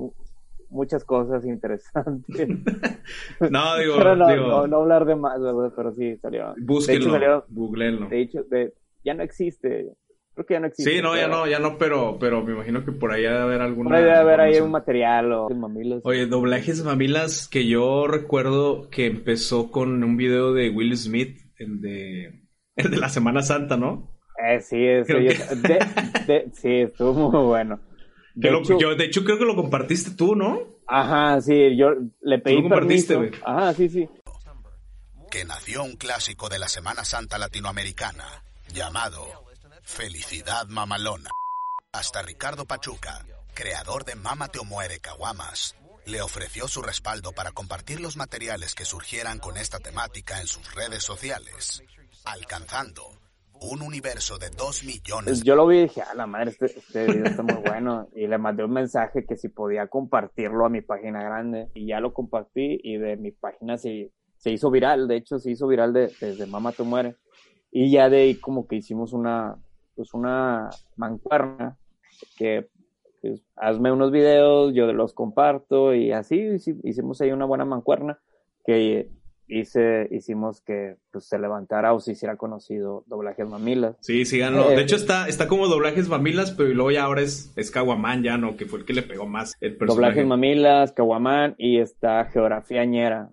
muchas 0.70 1.04
cosas 1.04 1.44
interesantes. 1.44 2.48
No, 3.50 3.76
digo, 3.78 3.96
pero 3.96 4.14
no, 4.16 4.28
digo, 4.28 4.46
no, 4.48 4.66
no 4.66 4.76
hablar 4.78 5.04
de 5.04 5.16
más, 5.16 5.38
pero 5.74 5.92
sí 5.92 6.16
salieron. 6.18 6.54
de 6.54 6.62
búsquenlo, 6.64 7.00
hecho 7.00 7.10
salieron, 7.10 7.44
googleenlo. 7.48 8.08
de 8.08 8.20
hecho, 8.20 8.44
de- 8.44 8.74
ya 9.02 9.14
no 9.14 9.22
existe, 9.22 9.90
creo 10.44 10.46
que 10.46 10.54
ya 10.54 10.60
no 10.60 10.66
existe. 10.66 10.90
Sí, 10.90 11.02
no, 11.02 11.14
ya 11.16 11.22
pero- 11.26 11.36
no, 11.36 11.46
ya 11.46 11.58
no, 11.58 11.78
pero, 11.78 12.16
pero 12.18 12.42
me 12.44 12.52
imagino 12.52 12.84
que 12.84 12.92
por 12.92 13.12
ahí 13.12 13.22
debe 13.22 13.38
haber 13.38 13.60
alguna. 13.62 13.90
Por 13.90 13.96
ahí 13.98 14.04
debe 14.04 14.16
haber 14.16 14.40
ahí 14.40 14.60
un 14.60 14.70
material 14.70 15.32
o 15.32 15.48
mamilos. 15.50 16.00
Oye, 16.04 16.26
doblajes 16.26 16.82
mamilas 16.84 17.48
que 17.48 17.66
yo 17.66 18.06
recuerdo 18.06 18.88
que 18.90 19.06
empezó 19.06 19.70
con 19.70 20.02
un 20.02 20.16
video 20.16 20.52
de 20.52 20.70
Will 20.70 20.96
Smith, 20.96 21.38
el 21.58 21.80
de, 21.80 22.42
el 22.76 22.90
de 22.90 22.96
la 22.96 23.08
Semana 23.08 23.42
Santa, 23.42 23.76
¿no? 23.76 24.16
Eh, 24.42 24.60
sí, 24.60 24.76
es, 24.82 25.06
Creo 25.06 25.20
yo- 25.20 25.30
que- 25.32 25.54
de- 25.68 25.86
de- 26.26 26.50
sí, 26.54 26.68
estuvo 26.82 27.12
muy 27.30 27.44
bueno. 27.46 27.78
Que 28.34 28.48
De 28.48 28.50
lo- 28.50 28.60
hecho, 28.60 28.78
yo, 28.78 28.94
de 28.94 29.04
hecho, 29.04 29.22
creo 29.24 29.38
que 29.38 29.44
lo 29.44 29.54
compartiste 29.56 30.12
tú, 30.12 30.34
¿no? 30.34 30.60
ajá, 30.86 31.40
sí, 31.40 31.76
yo 31.76 31.90
le 32.22 32.38
pedí 32.40 32.54
Tú 32.56 32.62
lo 32.62 32.68
compartiste, 32.68 33.14
güey. 33.14 33.30
Ajá, 33.44 33.72
sí, 33.74 33.88
sí. 33.88 34.08
que 35.30 35.44
nació 35.44 35.84
un 35.84 35.96
clásico 35.96 36.48
de 36.48 36.58
la 36.58 36.66
Semana 36.68 37.04
Santa 37.04 37.38
latinoamericana 37.38 38.24
llamado 38.74 39.39
Felicidad 39.94 40.68
Mamalona. 40.68 41.28
Hasta 41.92 42.22
Ricardo 42.22 42.64
Pachuca, 42.64 43.26
creador 43.54 44.04
de 44.04 44.14
Mámate 44.14 44.60
o 44.60 44.64
Muere 44.64 45.00
Caguamas, 45.00 45.74
le 46.06 46.22
ofreció 46.22 46.68
su 46.68 46.80
respaldo 46.80 47.32
para 47.32 47.50
compartir 47.50 48.00
los 48.00 48.16
materiales 48.16 48.76
que 48.76 48.84
surgieran 48.84 49.40
con 49.40 49.56
esta 49.56 49.80
temática 49.80 50.40
en 50.40 50.46
sus 50.46 50.74
redes 50.76 51.02
sociales, 51.02 51.82
alcanzando 52.24 53.02
un 53.60 53.82
universo 53.82 54.38
de 54.38 54.48
2 54.50 54.84
millones 54.84 55.42
Yo 55.42 55.56
lo 55.56 55.66
vi 55.66 55.78
y 55.78 55.82
dije, 55.82 56.02
a 56.02 56.14
la 56.14 56.26
madre, 56.26 56.52
este, 56.52 56.66
este 56.78 57.06
video 57.06 57.24
está 57.26 57.42
muy 57.42 57.56
bueno. 57.56 58.08
Y 58.14 58.28
le 58.28 58.38
mandé 58.38 58.64
un 58.64 58.72
mensaje 58.72 59.26
que 59.26 59.36
si 59.36 59.48
podía 59.48 59.88
compartirlo 59.88 60.64
a 60.66 60.70
mi 60.70 60.82
página 60.82 61.20
grande. 61.22 61.68
Y 61.74 61.88
ya 61.88 61.98
lo 61.98 62.14
compartí 62.14 62.78
y 62.82 62.96
de 62.96 63.16
mi 63.16 63.32
página 63.32 63.76
se, 63.76 64.12
se 64.38 64.50
hizo 64.52 64.70
viral. 64.70 65.08
De 65.08 65.16
hecho, 65.16 65.40
se 65.40 65.50
hizo 65.50 65.66
viral 65.66 65.92
de- 65.92 66.14
desde 66.20 66.46
Mamá 66.46 66.70
Te 66.72 66.84
Muere. 66.84 67.16
Y 67.72 67.90
ya 67.90 68.08
de 68.08 68.22
ahí 68.22 68.34
como 68.36 68.66
que 68.66 68.76
hicimos 68.76 69.12
una, 69.12 69.56
pues 69.96 70.14
una 70.14 70.70
mancuerna 70.96 71.76
que 72.36 72.68
pues, 73.22 73.42
hazme 73.56 73.92
unos 73.92 74.10
videos, 74.10 74.72
yo 74.74 74.92
los 74.92 75.12
comparto 75.14 75.94
y 75.94 76.12
así 76.12 76.36
hici- 76.36 76.80
hicimos 76.84 77.20
ahí 77.20 77.32
una 77.32 77.44
buena 77.44 77.64
mancuerna 77.64 78.18
que 78.64 79.08
hice, 79.46 80.06
hicimos 80.12 80.60
que 80.60 80.96
pues, 81.10 81.24
se 81.26 81.38
levantara 81.38 81.92
o 81.92 82.00
se 82.00 82.12
hiciera 82.12 82.36
conocido 82.36 83.02
Doblajes 83.06 83.48
Mamilas. 83.48 83.96
Sí, 84.00 84.24
síganlo. 84.24 84.70
Eh, 84.70 84.76
De 84.76 84.82
hecho, 84.82 84.96
está, 84.96 85.28
está 85.28 85.48
como 85.48 85.66
doblajes 85.66 86.08
mamilas, 86.08 86.52
pero 86.52 86.68
luego 86.70 86.92
ya 86.92 87.02
ahora 87.04 87.22
es, 87.22 87.52
es 87.56 87.70
Caguamán, 87.70 88.22
ya 88.22 88.36
no, 88.38 88.56
que 88.56 88.66
fue 88.66 88.78
el 88.80 88.84
que 88.84 88.92
le 88.94 89.02
pegó 89.02 89.26
más 89.26 89.54
el 89.60 89.76
personaje. 89.76 89.86
Doblajes 90.00 90.26
Mamilas, 90.26 90.92
Caguamán 90.92 91.56
y 91.58 91.78
está 91.80 92.24
Geografía 92.26 92.84
Ñera. 92.84 93.30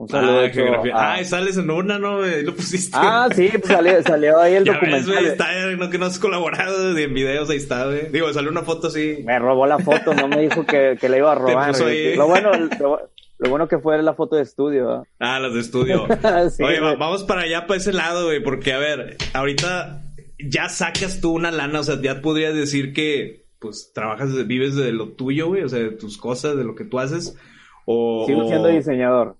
Un 0.00 0.08
saludo 0.08 0.38
Ah, 0.38 0.40
de 0.40 0.46
hecho, 0.46 0.62
geografía. 0.62 0.94
a- 0.96 1.14
Ah, 1.16 1.24
sales 1.24 1.58
en 1.58 1.70
una, 1.70 1.98
¿no? 1.98 2.18
güey? 2.20 2.42
Lo 2.42 2.54
pusiste. 2.54 2.96
Ah, 2.98 3.28
sí, 3.34 3.50
pues 3.52 3.66
salió, 3.66 4.02
salió 4.02 4.38
ahí 4.40 4.54
el 4.54 4.64
ves, 4.64 4.72
documental. 4.74 5.04
güey, 5.12 5.26
está, 5.26 5.46
no, 5.76 5.90
que 5.90 5.98
no 5.98 6.06
has 6.06 6.18
colaborado 6.18 6.96
en 6.96 7.12
videos, 7.14 7.50
ahí 7.50 7.58
está, 7.58 7.84
güey. 7.84 8.08
Digo, 8.10 8.32
salió 8.32 8.50
una 8.50 8.62
foto 8.62 8.86
así. 8.86 9.18
Me 9.26 9.38
robó 9.38 9.66
la 9.66 9.78
foto, 9.78 10.14
no 10.14 10.26
me 10.26 10.40
dijo 10.40 10.64
que, 10.64 10.96
que 10.98 11.08
le 11.10 11.18
iba 11.18 11.32
a 11.32 11.34
robar. 11.34 11.74
ahí. 11.74 12.16
Lo 12.16 12.26
bueno, 12.28 12.50
lo, 12.80 13.10
lo 13.38 13.50
bueno 13.50 13.68
que 13.68 13.78
fue 13.78 14.02
la 14.02 14.14
foto 14.14 14.36
de 14.36 14.42
estudio. 14.42 15.06
Ah, 15.18 15.38
las 15.38 15.52
de 15.52 15.60
estudio. 15.60 16.06
Sí, 16.50 16.62
Oye, 16.62 16.80
va- 16.80 16.94
vamos 16.96 17.24
para 17.24 17.42
allá, 17.42 17.66
para 17.66 17.76
ese 17.78 17.92
lado, 17.92 18.24
güey, 18.24 18.42
porque 18.42 18.72
a 18.72 18.78
ver, 18.78 19.18
ahorita 19.34 20.00
ya 20.38 20.70
sacas 20.70 21.20
tú 21.20 21.32
una 21.34 21.50
lana, 21.50 21.80
o 21.80 21.84
sea, 21.84 22.00
ya 22.00 22.22
podrías 22.22 22.54
decir 22.54 22.94
que, 22.94 23.44
pues, 23.58 23.92
trabajas, 23.94 24.46
vives 24.46 24.76
de 24.76 24.92
lo 24.92 25.08
tuyo, 25.10 25.48
güey, 25.48 25.62
o 25.62 25.68
sea, 25.68 25.78
de 25.80 25.90
tus 25.90 26.16
cosas, 26.16 26.56
de 26.56 26.64
lo 26.64 26.74
que 26.74 26.84
tú 26.84 26.98
haces, 26.98 27.36
o... 27.84 28.24
Sigo 28.26 28.46
siendo 28.48 28.68
diseñador. 28.68 29.36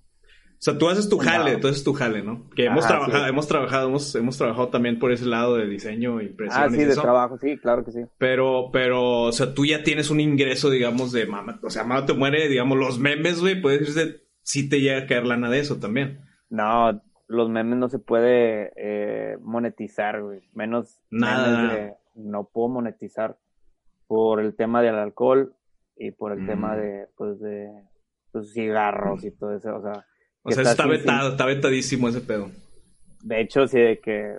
O 0.61 0.63
sea, 0.63 0.77
tú 0.77 0.89
haces 0.89 1.09
tu 1.09 1.17
jale, 1.17 1.57
tú 1.57 1.67
haces 1.69 1.83
tu 1.83 1.91
jale, 1.93 2.21
¿no? 2.21 2.47
Que 2.55 2.65
hemos 2.65 2.85
Ajá, 2.85 2.93
trabajado, 2.99 3.23
sí. 3.23 3.29
hemos 3.31 3.47
trabajado, 3.47 3.87
hemos, 3.87 4.15
hemos 4.15 4.37
trabajado 4.37 4.67
también 4.69 4.99
por 4.99 5.11
ese 5.11 5.25
lado 5.25 5.55
de 5.57 5.65
diseño, 5.67 6.21
impresión 6.21 6.63
Ah, 6.63 6.67
y 6.67 6.75
sí, 6.75 6.85
de 6.85 6.91
eso. 6.91 7.01
trabajo, 7.01 7.35
sí, 7.39 7.57
claro 7.57 7.83
que 7.83 7.91
sí. 7.91 8.01
Pero, 8.19 8.69
pero, 8.71 9.21
o 9.23 9.31
sea, 9.31 9.55
tú 9.55 9.65
ya 9.65 9.81
tienes 9.81 10.11
un 10.11 10.19
ingreso, 10.19 10.69
digamos, 10.69 11.11
de 11.11 11.25
mamá, 11.25 11.59
o 11.63 11.71
sea, 11.71 11.83
mamá 11.83 12.05
te 12.05 12.13
muere, 12.13 12.47
digamos, 12.47 12.77
los 12.77 12.99
memes, 12.99 13.41
güey, 13.41 13.59
puedes 13.59 13.79
decirse, 13.79 14.21
sí 14.43 14.69
te 14.69 14.79
llega 14.81 14.99
a 14.99 15.07
caer 15.07 15.25
lana 15.25 15.49
de 15.49 15.57
eso 15.59 15.79
también. 15.79 16.19
No, 16.51 17.01
los 17.27 17.49
memes 17.49 17.79
no 17.79 17.89
se 17.89 17.97
puede 17.97 18.71
eh, 18.75 19.37
monetizar, 19.41 20.21
güey. 20.21 20.41
Menos 20.53 21.01
Nada. 21.09 21.73
de- 21.73 21.93
no 22.13 22.43
puedo 22.53 22.67
monetizar 22.69 23.35
por 24.05 24.39
el 24.39 24.55
tema 24.55 24.83
del 24.83 24.95
alcohol 24.95 25.55
y 25.95 26.11
por 26.11 26.33
el 26.33 26.41
Mm. 26.43 26.45
tema 26.47 26.75
de, 26.75 27.07
pues, 27.17 27.39
de 27.39 27.67
pues, 28.31 28.53
cigarros 28.53 29.23
y 29.23 29.31
todo 29.31 29.55
eso. 29.55 29.75
O 29.75 29.81
sea, 29.81 30.05
O 30.43 30.51
sea, 30.51 30.63
está 30.63 30.83
sin- 30.83 30.91
vetado, 30.91 31.31
está 31.31 31.45
vetadísimo 31.45 32.09
ese 32.09 32.21
pedo. 32.21 32.49
De 33.23 33.41
hecho, 33.41 33.67
sí, 33.67 33.79
de 33.79 33.99
que, 33.99 34.35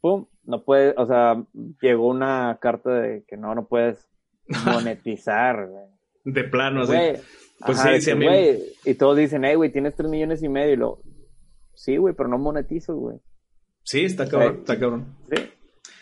pum, 0.00 0.26
no 0.44 0.62
puedes, 0.64 0.94
o 0.96 1.06
sea, 1.06 1.42
llegó 1.80 2.08
una 2.08 2.58
carta 2.60 2.90
de 2.90 3.24
que 3.26 3.36
no, 3.36 3.54
no 3.54 3.66
puedes 3.66 4.06
monetizar. 4.66 5.68
De 6.24 6.44
plano, 6.44 6.82
así. 6.82 6.92
Pues 7.64 7.78
ajá, 7.78 7.94
sí, 7.94 8.00
sí, 8.00 8.10
que, 8.18 8.26
güey, 8.26 8.58
y 8.84 8.94
todos 8.94 9.16
dicen, 9.18 9.44
hey, 9.44 9.54
güey, 9.54 9.70
tienes 9.70 9.94
tres 9.94 10.08
millones 10.10 10.42
y 10.42 10.48
medio, 10.48 10.72
y 10.72 10.76
lo, 10.76 11.02
sí, 11.74 11.96
güey, 11.98 12.14
pero 12.14 12.28
no 12.28 12.38
monetizo, 12.38 12.96
güey. 12.96 13.18
Sí, 13.82 14.04
está 14.04 14.28
cabrón, 14.28 14.56
está 14.60 14.78
cabrón. 14.78 15.16
Sí. 15.30 15.42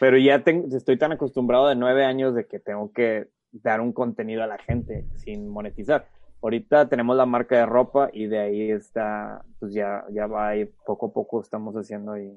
Pero 0.00 0.18
ya 0.18 0.42
estoy 0.76 0.98
tan 0.98 1.12
acostumbrado 1.12 1.68
de 1.68 1.74
nueve 1.74 2.04
años 2.04 2.34
de 2.34 2.46
que 2.46 2.60
tengo 2.60 2.92
que 2.92 3.28
dar 3.50 3.80
un 3.80 3.92
contenido 3.92 4.42
a 4.42 4.46
la 4.46 4.58
gente 4.58 5.06
sin 5.16 5.48
monetizar. 5.48 6.06
Ahorita 6.42 6.88
tenemos 6.88 7.16
la 7.16 7.26
marca 7.26 7.56
de 7.58 7.66
ropa 7.66 8.10
y 8.12 8.26
de 8.26 8.38
ahí 8.38 8.70
está, 8.70 9.42
pues 9.58 9.72
ya, 9.74 10.04
ya 10.12 10.26
va 10.26 10.50
ahí, 10.50 10.68
poco 10.86 11.06
a 11.06 11.12
poco 11.12 11.40
estamos 11.42 11.74
haciendo 11.74 12.12
ahí. 12.12 12.30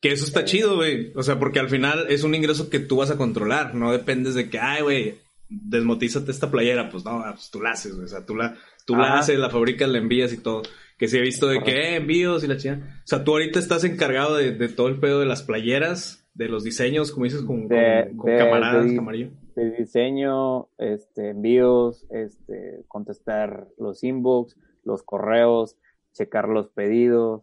Que 0.00 0.12
eso 0.12 0.24
está 0.24 0.44
chido, 0.44 0.76
güey. 0.76 1.12
O 1.16 1.22
sea, 1.22 1.38
porque 1.38 1.58
al 1.58 1.68
final 1.68 2.06
es 2.08 2.22
un 2.24 2.34
ingreso 2.34 2.68
que 2.70 2.80
tú 2.80 2.96
vas 2.96 3.10
a 3.10 3.16
controlar. 3.16 3.74
No 3.74 3.92
dependes 3.92 4.34
de 4.34 4.48
que, 4.50 4.58
ay, 4.58 4.82
güey, 4.82 5.18
desmotízate 5.48 6.30
esta 6.30 6.50
playera. 6.50 6.88
Pues 6.90 7.04
no, 7.04 7.22
pues 7.32 7.50
tú 7.50 7.60
la 7.60 7.70
haces, 7.72 7.94
güey. 7.94 8.06
O 8.06 8.08
sea, 8.08 8.24
tú 8.24 8.34
la, 8.36 8.56
tú 8.86 8.96
la 8.96 9.18
haces, 9.18 9.38
la 9.38 9.50
fabricas, 9.50 9.88
la 9.88 9.98
envías 9.98 10.32
y 10.32 10.38
todo. 10.38 10.62
Que 10.98 11.08
sí 11.08 11.16
he 11.18 11.20
visto 11.22 11.46
de 11.48 11.62
que 11.62 11.70
eh, 11.72 11.96
envíos 11.96 12.44
y 12.44 12.46
la 12.46 12.56
chingada. 12.56 13.00
O 13.04 13.06
sea, 13.06 13.24
tú 13.24 13.32
ahorita 13.32 13.58
estás 13.58 13.84
encargado 13.84 14.36
de, 14.36 14.52
de 14.52 14.68
todo 14.68 14.88
el 14.88 14.98
pedo 15.00 15.20
de 15.20 15.26
las 15.26 15.42
playeras, 15.42 16.26
de 16.34 16.48
los 16.48 16.62
diseños, 16.64 17.10
como 17.12 17.24
dices, 17.24 17.42
con, 17.42 17.68
De- 17.68 18.08
con, 18.10 18.16
con 18.18 18.30
de- 18.30 18.38
camaradas, 18.38 18.92
camarillo. 18.92 19.30
De 19.54 19.70
diseño, 19.70 20.68
este, 20.78 21.30
envíos, 21.30 22.06
este, 22.10 22.84
contestar 22.88 23.68
los 23.78 24.04
inbox, 24.04 24.56
los 24.84 25.02
correos, 25.02 25.76
checar 26.12 26.48
los 26.48 26.68
pedidos, 26.68 27.42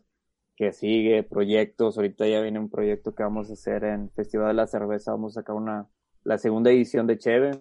que 0.55 0.73
sigue, 0.73 1.23
proyectos. 1.23 1.97
Ahorita 1.97 2.27
ya 2.27 2.41
viene 2.41 2.59
un 2.59 2.69
proyecto 2.69 3.13
que 3.13 3.23
vamos 3.23 3.49
a 3.49 3.53
hacer 3.53 3.83
en 3.83 4.09
Festival 4.11 4.49
de 4.49 4.53
la 4.55 4.67
Cerveza. 4.67 5.11
Vamos 5.11 5.37
a 5.37 5.41
sacar 5.41 5.55
una, 5.55 5.87
la 6.23 6.37
segunda 6.37 6.71
edición 6.71 7.07
de 7.07 7.17
Cheve. 7.17 7.51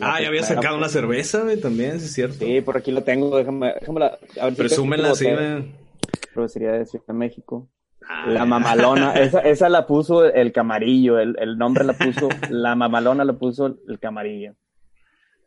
Ah, 0.00 0.20
ya 0.22 0.28
había 0.28 0.44
sacado 0.44 0.78
una 0.78 0.88
cerveza, 0.88 1.42
güey, 1.42 1.60
también, 1.60 1.98
sí 1.98 2.06
es 2.06 2.12
cierto. 2.12 2.36
Sí, 2.38 2.60
por 2.60 2.76
aquí 2.76 2.92
lo 2.92 3.02
tengo. 3.02 3.36
Déjame, 3.36 3.74
déjame 3.80 4.00
la, 4.00 4.18
a 4.40 4.50
ver 4.50 4.70
si 4.70 4.80
güey. 4.80 5.74
Cervecería 6.32 6.72
de 6.72 6.86
Ciudad 6.86 7.06
de 7.06 7.12
México. 7.12 7.68
La 8.26 8.44
mamalona, 8.44 9.12
esa, 9.14 9.40
esa 9.40 9.68
la 9.68 9.86
puso 9.86 10.24
el 10.24 10.52
camarillo, 10.52 11.18
el, 11.18 11.36
el 11.38 11.56
nombre 11.56 11.84
la 11.84 11.92
puso, 11.92 12.28
la 12.50 12.74
mamalona 12.74 13.24
la 13.24 13.34
puso 13.34 13.78
el 13.88 13.98
camarillo. 13.98 14.54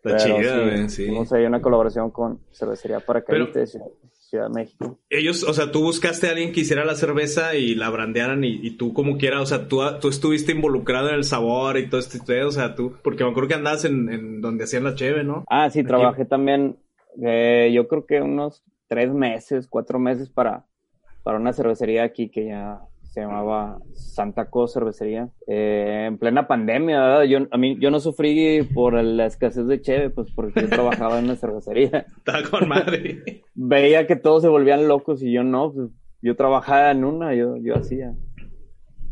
Está 0.04 0.17
Pero 0.17 0.17
chida, 0.17 0.54
sí, 0.54 0.62
güey, 0.62 0.89
sí. 0.89 1.08
Vamos 1.08 1.32
a 1.32 1.39
ir 1.39 1.45
a 1.45 1.49
una 1.49 1.62
colaboración 1.62 2.12
con 2.12 2.41
Cervecería 2.52 2.99
Paracaídas 2.99 3.78
Ciudad, 4.12 4.47
de 4.47 4.54
México. 4.54 4.99
Ellos, 5.10 5.43
o 5.43 5.54
sea, 5.54 5.71
tú 5.71 5.82
buscaste 5.82 6.28
a 6.28 6.32
alguien 6.32 6.52
que 6.52 6.62
hiciera 6.62 6.84
la 6.84 6.95
cerveza 6.95 7.56
y 7.56 7.76
la 7.76 7.89
brandearan 7.89 8.43
y, 8.43 8.60
y 8.62 8.71
tú 8.71 8.91
como 8.91 9.17
quiera, 9.17 9.39
o 9.39 9.45
sea, 9.45 9.67
tú, 9.67 9.82
tú 10.02 10.10
estuviste 10.10 10.52
involucrado 10.52 11.10
en 11.10 11.15
el 11.15 11.23
sabor 11.23 11.78
y 11.78 11.88
todo 11.88 12.02
este 12.02 12.43
o 12.43 12.52
sea, 12.52 12.76
tú, 12.76 12.95
porque 13.04 13.23
me 13.23 13.30
acuerdo 13.30 13.49
que 13.49 13.56
andabas 13.56 13.86
en, 13.86 14.12
en 14.12 14.41
donde 14.41 14.63
hacían 14.63 14.84
la 14.84 14.95
cheve, 14.95 15.23
¿no? 15.23 15.45
Ah, 15.49 15.69
sí, 15.69 15.84
trabajé 15.84 16.26
también, 16.26 16.78
eh, 17.23 17.71
yo 17.73 17.88
creo 17.88 18.06
que 18.06 18.21
unos 18.21 18.63
tres 18.88 19.13
meses, 19.13 19.67
cuatro 19.69 19.99
meses 19.99 20.30
para, 20.30 20.65
para 21.24 21.38
una 21.40 21.54
cervecería 21.54 22.04
aquí 22.04 22.30
que 22.30 22.48
ya 22.48 22.80
se 23.04 23.22
llamaba 23.22 23.78
Santa 23.94 24.50
Co 24.50 24.68
Cervecería. 24.68 25.30
Eh, 25.48 26.06
en 26.08 26.18
plena 26.18 26.48
pandemia, 26.48 27.00
¿verdad? 27.00 27.24
Yo, 27.24 27.40
a 27.52 27.58
mí, 27.58 27.78
yo 27.80 27.92
no 27.92 28.00
sufrí 28.00 28.64
por 28.74 28.94
la 29.02 29.28
escasez 29.28 29.68
de 29.68 29.82
cheve, 29.82 30.10
pues 30.10 30.32
porque 30.36 30.62
yo 30.62 30.70
trabajaba 30.70 31.20
en 31.20 31.26
una 31.26 31.36
cervecería. 31.36 32.08
Estaba 32.18 32.42
con 32.50 32.68
madre. 32.68 33.44
Veía 33.54 34.08
que 34.08 34.16
todos 34.16 34.42
se 34.42 34.48
volvían 34.50 34.88
locos 34.88 35.22
y 35.22 35.32
yo 35.32 35.44
no, 35.44 35.72
pues 35.72 35.92
yo 36.24 36.36
trabajaba 36.36 36.90
en 36.92 37.04
una, 37.04 37.36
yo, 37.36 37.56
yo 37.58 37.76
hacía. 37.76 38.14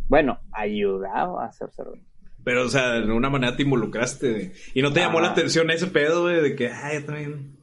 Bueno, 0.07 0.39
ayudaba 0.51 1.43
a 1.43 1.47
hacer 1.47 1.69
cerveza. 1.71 2.03
Pero, 2.43 2.63
o 2.65 2.69
sea, 2.69 2.93
de 3.01 3.11
una 3.11 3.29
manera 3.29 3.55
te 3.55 3.61
involucraste, 3.63 4.31
güey. 4.31 4.51
Y 4.73 4.81
no 4.81 4.91
te 4.91 4.99
llamó 5.01 5.19
Ah. 5.19 5.23
la 5.23 5.27
atención 5.29 5.69
ese 5.69 5.87
pedo, 5.87 6.23
güey, 6.23 6.41
de 6.41 6.55
que, 6.55 6.69
ay, 6.69 7.03
también 7.03 7.57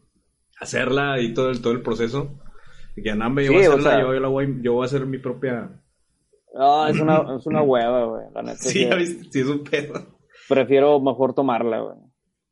hacerla 0.60 1.20
y 1.20 1.34
todo 1.34 1.50
el, 1.50 1.60
todo 1.60 1.72
el 1.72 1.82
proceso. 1.82 2.38
Que, 3.02 3.14
no, 3.14 3.26
hombre, 3.26 3.44
yo 3.46 3.50
Sí, 3.52 3.56
voy 3.56 3.64
a 3.66 3.68
o 3.68 3.72
hacerla, 3.72 3.90
sea- 3.90 4.00
yo, 4.00 4.14
yo 4.14 4.20
la 4.20 4.28
voy, 4.28 4.58
yo 4.62 4.72
voy 4.74 4.82
a 4.82 4.86
hacer 4.86 5.06
mi 5.06 5.18
propia... 5.18 5.70
No, 6.54 6.86
es 6.88 6.98
una, 6.98 7.36
es 7.36 7.46
una 7.46 7.62
hueva, 7.62 8.04
güey, 8.06 8.24
la 8.34 8.42
neta. 8.42 8.56
Sí, 8.56 8.84
viste, 8.96 9.30
sí 9.30 9.40
es 9.40 9.46
un 9.46 9.62
pedo. 9.64 9.94
Prefiero 10.48 10.98
mejor 10.98 11.34
tomarla, 11.34 11.80
güey. 11.80 11.96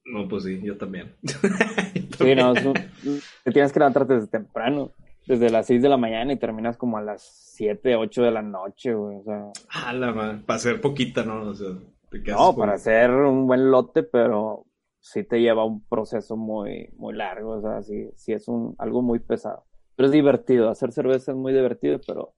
No, 0.05 0.29
pues 0.29 0.45
sí, 0.45 0.61
yo 0.63 0.77
también. 0.77 1.17
Sí, 2.19 2.35
no, 2.35 2.53
un- 2.53 3.21
te 3.45 3.53
tienes 3.53 3.73
que 3.73 3.79
levantarte 3.79 4.15
desde 4.15 4.29
temprano, 4.29 4.91
desde 5.27 5.51
las 5.51 5.67
6 5.67 5.83
de 5.83 5.89
la 5.91 5.97
mañana 5.99 6.33
y 6.33 6.39
terminas 6.39 6.77
como 6.79 6.97
a 6.97 7.03
las 7.03 7.23
7, 7.55 7.95
8 7.97 8.23
de 8.23 8.31
la 8.31 8.41
noche, 8.43 8.95
güey. 8.95 9.19
O 9.19 9.23
sea, 9.25 9.51
Ah, 9.71 9.93
la 9.93 10.13
madre, 10.13 10.39
para 10.47 10.57
hacer 10.57 10.81
poquita, 10.81 11.25
¿no? 11.25 11.43
O 11.51 11.55
sea, 11.55 11.69
te 12.11 12.23
quedas 12.23 12.39
no, 12.39 12.47
como- 12.47 12.59
para 12.61 12.75
hacer 12.75 13.11
un 13.11 13.47
buen 13.47 13.71
lote, 13.71 14.03
pero 14.03 14.65
sí 15.01 15.25
te 15.25 15.41
lleva 15.41 15.65
un 15.65 15.85
proceso 15.87 16.37
muy, 16.37 16.89
muy 16.97 17.15
largo, 17.15 17.59
o 17.59 17.61
sea, 17.61 17.83
sí, 17.83 18.09
sí 18.17 18.33
es 18.33 18.49
un, 18.49 18.75
algo 18.79 19.03
muy 19.03 19.19
pesado. 19.19 19.65
Pero 19.97 20.07
es 20.07 20.13
divertido, 20.13 20.69
hacer 20.69 20.93
cerveza 20.93 21.33
es 21.33 21.37
muy 21.37 21.53
divertido, 21.53 21.99
pero 22.07 22.35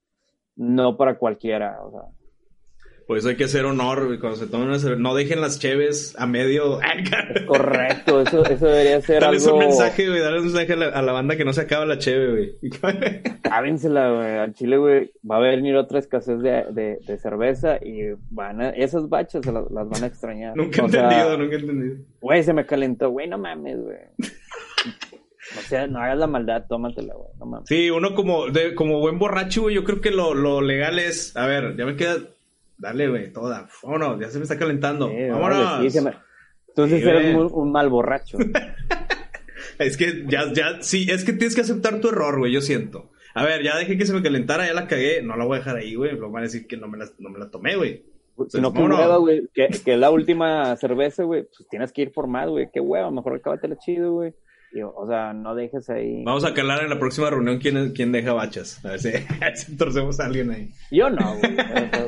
no 0.56 0.96
para 0.96 1.18
cualquiera, 1.18 1.78
o 1.82 1.90
sea. 1.90 2.00
Por 3.08 3.16
eso 3.16 3.30
hay 3.30 3.36
que 3.36 3.44
hacer 3.44 3.64
honor, 3.64 4.20
cuando 4.20 4.36
se 4.36 4.46
tomen 4.46 4.68
una 4.68 4.78
cerveza. 4.78 5.00
No 5.00 5.14
dejen 5.14 5.40
las 5.40 5.58
cheves 5.58 6.14
a 6.18 6.26
medio... 6.26 6.78
Es 6.82 7.42
correcto, 7.46 8.20
eso, 8.20 8.44
eso 8.44 8.66
debería 8.66 9.00
ser 9.00 9.22
Darles 9.22 9.46
algo... 9.46 9.56
un 9.56 9.64
mensaje, 9.64 10.06
güey, 10.06 10.20
darles 10.20 10.42
un 10.42 10.52
mensaje 10.52 10.74
a 10.74 10.76
la, 10.76 10.86
a 10.88 11.00
la 11.00 11.12
banda 11.12 11.34
que 11.34 11.44
no 11.46 11.54
se 11.54 11.62
acaba 11.62 11.86
la 11.86 11.96
cheve, 11.96 12.30
güey. 12.60 12.70
Cábensela, 13.42 14.12
güey. 14.12 14.36
Al 14.36 14.52
Chile, 14.52 14.76
güey, 14.76 15.10
va 15.28 15.38
a 15.38 15.40
venir 15.40 15.74
otra 15.76 16.00
escasez 16.00 16.38
de, 16.42 16.64
de, 16.70 16.98
de 17.06 17.18
cerveza 17.18 17.78
y 17.82 18.12
van 18.28 18.60
a, 18.60 18.68
esas 18.70 19.08
bachas 19.08 19.46
las, 19.46 19.70
las 19.70 19.88
van 19.88 20.04
a 20.04 20.06
extrañar. 20.06 20.54
nunca 20.54 20.84
he 20.84 20.90
sea, 20.90 21.04
entendido, 21.04 21.38
nunca 21.38 21.56
he 21.56 21.58
entendido. 21.60 21.96
Güey, 22.20 22.42
se 22.42 22.52
me 22.52 22.66
calentó, 22.66 23.08
güey, 23.08 23.26
no 23.26 23.38
mames, 23.38 23.80
güey. 23.80 23.98
O 25.56 25.60
sea, 25.62 25.86
no 25.86 26.00
hagas 26.00 26.18
la 26.18 26.26
maldad, 26.26 26.64
tómatela, 26.68 27.14
güey, 27.14 27.30
no 27.38 27.46
mames. 27.46 27.68
Sí, 27.68 27.90
uno 27.90 28.14
como, 28.14 28.48
de, 28.48 28.74
como 28.74 29.00
buen 29.00 29.18
borracho, 29.18 29.62
güey, 29.62 29.74
yo 29.74 29.84
creo 29.84 30.00
que 30.00 30.10
lo, 30.10 30.34
lo 30.34 30.60
legal 30.60 30.98
es, 30.98 31.36
a 31.36 31.46
ver, 31.46 31.76
ya 31.76 31.86
me 31.86 31.96
queda, 31.96 32.16
dale, 32.76 33.08
güey, 33.08 33.32
toda, 33.32 33.68
vámonos, 33.82 34.20
ya 34.20 34.28
se 34.30 34.38
me 34.38 34.42
está 34.44 34.58
calentando, 34.58 35.08
Sí, 35.08 35.28
vámonos. 35.30 35.92
sí, 35.92 36.00
me- 36.00 36.12
Entonces 36.68 37.02
Sí, 37.02 37.08
eres 37.08 37.34
un 37.34 37.72
mal 37.72 37.88
borracho. 37.88 38.38
Es 39.78 39.96
que 39.96 40.24
ya, 40.26 40.52
ya, 40.52 40.82
sí, 40.82 41.06
es 41.08 41.24
que 41.24 41.32
tienes 41.32 41.54
que 41.54 41.60
aceptar 41.60 42.00
tu 42.00 42.08
error, 42.08 42.38
güey, 42.38 42.52
yo 42.52 42.60
siento. 42.60 43.10
A 43.34 43.44
ver, 43.44 43.62
ya 43.62 43.76
dejé 43.76 43.96
que 43.96 44.06
se 44.06 44.12
me 44.12 44.22
calentara, 44.22 44.66
ya 44.66 44.74
la 44.74 44.88
cagué, 44.88 45.22
no 45.22 45.36
la 45.36 45.44
voy 45.44 45.56
a 45.56 45.58
dejar 45.60 45.76
ahí, 45.76 45.94
güey, 45.94 46.16
lo 46.16 46.30
van 46.30 46.42
a 46.42 46.46
decir 46.46 46.66
que 46.66 46.76
no 46.76 46.88
me 46.88 46.98
la, 46.98 47.06
no 47.18 47.30
me 47.30 47.38
la 47.38 47.48
tomé, 47.50 47.76
güey. 47.76 48.02
No, 48.54 48.72
qué 48.72 48.80
hueva, 48.82 49.16
güey, 49.18 49.48
que, 49.54 49.68
que 49.84 49.96
la 49.96 50.10
última 50.10 50.74
cerveza, 50.76 51.22
güey, 51.24 51.44
pues 51.44 51.68
tienes 51.68 51.92
que 51.92 52.02
ir 52.02 52.12
por 52.12 52.26
más, 52.26 52.48
güey, 52.48 52.68
qué 52.72 52.80
hueva, 52.80 53.10
mejor 53.10 53.34
acábatela 53.36 53.76
chido, 53.78 54.12
güey. 54.14 54.34
O 54.94 55.06
sea, 55.06 55.32
no 55.32 55.54
dejes 55.54 55.88
ahí. 55.90 56.22
Vamos 56.24 56.44
a 56.44 56.54
calar 56.54 56.82
en 56.82 56.90
la 56.90 56.98
próxima 56.98 57.30
reunión 57.30 57.58
quién, 57.58 57.92
quién 57.92 58.12
deja 58.12 58.32
bachas. 58.32 58.80
A 58.84 58.90
ver 58.90 59.00
si, 59.56 59.76
torcemos 59.76 60.20
a 60.20 60.26
alguien 60.26 60.50
ahí. 60.50 60.70
Yo 60.90 61.10
no, 61.10 61.36
güey. 61.38 61.56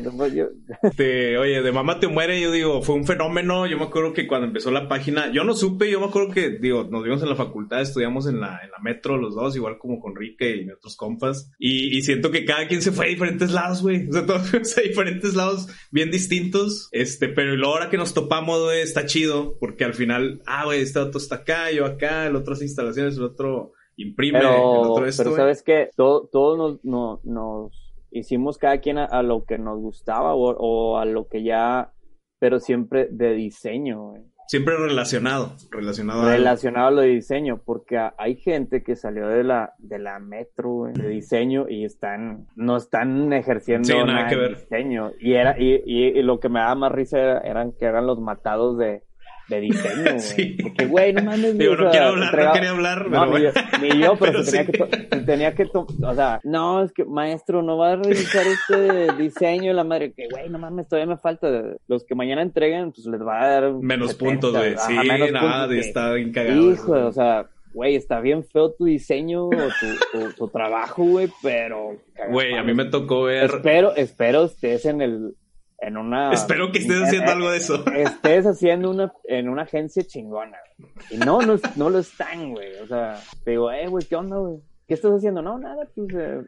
Después 0.03 0.35
yo- 0.35 0.49
oye, 1.41 1.63
de 1.63 1.73
Mamá 1.73 1.99
Te 2.01 2.09
Muere, 2.09 2.41
yo 2.41 2.51
digo, 2.53 2.83
fue 2.83 2.95
un 2.95 3.05
fenómeno. 3.07 3.67
Yo 3.67 3.79
me 3.79 3.85
acuerdo 3.85 4.13
que 4.13 4.27
cuando 4.27 4.47
empezó 4.47 4.71
la 4.71 4.89
página, 4.89 5.33
yo 5.33 5.45
no 5.45 5.55
supe, 5.55 5.91
yo 5.91 6.01
me 6.01 6.07
acuerdo 6.07 6.33
que, 6.33 6.51
digo, 6.51 6.87
nos 6.91 7.03
vimos 7.03 7.23
en 7.23 7.29
la 7.29 7.37
facultad, 7.37 7.81
estudiamos 7.81 8.27
en 8.27 8.41
la, 8.41 8.61
en 8.63 8.71
la 8.71 8.79
metro 8.83 9.17
los 9.17 9.35
dos, 9.35 9.57
igual 9.57 9.79
como 9.79 10.01
con 10.01 10.15
Rique 10.17 10.57
y 10.57 10.71
otros 10.71 10.97
compas. 10.97 11.51
Y, 11.59 11.97
y 11.97 12.03
siento 12.03 12.31
que 12.31 12.45
cada 12.45 12.67
quien 12.69 12.83
se 12.83 12.93
fue 12.93 13.07
a 13.07 13.09
diferentes 13.09 13.51
lados, 13.53 13.83
güey. 13.83 14.09
O 14.09 14.13
sea, 14.13 14.27
todos 14.27 14.49
fuimos 14.49 14.77
a 14.77 14.83
diferentes 14.83 15.35
lados 15.35 15.69
bien 15.91 16.11
distintos. 16.11 16.89
Este, 16.93 17.29
pero 17.29 17.57
luego 17.57 17.75
ahora 17.75 17.91
que 17.91 17.97
nos 17.97 18.15
topamos, 18.15 18.63
güey, 18.63 18.81
está 18.81 19.07
chido, 19.07 19.57
porque 19.59 19.85
al 19.85 19.95
final, 19.95 20.43
ah, 20.47 20.65
güey, 20.65 20.83
este 20.83 20.99
otro 20.99 21.19
está 21.19 21.37
acá, 21.37 21.71
yo 21.71 21.85
acá, 21.87 22.27
el 22.27 22.37
otro 22.37 22.50
hace 22.55 22.65
instalaciones, 22.65 23.17
el 23.17 23.25
otro 23.25 23.73
imprime, 23.97 24.39
el 24.39 24.45
Pero, 24.47 24.81
otro 24.93 25.07
esto. 25.07 25.23
pero 25.23 25.31
güey. 25.31 25.41
sabes 25.43 25.63
que 25.63 25.91
todo, 25.97 26.29
todos 26.33 26.57
nos, 26.59 26.85
no- 26.85 27.21
nos 27.25 27.95
hicimos 28.11 28.59
cada 28.59 28.79
quien 28.79 28.99
a, 28.99 29.05
a 29.05 29.23
lo 29.23 29.45
que 29.45 29.59
nos 29.59 29.79
gustaba 29.79 30.35
o, 30.35 30.51
o 30.57 30.99
a 30.99 31.05
lo 31.05 31.29
que 31.29 31.43
ya, 31.43 31.93
pero 32.39 32.59
siempre 32.61 33.09
de 33.11 33.33
diseño, 33.35 34.11
güey. 34.11 34.23
Siempre 34.49 34.77
relacionado, 34.77 35.53
relacionado 35.71 36.23
a... 36.23 36.33
relacionado 36.33 36.89
a 36.89 36.91
lo 36.91 37.01
de 37.03 37.07
diseño, 37.09 37.63
porque 37.65 37.97
hay 38.19 38.35
gente 38.35 38.83
que 38.83 38.97
salió 38.97 39.29
de 39.29 39.45
la, 39.45 39.75
de 39.79 40.01
la 40.01 40.19
metro 40.19 40.71
güey, 40.71 40.93
de 40.95 41.09
diseño 41.09 41.67
y 41.69 41.85
están, 41.85 42.49
no 42.57 42.77
están 42.77 43.33
ejerciendo 43.33 43.87
Sí, 43.87 43.95
nada 43.95 44.07
nada 44.07 44.29
que 44.29 44.35
ver. 44.35 44.57
diseño. 44.59 45.13
Y 45.21 45.35
era, 45.35 45.55
y, 45.57 45.75
y, 45.87 46.07
y 46.19 46.23
lo 46.25 46.41
que 46.41 46.49
me 46.49 46.59
daba 46.59 46.75
más 46.75 46.91
risa 46.91 47.19
era- 47.21 47.39
eran 47.43 47.71
que 47.79 47.85
eran 47.85 48.09
los 48.09 48.19
matados 48.21 48.77
de, 48.77 49.05
de 49.51 49.61
diseño, 49.61 50.03
güey. 50.05 50.21
Sí. 50.21 50.57
Porque, 50.63 50.87
güey, 50.87 51.13
no 51.13 51.23
mames, 51.25 51.59
Digo, 51.59 51.73
o 51.73 51.77
no 51.77 51.83
sea, 51.83 51.91
quiero 51.91 52.07
hablar, 52.07 52.45
no 52.45 52.53
quería 52.53 52.71
hablar, 52.71 53.11
No, 53.11 53.21
pero 53.21 53.39
ni, 53.39 53.43
yo, 53.43 53.53
bueno. 53.53 53.81
ni 53.81 54.01
yo, 54.01 54.17
pero, 54.19 54.33
Pero 54.41 54.45
se 54.45 54.65
tenía 54.65 54.67
que, 54.67 55.17
se 55.17 55.23
tenía 55.23 55.55
que, 55.55 55.69
o 55.75 56.15
sea, 56.15 56.41
no, 56.45 56.85
es 56.85 56.93
que, 56.93 57.05
maestro, 57.05 57.63
no 57.63 57.77
va 57.77 57.93
a 57.93 57.97
revisar 57.97 58.47
este 58.47 59.13
diseño, 59.19 59.73
la 59.73 59.85
madre, 59.85 60.13
que, 60.13 60.29
güey, 60.31 60.49
no 60.49 60.59
mames, 60.59 60.89
todavía 60.89 61.15
me 61.15 61.19
falta, 61.19 61.49
los 61.89 62.05
que 62.05 62.15
mañana 62.15 62.43
entreguen, 62.43 62.93
pues 62.93 63.07
les 63.07 63.21
va 63.21 63.43
a 63.43 63.47
dar 63.49 63.73
Menos 63.75 64.13
70, 64.13 64.25
puntos, 64.25 64.57
güey. 64.57 64.75
Sí, 64.79 64.95
menos 64.95 65.33
nada, 65.33 65.67
puntos, 65.67 65.87
está 65.87 66.13
bien 66.15 66.33
cagado. 66.33 66.71
Hijo, 66.71 66.93
o 66.93 67.13
sea, 67.13 67.47
güey, 67.75 67.97
está 67.97 68.21
bien 68.21 68.45
feo 68.45 68.73
tu 68.73 68.85
diseño 68.85 69.47
o 69.47 69.51
tu, 69.51 70.19
tu, 70.19 70.33
tu 70.33 70.49
trabajo, 70.49 71.03
güey, 71.03 71.29
pero... 71.43 71.97
Güey, 72.31 72.55
a 72.55 72.63
mí 72.63 72.73
me 72.73 72.85
tocó 72.85 73.25
ver. 73.25 73.45
Espero, 73.45 73.95
espero 73.97 74.45
estés 74.45 74.85
en 74.87 75.01
el, 75.01 75.35
en 75.81 75.97
una... 75.97 76.33
Espero 76.33 76.71
que 76.73 76.79
estés 76.79 76.97
en- 76.99 77.05
haciendo 77.05 77.31
en- 77.33 77.37
algo 77.39 77.51
de 77.51 77.57
eso. 77.59 77.85
Estés 77.95 78.47
haciendo 78.47 78.91
una, 78.91 79.13
en 79.25 79.49
una 79.49 79.63
agencia 79.63 80.03
chingona. 80.05 80.59
güey. 80.79 80.91
Y 81.11 81.17
no, 81.19 81.41
no, 81.43 81.57
no 81.77 81.91
lo 81.91 81.99
están, 81.99 82.53
güey. 82.53 82.77
O 82.83 82.87
sea, 82.87 83.19
te 83.45 83.53
digo, 83.53 83.71
eh, 83.73 83.87
güey, 83.89 84.05
¿qué 84.07 84.17
onda, 84.17 84.37
güey? 84.39 84.59
¿Qué 84.87 84.95
estás 84.95 85.13
haciendo? 85.13 85.41
No, 85.43 85.59
nada, 85.59 85.89
pues, 85.95 86.09
eh, 86.15 86.43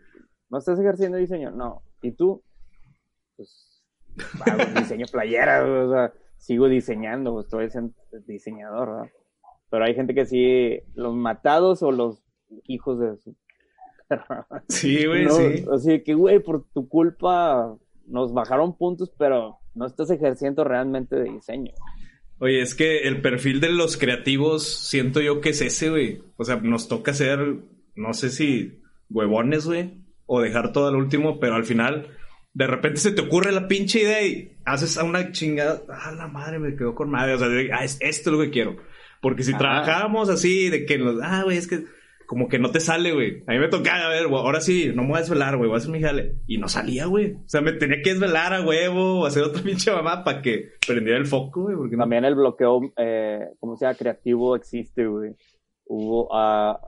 no 0.51 0.59
estás 0.59 0.79
ejerciendo 0.79 1.17
diseño. 1.19 1.51
No. 1.51 1.83
¿Y 2.03 2.13
tú? 2.13 2.43
Pues, 3.37 3.83
hago 4.45 4.81
diseño 4.81 5.07
playera, 5.11 5.63
güey, 5.63 5.81
o 5.83 5.91
sea, 5.93 6.13
sigo 6.37 6.69
diseñando, 6.69 7.33
güey, 7.33 7.45
estoy 7.45 7.71
siendo 7.71 7.95
diseñador, 8.27 8.89
¿verdad? 8.91 9.11
Pero 9.71 9.85
hay 9.87 9.95
gente 9.95 10.15
que 10.15 10.27
sí, 10.27 10.81
los 10.95 11.15
matados 11.15 11.83
o 11.83 11.91
los 11.93 12.23
hijos 12.65 12.99
de 13.01 13.17
su... 13.17 13.35
Sí, 14.69 15.07
güey, 15.07 15.25
No, 15.25 15.31
sí. 15.35 15.65
Así 15.73 16.03
que, 16.03 16.13
güey, 16.15 16.41
por 16.41 16.65
tu 16.75 16.89
culpa 16.89 17.75
nos 18.07 18.33
bajaron 18.33 18.77
puntos, 18.77 19.11
pero 19.19 19.59
no 19.75 19.87
estás 19.87 20.11
ejerciendo 20.11 20.65
realmente 20.65 21.17
de 21.17 21.31
diseño. 21.31 21.73
Oye, 22.39 22.61
es 22.61 22.75
que 22.75 23.03
el 23.03 23.23
perfil 23.23 23.61
de 23.61 23.71
los 23.71 23.97
creativos 23.97 24.67
siento 24.67 25.21
yo 25.21 25.41
que 25.41 25.51
es 25.51 25.61
ese, 25.61 25.91
güey. 25.91 26.23
O 26.37 26.45
sea, 26.45 26.57
nos 26.57 26.89
toca 26.89 27.15
ser, 27.15 27.57
no 27.95 28.13
sé 28.15 28.31
si 28.31 28.81
huevones, 29.11 29.67
güey, 29.67 29.95
o 30.27 30.41
dejar 30.41 30.73
todo 30.73 30.89
al 30.89 30.97
último, 30.97 31.39
pero 31.39 31.55
al 31.55 31.65
final, 31.65 32.09
de 32.53 32.67
repente 32.67 32.99
se 33.01 33.13
te 33.13 33.23
ocurre 33.23 33.53
la 33.53 33.69
pinche 33.69 34.01
idea 34.03 34.27
y 34.27 34.57
haces 34.65 34.99
a 34.99 35.05
una 35.05 35.31
chingada. 35.33 35.83
Ah, 35.89 36.13
la 36.17 36.27
madre, 36.27 36.59
me 36.59 36.75
quedó 36.75 36.95
con 36.95 37.11
madre. 37.11 37.35
O 37.35 37.39
sea, 37.39 37.49
de- 37.49 37.73
ah, 37.73 37.85
es, 37.85 37.97
esto 38.01 38.31
es 38.31 38.37
lo 38.37 38.43
que 38.43 38.51
quiero. 38.51 38.77
Porque 39.21 39.45
si 39.45 39.51
Ajá. 39.53 39.59
trabajábamos 39.61 40.29
así, 40.29 40.69
de 40.69 40.85
que 40.85 40.99
nos, 40.99 41.17
ah, 41.23 41.43
güey, 41.45 41.57
es 41.59 41.69
que 41.69 41.85
como 42.33 42.49
que 42.49 42.59
no 42.59 42.71
te 42.71 42.81
sale, 42.81 43.13
güey. 43.13 43.45
A 43.47 43.53
mí 43.53 43.59
me 43.59 43.69
tocaba, 43.69 44.07
a 44.07 44.09
ver, 44.09 44.27
güey, 44.27 44.41
ahora 44.41 44.63
sí, 44.63 44.91
no 44.95 45.03
me 45.03 45.09
voy 45.09 45.17
a 45.19 45.21
desvelar, 45.21 45.59
güey, 45.59 45.69
voy 45.69 45.75
a 45.75 45.79
hacer 45.81 45.91
mi 45.91 46.01
jale. 46.01 46.37
Y 46.47 46.57
no 46.57 46.67
salía, 46.67 47.05
güey. 47.05 47.35
O 47.35 47.45
sea, 47.47 47.61
me 47.61 47.73
tenía 47.73 48.01
que 48.03 48.09
desvelar 48.09 48.55
a 48.55 48.67
huevo 48.67 49.21
o 49.21 49.27
hacer 49.27 49.43
otra 49.43 49.63
pinche 49.63 49.93
mamá 49.93 50.25
para 50.25 50.41
que 50.41 50.71
prendiera 50.87 51.19
el 51.19 51.27
foco, 51.27 51.65
güey. 51.65 51.77
Porque 51.77 51.95
no 51.95 52.05
También 52.05 52.25
el 52.25 52.35
bloqueo, 52.35 52.91
eh, 52.97 53.51
como 53.61 53.77
sea, 53.77 53.95
creativo 53.95 54.57
existe, 54.57 55.07
güey. 55.07 55.37
Hubo, 55.85 56.35
ah, 56.35 56.81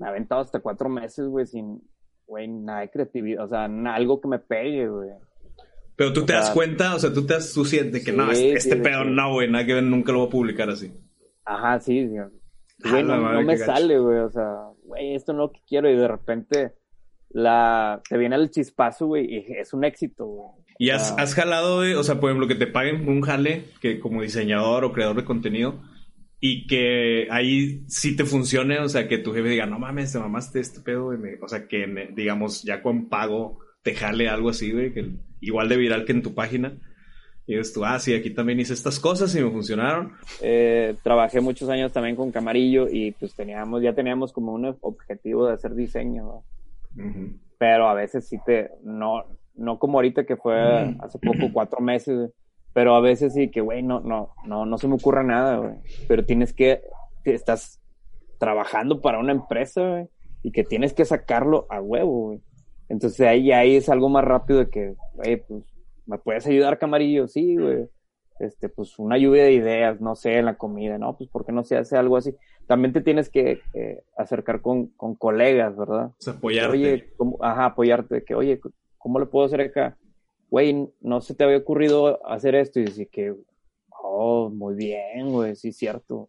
me 0.00 0.08
ha 0.08 0.10
aventado 0.10 0.40
hasta 0.40 0.58
cuatro 0.58 0.88
meses, 0.88 1.24
güey, 1.28 1.46
sin, 1.46 1.80
güey, 2.26 2.48
nada 2.48 2.80
de 2.80 2.90
creatividad, 2.90 3.44
o 3.44 3.48
sea, 3.48 3.66
algo 3.94 4.20
que 4.20 4.26
me 4.26 4.40
pegue, 4.40 4.88
güey. 4.88 5.10
Pero 5.94 6.12
tú 6.12 6.22
O 6.22 6.26
te 6.26 6.32
das 6.32 6.50
cuenta, 6.50 6.96
o 6.96 6.98
sea, 6.98 7.12
tú 7.12 7.24
te 7.24 7.34
das, 7.34 7.52
tú 7.52 7.64
sientes 7.64 8.04
que 8.04 8.10
Sí, 8.10 8.16
no, 8.16 8.32
este, 8.32 8.54
este 8.54 8.74
sí, 8.74 8.80
pedo 8.82 9.04
sí. 9.04 9.10
no, 9.10 9.34
güey, 9.34 9.48
nada 9.48 9.64
que 9.64 9.74
ver, 9.74 9.84
nunca 9.84 10.10
lo 10.10 10.18
voy 10.18 10.26
a 10.26 10.30
publicar 10.30 10.68
así. 10.68 10.92
Ajá, 11.44 11.78
sí. 11.78 12.10
Ah, 12.18 12.28
Güey, 12.90 13.04
no, 13.04 13.16
no 13.16 13.42
me 13.42 13.56
sale, 13.56 13.98
güey, 13.98 14.18
o 14.18 14.30
sea, 14.30 14.69
güey, 14.90 15.14
esto 15.14 15.32
no 15.32 15.44
es 15.44 15.48
lo 15.48 15.52
que 15.52 15.60
quiero 15.66 15.90
y 15.90 15.96
de 15.96 16.08
repente 16.08 16.74
la, 17.30 18.02
te 18.08 18.18
viene 18.18 18.36
el 18.36 18.50
chispazo, 18.50 19.06
güey, 19.06 19.34
y 19.34 19.46
es 19.52 19.72
un 19.72 19.84
éxito, 19.84 20.26
güey. 20.26 20.48
Y 20.78 20.90
has, 20.90 21.12
has 21.18 21.34
jalado, 21.34 21.76
güey, 21.76 21.94
o 21.94 22.02
sea, 22.02 22.20
por 22.20 22.30
ejemplo, 22.30 22.48
que 22.48 22.54
te 22.54 22.66
paguen 22.66 23.08
un 23.08 23.20
jale 23.20 23.64
que 23.80 24.00
como 24.00 24.22
diseñador 24.22 24.84
o 24.84 24.92
creador 24.92 25.16
de 25.16 25.24
contenido 25.24 25.80
y 26.40 26.66
que 26.66 27.28
ahí 27.30 27.84
sí 27.86 28.16
te 28.16 28.24
funcione, 28.24 28.78
o 28.80 28.88
sea, 28.88 29.06
que 29.06 29.18
tu 29.18 29.32
jefe 29.32 29.48
diga, 29.48 29.66
no 29.66 29.78
mames, 29.78 30.12
te 30.12 30.18
mamaste 30.18 30.60
este 30.60 30.80
pedo, 30.80 31.04
güey", 31.04 31.18
o 31.40 31.48
sea, 31.48 31.68
que 31.68 31.86
digamos, 32.14 32.62
ya 32.62 32.82
con 32.82 33.08
pago 33.08 33.58
te 33.82 33.94
jale 33.94 34.28
algo 34.28 34.50
así, 34.50 34.72
güey, 34.72 34.92
que 34.92 35.10
igual 35.40 35.68
de 35.68 35.76
viral 35.76 36.04
que 36.04 36.12
en 36.12 36.22
tu 36.22 36.34
página. 36.34 36.78
Y 37.50 37.56
dices 37.56 37.72
tú, 37.72 37.84
ah, 37.84 37.98
sí, 37.98 38.14
aquí 38.14 38.30
también 38.30 38.60
hice 38.60 38.74
estas 38.74 39.00
cosas 39.00 39.34
y 39.34 39.42
me 39.42 39.50
funcionaron. 39.50 40.12
eh, 40.40 40.94
trabajé 41.02 41.40
muchos 41.40 41.68
años 41.68 41.92
también 41.92 42.14
con 42.14 42.30
Camarillo 42.30 42.86
y 42.88 43.10
pues 43.10 43.34
teníamos, 43.34 43.82
ya 43.82 43.92
teníamos 43.92 44.32
como 44.32 44.52
un 44.52 44.76
objetivo 44.82 45.48
de 45.48 45.54
hacer 45.54 45.74
diseño, 45.74 46.44
pero 47.58 47.88
a 47.88 47.94
veces 47.94 48.28
sí 48.28 48.38
te, 48.46 48.70
no, 48.84 49.24
no 49.56 49.80
como 49.80 49.98
ahorita 49.98 50.24
que 50.26 50.36
fue 50.36 50.94
hace 51.00 51.18
poco, 51.18 51.52
cuatro 51.52 51.80
meses, 51.80 52.30
pero 52.72 52.94
a 52.94 53.00
veces 53.00 53.34
sí 53.34 53.50
que, 53.50 53.60
güey, 53.60 53.82
no, 53.82 53.98
no, 53.98 54.32
no, 54.46 54.64
no 54.64 54.78
se 54.78 54.86
me 54.86 54.94
ocurre 54.94 55.24
nada, 55.24 55.56
güey, 55.56 55.74
pero 56.06 56.24
tienes 56.24 56.52
que, 56.52 56.82
estás 57.24 57.80
trabajando 58.38 59.00
para 59.00 59.18
una 59.18 59.32
empresa, 59.32 59.80
güey, 59.80 60.06
y 60.44 60.52
que 60.52 60.62
tienes 60.62 60.92
que 60.92 61.04
sacarlo 61.04 61.66
a 61.68 61.80
huevo, 61.80 62.26
güey. 62.28 62.42
Entonces 62.88 63.26
ahí, 63.26 63.50
ahí 63.50 63.74
es 63.74 63.88
algo 63.88 64.08
más 64.08 64.24
rápido 64.24 64.60
de 64.60 64.70
que, 64.70 64.94
güey, 65.14 65.36
pues, 65.48 65.64
¿me 66.10 66.18
puedes 66.18 66.46
ayudar, 66.46 66.78
Camarillo? 66.78 67.28
Sí, 67.28 67.56
güey. 67.56 67.88
Este, 68.40 68.68
pues 68.70 68.98
una 68.98 69.18
lluvia 69.18 69.44
de 69.44 69.52
ideas, 69.52 70.00
no 70.00 70.16
sé, 70.16 70.38
en 70.38 70.46
la 70.46 70.56
comida, 70.56 70.96
¿no? 70.98 71.16
Pues, 71.16 71.28
¿por 71.30 71.44
qué 71.44 71.52
no 71.52 71.62
se 71.62 71.76
hace 71.76 71.96
algo 71.96 72.16
así? 72.16 72.34
También 72.66 72.92
te 72.92 73.02
tienes 73.02 73.28
que 73.28 73.60
eh, 73.74 74.02
acercar 74.16 74.62
con, 74.62 74.86
con 74.96 75.14
colegas, 75.14 75.76
¿verdad? 75.76 76.06
O 76.06 76.14
sea, 76.18 76.32
apoyarte. 76.32 76.72
Oye, 76.72 77.12
¿cómo- 77.16 77.36
ajá, 77.40 77.66
apoyarte, 77.66 78.24
que, 78.24 78.34
oye, 78.34 78.58
¿cómo 78.96 79.20
le 79.20 79.26
puedo 79.26 79.44
hacer 79.46 79.60
acá? 79.60 79.98
Güey, 80.48 80.88
no 81.00 81.20
se 81.20 81.34
te 81.34 81.44
había 81.44 81.58
ocurrido 81.58 82.26
hacer 82.26 82.54
esto 82.54 82.80
y 82.80 82.84
decir 82.84 83.08
que, 83.10 83.34
oh, 84.02 84.48
muy 84.50 84.74
bien, 84.74 85.30
güey, 85.30 85.54
sí, 85.54 85.70
cierto. 85.72 86.28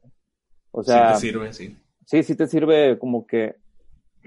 O 0.71 0.83
sea, 0.83 1.15
sí 1.15 1.21
te 1.21 1.31
sirve, 1.31 1.53
sí. 1.53 1.77
sí, 2.05 2.23
sí 2.23 2.35
te 2.35 2.45
sirve 2.47 2.99
como 2.99 3.25
que, 3.25 3.55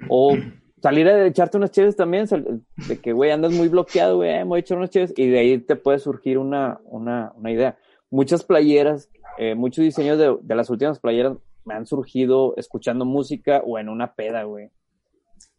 o 0.09 0.37
salir 0.85 1.09
a 1.09 1.27
echarte 1.27 1.57
unas 1.57 1.71
cheves 1.71 1.97
también, 1.97 2.27
de 2.77 2.99
que, 2.99 3.15
güey, 3.15 3.31
andas 3.31 3.53
muy 3.55 3.69
bloqueado, 3.69 4.17
güey, 4.17 4.33
eh, 4.33 4.39
me 4.41 4.45
voy 4.45 4.59
a 4.59 4.61
echar 4.61 4.77
unas 4.77 4.91
cheves, 4.91 5.15
y 5.17 5.29
de 5.29 5.39
ahí 5.39 5.57
te 5.57 5.77
puede 5.77 5.99
surgir 5.99 6.37
una, 6.37 6.79
una, 6.85 7.33
una 7.37 7.51
idea. 7.51 7.79
Muchas 8.11 8.45
playeras, 8.45 9.09
eh, 9.39 9.55
muchos 9.55 9.83
diseños 9.83 10.19
de, 10.19 10.37
de 10.43 10.55
las 10.55 10.69
últimas 10.69 10.99
playeras 10.99 11.39
me 11.65 11.73
han 11.73 11.87
surgido 11.87 12.53
escuchando 12.59 13.07
música 13.07 13.63
o 13.65 13.79
en 13.79 13.89
una 13.89 14.15
peda, 14.15 14.43
güey. 14.43 14.73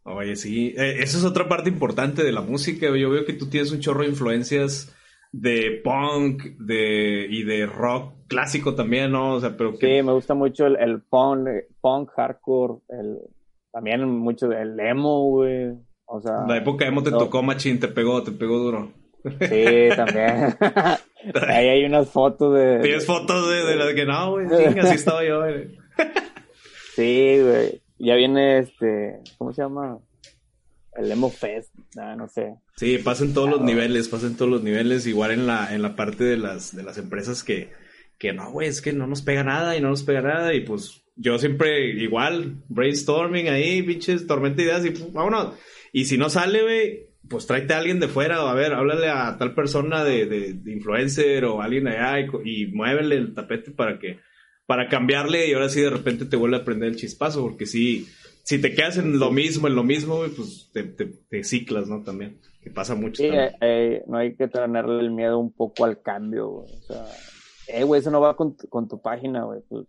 Oye, 0.03 0.35
sí, 0.35 0.75
eh, 0.77 0.97
esa 0.99 1.17
es 1.17 1.25
otra 1.25 1.49
parte 1.49 1.71
importante 1.71 2.23
de 2.23 2.31
la 2.31 2.41
música. 2.41 2.85
Yo 2.95 3.09
veo 3.09 3.25
que 3.25 3.33
tú 3.33 3.49
tienes 3.49 3.71
un 3.71 3.79
chorro 3.79 4.03
de 4.03 4.09
influencias 4.09 4.95
de 5.31 5.81
punk 5.83 6.43
de, 6.59 7.25
y 7.27 7.41
de 7.45 7.65
rock 7.65 8.13
clásico 8.27 8.75
también, 8.75 9.11
¿no? 9.11 9.33
O 9.33 9.39
sea, 9.39 9.57
pero 9.57 9.71
Sí, 9.71 9.79
que... 9.79 10.03
me 10.03 10.13
gusta 10.13 10.35
mucho 10.35 10.67
el, 10.67 10.75
el 10.75 11.01
punk, 11.01 11.49
punk, 11.81 12.11
hardcore, 12.11 12.75
el, 12.89 13.17
también 13.75 14.09
mucho 14.09 14.49
el 14.53 14.79
emo, 14.79 15.31
güey. 15.31 15.73
O 16.05 16.21
sea, 16.21 16.45
La 16.47 16.55
época 16.55 16.87
emo 16.87 17.03
te 17.03 17.11
tocó, 17.11 17.43
machín, 17.43 17.77
te 17.77 17.89
pegó, 17.89 18.23
te 18.23 18.31
pegó 18.31 18.57
duro. 18.57 18.93
sí, 19.21 19.89
también. 19.93 20.55
Ahí 21.49 21.67
hay 21.67 21.83
unas 21.83 22.09
fotos 22.09 22.55
de... 22.55 22.79
Tienes 22.79 23.05
fotos 23.05 23.49
de, 23.49 23.65
de 23.65 23.75
las 23.75 23.93
que 23.93 24.05
no, 24.05 24.31
güey, 24.31 24.45
así 24.79 24.95
estaba 24.95 25.25
yo, 25.25 25.39
güey. 25.41 25.77
Sí, 26.95 27.39
güey. 27.41 27.81
Ya 27.99 28.15
viene 28.15 28.59
este, 28.59 29.19
¿cómo 29.37 29.51
se 29.51 29.63
llama? 29.63 29.99
El 30.93 31.11
Emo 31.11 31.29
Fest, 31.29 31.73
ah, 31.97 32.15
no 32.15 32.29
sé. 32.29 32.55
Sí, 32.77 32.97
pasa 32.99 33.25
en 33.25 33.33
todos 33.33 33.49
los 33.49 33.59
niveles, 33.59 34.07
pasa 34.07 34.27
en 34.27 34.37
todos 34.37 34.49
los 34.51 34.63
niveles, 34.63 35.05
igual 35.05 35.31
en 35.31 35.47
la, 35.47 35.73
en 35.75 35.81
la 35.81 35.97
parte 35.97 36.23
de 36.23 36.37
las, 36.37 36.73
de 36.73 36.83
las 36.83 36.97
empresas 36.97 37.43
que, 37.43 37.73
que 38.17 38.31
no, 38.31 38.51
güey, 38.51 38.69
es 38.69 38.81
que 38.81 38.93
no 38.93 39.05
nos 39.05 39.21
pega 39.21 39.43
nada 39.43 39.75
y 39.75 39.81
no 39.81 39.89
nos 39.89 40.03
pega 40.03 40.21
nada 40.21 40.53
y 40.53 40.61
pues 40.61 41.04
yo 41.15 41.37
siempre 41.39 41.89
igual, 41.89 42.57
brainstorming 42.67 43.47
ahí, 43.49 43.81
pinches, 43.83 44.27
tormenta 44.27 44.57
de 44.57 44.63
ideas 44.63 44.85
y 44.85 44.91
pum, 44.91 45.13
vámonos. 45.13 45.53
Y 45.93 46.05
si 46.05 46.17
no 46.17 46.29
sale, 46.29 46.61
güey, 46.61 47.09
pues 47.29 47.47
tráete 47.47 47.73
a 47.73 47.77
alguien 47.77 47.99
de 47.99 48.07
fuera 48.07 48.43
o 48.43 48.47
a 48.47 48.53
ver, 48.53 48.73
háblale 48.73 49.07
a 49.09 49.37
tal 49.37 49.53
persona 49.55 50.03
de, 50.03 50.25
de, 50.25 50.53
de 50.53 50.71
influencer 50.73 51.45
o 51.45 51.61
alguien 51.61 51.87
allá 51.87 52.19
y, 52.43 52.63
y 52.63 52.67
muévele 52.67 53.15
el 53.15 53.33
tapete 53.33 53.71
para 53.71 53.97
que, 53.97 54.19
para 54.67 54.89
cambiarle 54.89 55.47
y 55.47 55.53
ahora 55.53 55.69
sí 55.69 55.81
de 55.81 55.89
repente 55.89 56.25
te 56.25 56.35
vuelve 56.35 56.57
a 56.57 56.65
prender 56.65 56.89
el 56.89 56.95
chispazo 56.97 57.41
porque 57.41 57.65
si, 57.65 58.07
si 58.43 58.59
te 58.59 58.75
quedas 58.75 58.97
en 58.97 59.17
lo 59.17 59.31
mismo, 59.31 59.67
en 59.67 59.75
lo 59.75 59.83
mismo, 59.83 60.17
güey, 60.17 60.31
pues 60.31 60.69
te, 60.73 60.83
te, 60.83 61.05
te 61.05 61.43
ciclas, 61.43 61.87
¿no? 61.87 62.03
También, 62.03 62.39
que 62.61 62.69
pasa 62.71 62.93
mucho. 62.93 63.23
Sí, 63.23 63.29
eh, 63.31 63.51
eh, 63.61 64.03
no 64.07 64.17
hay 64.17 64.35
que 64.35 64.47
tenerle 64.47 64.99
el 64.99 65.11
miedo 65.11 65.39
un 65.39 65.51
poco 65.53 65.85
al 65.85 66.01
cambio, 66.01 66.47
güey. 66.49 66.73
O 66.77 66.81
sea, 66.83 67.05
eh, 67.69 67.83
güey, 67.83 68.01
eso 68.01 68.11
no 68.11 68.21
va 68.21 68.35
con, 68.35 68.55
tu- 68.57 68.67
con 68.67 68.87
tu 68.87 69.01
página, 69.01 69.45
güey. 69.45 69.61
Pues, 69.67 69.87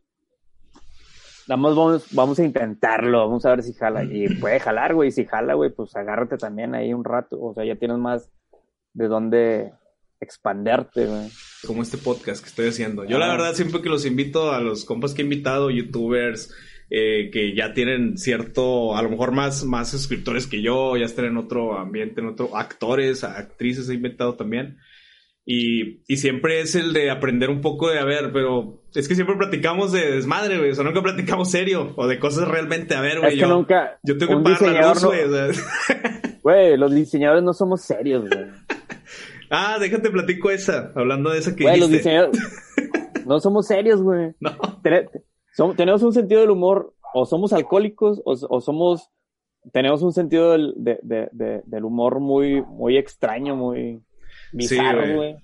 vamos, 1.49 1.77
vamos, 1.77 2.07
vamos 2.13 2.39
a 2.39 2.45
intentarlo, 2.45 3.19
vamos 3.21 3.45
a 3.47 3.51
ver 3.51 3.63
si 3.63 3.73
jala. 3.73 4.05
Y 4.05 4.29
puede 4.37 4.61
jalar, 4.61 4.95
güey. 4.95 5.11
Si 5.11 5.25
jala, 5.25 5.55
güey, 5.55 5.71
pues 5.71 5.95
agárrate 5.97 6.37
también 6.37 6.75
ahí 6.75 6.93
un 6.93 7.05
rato. 7.05 7.39
O 7.41 7.55
sea, 7.55 7.65
ya 7.65 7.77
tienes 7.77 7.99
más 7.99 8.31
de 8.95 9.09
dónde 9.09 9.73
expanderte, 10.21 11.07
güey. 11.07 11.29
como 11.67 11.83
este 11.83 11.99
podcast 11.99 12.43
que 12.43 12.49
estoy 12.49 12.69
haciendo. 12.69 13.05
Yo 13.05 13.19
la 13.19 13.27
Ah. 13.27 13.37
verdad 13.37 13.55
siempre 13.55 13.83
que 13.83 13.89
los 13.89 14.07
invito 14.07 14.53
a 14.53 14.61
los 14.61 14.85
compas 14.85 15.13
que 15.15 15.23
he 15.23 15.25
invitado, 15.25 15.71
youtubers, 15.71 16.55
eh, 16.91 17.31
que 17.33 17.55
ya 17.57 17.75
tienen 17.75 18.17
cierto, 18.17 18.97
a 18.97 19.03
lo 19.03 19.11
mejor 19.11 19.33
más, 19.33 19.65
más 19.65 19.91
suscriptores 19.91 20.47
que 20.47 20.63
yo, 20.63 20.97
ya 20.97 21.05
están 21.07 21.25
en 21.25 21.37
otro 21.37 21.77
ambiente, 21.79 22.21
en 22.21 22.29
otro, 22.29 22.57
actores, 22.57 23.25
actrices 23.25 23.89
he 23.89 23.95
invitado 23.95 24.35
también. 24.37 24.79
Y, 25.49 26.01
y 26.09 26.17
siempre 26.17 26.61
es 26.61 26.75
el 26.75 26.93
de 26.93 27.09
aprender 27.09 27.51
un 27.51 27.61
poco 27.61 27.89
de, 27.89 28.01
a 28.01 28.05
ver, 28.05 28.33
pero 28.33 28.83
es 28.97 29.07
que 29.07 29.15
siempre 29.15 29.37
platicamos 29.37 29.93
de 29.93 30.11
desmadre, 30.11 30.59
güey, 30.59 30.71
o 30.71 30.75
sea, 30.75 30.83
nunca 30.83 31.01
platicamos 31.03 31.53
serio, 31.53 31.93
o 31.97 32.09
de 32.09 32.19
cosas 32.19 32.49
realmente, 32.49 32.97
a 32.97 33.01
ver, 33.01 33.19
güey, 33.21 33.29
Es 33.29 33.35
que 33.37 33.41
yo, 33.43 33.49
nunca. 33.49 33.97
yo 34.03 34.19
tengo 34.19 34.43
que 34.43 34.51
pagar 34.59 34.73
la 34.83 34.89
luz, 34.95 35.03
no- 35.03 35.09
güey, 35.09 35.23
o 35.23 35.33
sea. 35.53 35.63
Güey, 36.43 36.77
los 36.77 36.93
diseñadores 36.95 37.43
no 37.45 37.53
somos 37.53 37.81
serios, 37.83 38.29
güey. 38.29 38.45
Ah, 39.51 39.79
déjate 39.81 40.11
platico 40.11 40.51
esa, 40.51 40.93
hablando 40.97 41.31
de 41.31 41.39
esa 41.39 41.55
que 41.57 41.63
Güey, 41.65 41.79
los 41.81 41.91
diseñadores 41.91 42.41
no 43.27 43.39
somos 43.41 43.67
serios, 43.69 44.03
güey. 44.03 44.33
No. 44.41 44.51
Tenemos 45.77 46.03
un 46.03 46.13
sentido 46.13 46.41
del 46.41 46.51
humor, 46.51 46.93
o 47.15 47.25
somos 47.25 47.53
alcohólicos, 47.53 48.21
o, 48.25 48.33
o 48.49 48.61
somos, 48.61 49.11
tenemos 49.73 50.03
un 50.03 50.13
sentido 50.13 50.53
del, 50.53 50.75
de- 50.77 50.99
de- 51.03 51.29
de- 51.33 51.63
del 51.67 51.85
humor 51.85 52.21
muy, 52.21 52.63
muy 52.63 52.97
extraño, 52.97 53.57
muy 53.57 54.01
bizarro, 54.53 55.01
güey. 55.01 55.15
güey. 55.15 55.37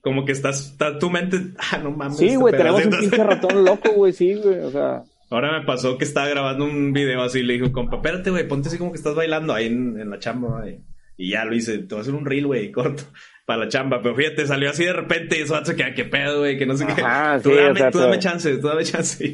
Como 0.00 0.24
que 0.24 0.32
estás, 0.32 0.70
está 0.70 0.98
tu 0.98 1.10
mente, 1.10 1.38
ah, 1.72 1.78
no 1.78 1.90
mames. 1.90 2.18
Sí, 2.18 2.26
este 2.26 2.36
güey, 2.38 2.56
tenemos 2.56 2.84
un 2.84 2.90
pinche 2.98 3.24
ratón 3.24 3.64
loco, 3.64 3.92
güey, 3.92 4.12
sí, 4.12 4.34
güey, 4.34 4.58
o 4.60 4.70
sea, 4.70 5.04
Ahora 5.30 5.60
me 5.60 5.64
pasó 5.64 5.96
que 5.96 6.04
estaba 6.04 6.28
grabando 6.28 6.64
un 6.64 6.92
video 6.92 7.22
así, 7.22 7.42
le 7.44 7.52
dijo, 7.52 7.70
compa, 7.70 7.96
espérate, 7.96 8.30
güey, 8.30 8.48
ponte 8.48 8.68
así 8.68 8.78
como 8.78 8.90
que 8.90 8.98
estás 8.98 9.14
bailando 9.14 9.54
ahí 9.54 9.66
en, 9.66 9.98
en 10.00 10.10
la 10.10 10.18
chamba, 10.18 10.60
güey. 10.60 10.80
Y 11.16 11.30
ya 11.30 11.44
lo 11.44 11.54
hice, 11.54 11.78
te 11.78 11.94
voy 11.94 11.98
a 11.98 12.00
hacer 12.00 12.14
un 12.14 12.26
reel, 12.26 12.46
güey, 12.46 12.72
corto, 12.72 13.04
para 13.46 13.60
la 13.60 13.68
chamba. 13.68 14.02
Pero 14.02 14.16
fíjate, 14.16 14.44
salió 14.46 14.70
así 14.70 14.84
de 14.84 14.92
repente 14.92 15.38
y 15.38 15.42
eso 15.42 15.54
hace 15.54 15.76
que, 15.76 15.94
qué 15.94 16.04
pedo, 16.04 16.40
güey, 16.40 16.58
que 16.58 16.66
no 16.66 16.76
sé 16.76 16.84
Ajá, 16.84 17.36
qué. 17.36 17.42
Tú 17.44 17.50
sí, 17.50 17.56
dame, 17.56 17.70
o 17.70 17.76
sea, 17.76 17.90
tú 17.92 17.98
dame 18.00 18.18
chance, 18.18 18.56
tú 18.56 18.66
dame 18.66 18.84
chance. 18.84 19.24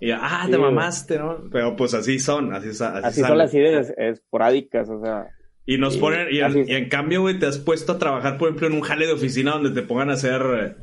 Y 0.00 0.08
ya, 0.08 0.18
ah, 0.22 0.44
Sí, 0.46 0.52
te 0.52 0.58
mamaste, 0.58 1.18
¿no? 1.18 1.44
Pero 1.52 1.76
pues 1.76 1.92
así 1.92 2.18
son, 2.18 2.54
así, 2.54 2.70
así, 2.70 2.82
así 2.82 3.20
son 3.20 3.36
las 3.36 3.52
ideas 3.52 3.92
esporádicas, 3.98 4.88
o 4.88 5.00
sea, 5.02 5.26
Y 5.66 5.78
nos 5.78 5.94
Sí, 5.94 6.00
ponen, 6.00 6.28
y, 6.30 6.40
es. 6.40 6.68
y 6.68 6.74
en 6.74 6.88
cambio, 6.88 7.20
güey, 7.22 7.38
te 7.38 7.46
has 7.46 7.58
puesto 7.58 7.92
a 7.92 7.98
trabajar, 7.98 8.36
por 8.38 8.48
ejemplo, 8.48 8.66
en 8.66 8.74
un 8.74 8.80
jale 8.80 9.06
de 9.06 9.12
oficina 9.12 9.52
donde 9.52 9.70
te 9.70 9.82
pongan 9.86 10.10
a 10.10 10.14
hacer 10.14 10.42
eh, 10.58 10.74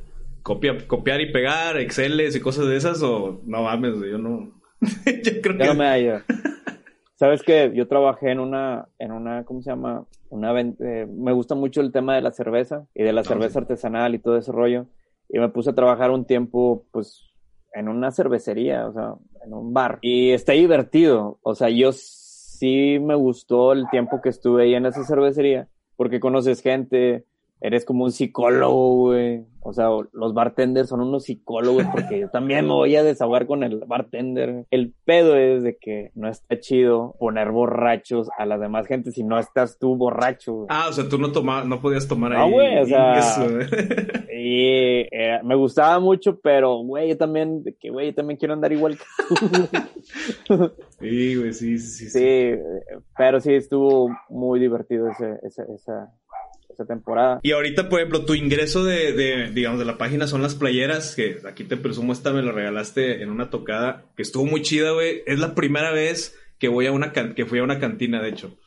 copia, 0.42 0.78
copiar 0.88 1.20
y 1.22 1.32
pegar, 1.32 1.78
Exceles 1.78 2.36
y 2.36 2.40
cosas 2.40 2.68
de 2.68 2.78
esas, 2.78 3.02
o 3.04 3.42
no 3.46 3.64
mames, 3.64 3.96
yo 4.10 4.18
no. 4.18 4.54
yo 4.82 5.42
creo 5.42 5.58
ya 5.58 5.64
que. 5.64 5.68
no 5.68 5.74
me 5.76 5.86
hallo. 5.86 6.22
Sabes 7.16 7.44
que 7.44 7.74
yo 7.76 7.86
trabajé 7.90 8.32
en 8.32 8.40
una, 8.40 8.88
en 8.98 9.12
una, 9.12 9.44
¿cómo 9.44 9.62
se 9.62 9.70
llama? 9.72 10.06
Una, 10.30 10.58
eh, 10.62 11.06
me 11.06 11.34
gusta 11.34 11.54
mucho 11.54 11.82
el 11.82 11.92
tema 11.92 12.16
de 12.16 12.22
la 12.22 12.32
cerveza 12.32 12.86
y 12.96 13.04
de 13.04 13.12
la 13.12 13.22
Ah, 13.22 13.26
cerveza 13.26 13.54
sí. 13.54 13.58
artesanal 13.60 14.16
y 14.16 14.20
todo 14.20 14.38
ese 14.38 14.54
rollo. 14.54 14.86
Y 15.28 15.38
me 15.40 15.50
puse 15.50 15.72
a 15.72 15.76
trabajar 15.76 16.12
un 16.12 16.24
tiempo, 16.26 16.88
pues, 16.94 17.30
en 17.74 17.90
una 17.90 18.12
cervecería, 18.12 18.88
o 18.88 18.94
sea, 18.94 19.14
en 19.46 19.54
un 19.54 19.74
bar. 19.74 20.00
Y 20.02 20.32
está 20.32 20.54
divertido. 20.54 21.40
O 21.44 21.56
sea, 21.56 21.70
yo 21.70 21.92
sí 22.60 23.00
me 23.00 23.16
gustó 23.16 23.72
el 23.72 23.90
tiempo 23.90 24.22
que 24.22 24.28
estuve 24.28 24.64
ahí 24.64 24.76
en 24.76 24.86
esa 24.86 25.06
cervecería, 25.06 25.70
porque 25.96 26.20
conoces 26.20 26.62
gente, 26.62 27.26
eres 27.62 27.86
como 27.86 28.04
un 28.04 28.12
psicólogo, 28.12 28.96
güey. 28.96 29.46
O 29.62 29.74
sea, 29.74 29.90
los 30.14 30.34
bartenders 30.34 30.88
son 30.90 31.02
unos 31.02 31.26
psicólogos 31.26 31.86
porque 31.92 32.20
yo 32.22 32.30
también 32.30 32.66
me 32.66 32.72
voy 32.74 32.96
a 32.96 33.04
desahogar 33.04 33.46
con 33.46 33.64
el 33.64 33.80
bartender. 33.86 34.66
El 34.72 34.94
pedo 35.06 35.36
es 35.36 35.64
de 35.64 35.78
que 35.78 36.12
no 36.16 36.30
está 36.30 36.60
chido 36.60 37.16
poner 37.20 37.52
borrachos 37.52 38.30
a 38.38 38.46
las 38.46 38.60
demás 38.62 38.88
gente 38.88 39.12
si 39.12 39.24
no 39.24 39.38
estás 39.38 39.78
tú 39.78 39.96
borracho. 39.98 40.54
güey. 40.54 40.68
Ah, 40.70 40.88
o 40.90 40.94
sea, 40.94 41.10
tú 41.10 41.18
no 41.18 41.32
tomabas, 41.32 41.66
no 41.68 41.82
podías 41.82 42.08
tomar 42.08 42.34
Ah, 42.34 42.44
ahí. 42.44 42.52
güey, 42.52 42.78
o 42.80 42.86
sea, 42.86 43.20
Y 44.34 45.02
eh, 45.12 45.40
me 45.44 45.56
gustaba 45.56 46.00
mucho, 46.00 46.40
pero, 46.40 46.78
güey, 46.78 47.10
yo 47.10 47.18
también, 47.18 47.62
de 47.64 47.76
que, 47.76 47.90
güey, 47.90 48.08
yo 48.08 48.16
también 48.16 48.38
quiero 48.38 48.54
andar 48.54 48.72
igual 48.72 48.98
que 48.98 49.04
tú. 49.28 50.72
Sí, 51.00 51.36
güey, 51.36 51.54
sí, 51.54 51.78
sí, 51.80 52.06
sí. 52.06 52.10
Sí, 52.10 52.20
eh, 52.24 52.62
pero 53.18 53.40
sí 53.40 53.54
estuvo 53.54 54.10
muy 54.30 54.60
divertido 54.60 55.10
ese, 55.10 55.40
ese- 55.44 55.66
esa, 55.76 56.12
esa 56.80 56.88
temporada. 56.88 57.40
Y 57.44 57.52
ahorita, 57.52 57.90
por 57.90 58.00
ejemplo, 58.00 58.26
tu 58.26 58.34
ingreso 58.36 58.84
de, 58.84 59.14
de, 59.14 59.52
digamos, 59.52 59.80
de 59.80 59.86
la 59.86 59.98
página 59.98 60.28
son 60.28 60.42
las 60.42 60.56
playeras, 60.56 61.16
que 61.16 61.40
aquí 61.48 61.64
te 61.64 61.78
presumo 61.78 62.14
esta 62.14 62.32
me 62.32 62.42
lo 62.42 62.52
regalaste 62.52 63.22
en 63.22 63.30
una 63.30 63.50
tocada, 63.50 64.06
que 64.16 64.22
estuvo 64.22 64.46
muy 64.46 64.62
chida, 64.62 64.92
güey. 64.92 65.22
Es 65.26 65.40
la 65.40 65.56
primera 65.56 65.92
vez 65.92 66.38
que 66.58 66.68
voy 66.68 66.86
a 66.88 66.92
una 66.92 67.12
can- 67.12 67.34
que 67.36 67.46
fui 67.46 67.60
a 67.60 67.64
una 67.64 67.80
cantina, 67.80 68.22
de 68.22 68.30
hecho. 68.30 68.58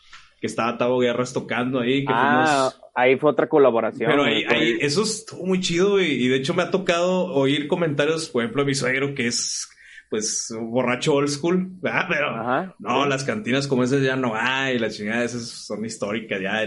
Que 0.40 0.46
estaba 0.48 0.76
Tavo 0.76 0.98
Guerras 0.98 1.32
tocando 1.32 1.78
ahí, 1.78 2.04
que 2.04 2.12
Ah, 2.12 2.70
fuimos... 2.72 2.80
ahí 2.96 3.16
fue 3.16 3.30
otra 3.30 3.48
colaboración. 3.48 4.10
Pero 4.10 4.24
ahí, 4.24 4.44
eso 4.80 5.02
estuvo 5.04 5.46
muy 5.46 5.60
chido, 5.60 5.92
güey. 5.92 6.12
Y 6.24 6.26
de 6.28 6.36
hecho 6.36 6.52
me 6.52 6.62
ha 6.64 6.70
tocado 6.72 7.26
oír 7.32 7.68
comentarios, 7.68 8.28
por 8.28 8.42
ejemplo, 8.42 8.62
de 8.62 8.66
mi 8.66 8.74
suegro, 8.74 9.14
que 9.14 9.28
es, 9.28 9.68
pues, 10.10 10.52
borracho 10.60 11.14
old 11.14 11.28
school, 11.28 11.68
¿verdad? 11.80 12.06
Pero, 12.08 12.30
Ajá. 12.30 12.74
no, 12.80 13.06
las 13.06 13.22
cantinas 13.22 13.68
como 13.68 13.84
esas 13.84 14.02
ya 14.02 14.16
no 14.16 14.32
hay, 14.34 14.80
las 14.80 14.96
chingadas 14.96 15.32
esas 15.32 15.48
son 15.48 15.84
históricas 15.84 16.40
ya. 16.42 16.64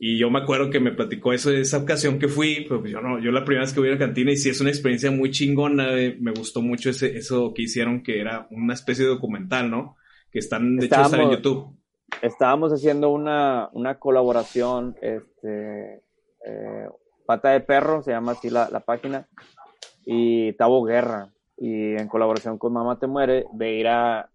Y 0.00 0.16
yo 0.16 0.30
me 0.30 0.38
acuerdo 0.38 0.70
que 0.70 0.78
me 0.78 0.92
platicó 0.92 1.32
eso 1.32 1.50
de 1.50 1.60
esa 1.60 1.78
ocasión 1.78 2.20
que 2.20 2.28
fui, 2.28 2.64
pero 2.68 2.80
pues 2.80 2.92
yo 2.92 3.00
no, 3.00 3.18
yo 3.18 3.32
la 3.32 3.44
primera 3.44 3.64
vez 3.64 3.72
que 3.72 3.80
voy 3.80 3.88
a 3.88 3.92
la 3.92 3.98
cantina 3.98 4.30
y 4.30 4.36
sí 4.36 4.48
es 4.48 4.60
una 4.60 4.70
experiencia 4.70 5.10
muy 5.10 5.32
chingona, 5.32 5.90
güey. 5.90 6.20
me 6.20 6.30
gustó 6.30 6.62
mucho 6.62 6.90
ese, 6.90 7.18
eso 7.18 7.52
que 7.52 7.62
hicieron, 7.62 8.04
que 8.04 8.20
era 8.20 8.46
una 8.52 8.74
especie 8.74 9.04
de 9.04 9.10
documental, 9.10 9.68
¿no? 9.70 9.96
Que 10.30 10.38
están, 10.38 10.76
de 10.76 10.86
hecho, 10.86 11.00
están 11.00 11.20
en 11.20 11.30
YouTube. 11.32 11.76
estábamos 12.22 12.72
haciendo 12.72 13.10
una, 13.10 13.70
una 13.72 13.98
colaboración, 13.98 14.96
este, 15.02 16.04
eh, 16.46 16.88
Pata 17.26 17.50
de 17.50 17.60
Perro, 17.60 18.00
se 18.02 18.12
llama 18.12 18.32
así 18.32 18.50
la, 18.50 18.68
la 18.70 18.80
página, 18.80 19.26
y 20.06 20.52
Tavo 20.52 20.84
Guerra, 20.84 21.32
y 21.56 21.94
en 21.96 22.06
colaboración 22.06 22.56
con 22.56 22.72
Mamá 22.72 23.00
Te 23.00 23.08
Muere, 23.08 23.46
de 23.52 23.72
ir 23.72 23.88
a, 23.88 24.30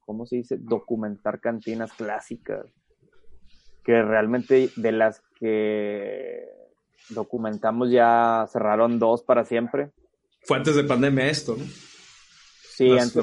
¿cómo 0.00 0.26
se 0.26 0.36
dice? 0.36 0.56
Documentar 0.58 1.38
cantinas 1.38 1.92
clásicas, 1.92 2.66
que 3.90 4.02
realmente 4.02 4.70
de 4.76 4.92
las 4.92 5.20
que 5.40 6.44
documentamos 7.08 7.90
ya 7.90 8.46
cerraron 8.48 9.00
dos 9.00 9.24
para 9.24 9.44
siempre. 9.44 9.90
Fue 10.44 10.58
antes 10.58 10.76
de 10.76 10.84
pandemia 10.84 11.26
esto, 11.26 11.56
¿no? 11.58 11.64
Sí, 12.76 12.96
antes- 12.96 13.16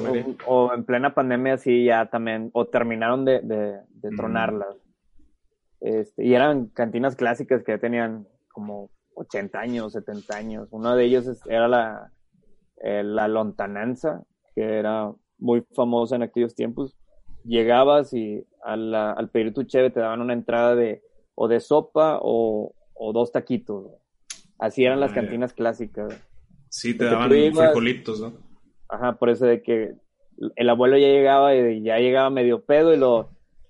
o, 0.46 0.66
o 0.68 0.74
en 0.74 0.84
plena 0.84 1.14
pandemia 1.14 1.58
sí 1.58 1.86
ya 1.86 2.10
también, 2.10 2.50
o 2.52 2.66
terminaron 2.68 3.24
de, 3.24 3.40
de, 3.40 3.80
de 3.90 4.12
Mm. 4.12 4.16
tronarlas. 4.18 4.76
Este, 5.80 6.26
y 6.26 6.34
eran 6.34 6.68
cantinas 6.68 7.16
clásicas 7.16 7.64
que 7.64 7.72
ya 7.72 7.78
tenían 7.80 8.28
como 8.52 8.90
80 9.16 9.60
años, 9.62 9.94
70 9.94 10.36
años. 10.36 10.68
Uno 10.72 10.98
de 10.98 11.06
ellos 11.06 11.26
era 11.46 11.70
la, 11.70 12.12
eh, 12.84 13.04
la 13.06 13.30
lontananza, 13.30 14.22
que 14.54 14.80
era 14.80 15.14
muy 15.38 15.64
famosa 15.74 16.18
en 16.18 16.24
aquellos 16.24 16.56
tiempos. 16.56 16.98
Llegabas 17.48 18.14
y 18.14 18.46
al 18.64 19.30
pedir 19.32 19.54
tu 19.54 19.64
cheve 19.64 19.90
te 19.90 20.00
daban 20.02 20.22
una 20.22 20.34
entrada 20.34 20.76
de 20.76 21.02
o 21.36 21.48
de 21.48 21.60
sopa 21.60 22.20
o, 22.22 22.74
o 22.94 23.14
dos 23.14 23.32
taquitos. 23.32 23.84
güey. 23.86 23.96
Así 24.60 24.84
eran 24.84 25.00
las 25.00 25.12
Ah, 25.12 25.16
cantinas 25.16 25.54
clásicas. 25.54 26.14
Sí, 26.70 26.94
te 26.94 27.06
Porque 27.06 27.16
daban 27.16 27.32
ibas- 27.34 27.66
frijolitos, 27.68 28.20
¿no? 28.22 28.34
Ajá, 28.90 29.14
por 29.14 29.30
eso 29.30 29.46
de 29.46 29.62
que 29.62 29.94
el 30.56 30.70
abuelo 30.70 30.98
ya 30.98 31.08
llegaba 31.08 31.56
y 31.56 31.82
ya 31.84 31.98
llegaba 32.00 32.30
medio 32.30 32.64
pedo 32.66 32.94
y 32.94 32.98
lo 32.98 33.30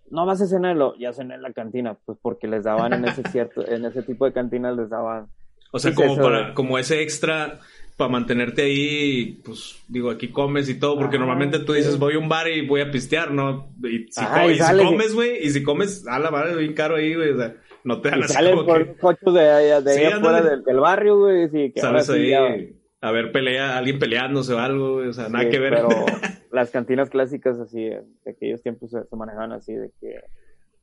no 0.10 0.26
vas 0.26 0.42
a 0.42 0.48
cenarlo, 0.48 0.96
ya 0.98 1.12
cené 1.12 1.36
en 1.36 1.42
la 1.42 1.52
cantina, 1.52 1.98
pues 2.06 2.18
porque 2.22 2.48
les 2.48 2.64
daban 2.64 2.94
en 2.94 3.04
ese 3.06 3.24
cierto, 3.24 3.68
en 3.68 3.84
ese 3.86 4.02
tipo 4.04 4.26
de 4.26 4.34
cantinas 4.34 4.76
les 4.78 4.90
daban. 4.90 5.28
O 5.74 5.80
sea, 5.80 5.94
como 5.94 6.16
para, 6.16 6.54
como 6.54 6.80
ese 6.80 7.02
extra 7.02 7.60
para 7.98 8.10
mantenerte 8.12 8.62
ahí, 8.62 9.42
pues 9.44 9.84
digo, 9.88 10.12
aquí 10.12 10.28
comes 10.30 10.70
y 10.70 10.80
todo, 10.80 10.98
porque 11.00 11.16
Ajá, 11.18 11.26
normalmente 11.26 11.60
tú 11.60 11.74
dices 11.74 11.98
voy 11.98 12.14
a 12.14 12.20
un 12.20 12.30
bar 12.30 12.48
y 12.48 12.66
voy 12.66 12.82
a 12.82 12.92
pistear, 12.92 13.32
¿no? 13.32 13.74
Y 13.84 14.08
si, 14.12 14.22
Ajá, 14.22 14.44
co- 14.44 14.50
y 14.50 14.54
y 14.54 14.56
si 14.56 14.60
sales 14.62 14.86
comes, 14.86 15.14
güey, 15.16 15.44
y 15.46 15.50
si 15.50 15.64
comes, 15.64 16.08
a 16.08 16.20
la 16.20 16.30
madre, 16.30 16.52
es 16.52 16.58
bien 16.60 16.74
caro 16.74 16.96
ahí, 16.96 17.16
güey, 17.16 17.32
o 17.32 17.38
sea, 17.38 17.56
no 17.84 18.00
te 18.00 18.10
dan 18.12 18.22
así 18.24 18.34
salen 18.34 18.56
como 18.56 18.66
por 18.68 18.86
que 18.88 18.96
cochos 18.98 19.34
de 19.34 19.50
allá, 19.50 19.82
de 19.82 19.94
Sí, 19.94 20.06
allá 20.06 20.18
afuera 20.18 20.38
ándale. 20.38 20.56
del, 20.58 20.64
del 20.64 20.80
barrio, 20.80 21.18
güey, 21.20 21.50
sí, 21.50 21.72
que 21.74 21.82
sales 21.82 22.10
ahí 22.12 22.30
ya- 22.30 22.56
a 23.02 23.12
ver 23.12 23.32
pelea, 23.32 23.78
alguien 23.78 23.98
peleándose 24.00 24.54
o 24.54 24.60
algo, 24.60 24.94
güey, 24.96 25.08
o 25.10 25.14
sea, 25.14 25.28
nada 25.30 25.46
sí, 25.46 25.50
que 25.52 25.60
ver. 25.60 25.74
Pero 25.74 25.90
las 26.52 26.70
cantinas 26.72 27.10
clásicas 27.10 27.60
así, 27.60 27.84
de 27.84 28.04
aquellos 28.30 28.62
tiempos 28.62 28.92
se, 28.92 29.04
se 29.04 29.16
manejaban 29.16 29.52
así, 29.54 29.74
de 29.74 29.92
que 30.00 30.20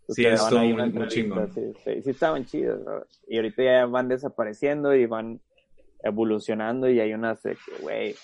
Sí, 0.09 0.27
ahí 0.27 0.73
muy- 0.75 0.91
muy 0.91 1.09
chingón. 1.09 1.51
Sí, 1.55 1.63
sí, 2.03 2.11
estaban 2.11 2.45
chidas, 2.45 2.79
¿no? 2.85 3.05
Y 3.29 3.37
ahorita 3.37 3.63
ya 3.63 3.87
van 3.87 4.09
desapareciendo 4.09 4.95
y 4.95 5.07
van 5.07 5.41
evolucionando 6.05 6.89
y 6.89 7.01
hay 7.01 7.13
unas 7.15 7.43
de 7.43 7.53
que, 7.57 7.83
güey, 7.83 8.15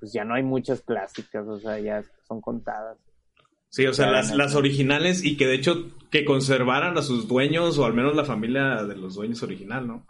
pues 0.00 0.12
ya 0.12 0.24
no 0.24 0.34
hay 0.34 0.42
muchas 0.42 0.80
clásicas, 0.80 1.46
o 1.46 1.58
sea, 1.60 1.78
ya 1.78 2.02
son 2.26 2.40
contadas. 2.40 2.98
Sí, 3.68 3.86
o 3.86 3.92
sea, 3.92 4.06
Ya, 4.06 4.12
las, 4.12 4.34
las 4.34 4.54
originales 4.56 5.22
y 5.24 5.36
que 5.36 5.46
de 5.46 5.54
hecho 5.54 5.84
que 6.10 6.24
conservaran 6.24 6.98
a 6.98 7.02
sus 7.02 7.28
dueños 7.28 7.78
o 7.78 7.84
al 7.84 7.94
menos 7.94 8.16
la 8.16 8.24
familia 8.24 8.82
de 8.82 8.96
los 8.96 9.14
dueños 9.14 9.42
original, 9.44 9.86
¿no? 9.86 10.06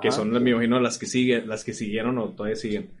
que 0.00 0.12
son, 0.12 0.30
me 0.30 0.50
imagino, 0.50 0.78
las 0.78 0.96
que 0.98 1.06
siguen, 1.06 1.48
las 1.48 1.64
que 1.64 1.72
siguieron 1.72 2.16
o 2.18 2.30
todavía 2.34 2.54
siguen. 2.54 2.94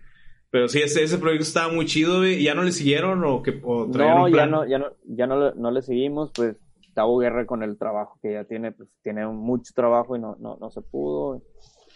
Pero 0.50 0.66
sí, 0.66 0.80
ese, 0.82 1.04
ese 1.04 1.18
proyecto 1.18 1.44
estaba 1.44 1.72
muy 1.72 1.86
chido, 1.86 2.18
güey. 2.18 2.40
¿Y 2.40 2.44
ya 2.44 2.54
no 2.56 2.64
le 2.64 2.72
siguieron 2.72 3.22
o 3.24 3.40
que 3.44 3.60
o 3.62 3.86
No, 3.86 4.26
ya 4.28 4.46
no, 4.46 4.66
ya 4.66 4.78
no, 4.78 4.86
ya 5.04 5.26
no, 5.28 5.38
le- 5.50 5.54
no 5.54 5.70
le 5.70 5.82
seguimos, 5.82 6.32
pues 6.34 6.56
Tavo 6.92 7.18
Guerra 7.18 7.46
con 7.46 7.62
el 7.62 7.78
trabajo 7.78 8.18
que 8.20 8.32
ya 8.32 8.42
tiene, 8.44 8.72
pues 8.72 8.88
tiene 9.04 9.24
mucho 9.28 9.72
trabajo 9.76 10.16
y 10.16 10.18
no, 10.18 10.34
no, 10.40 10.56
no 10.60 10.70
se 10.72 10.80
pudo. 10.80 11.40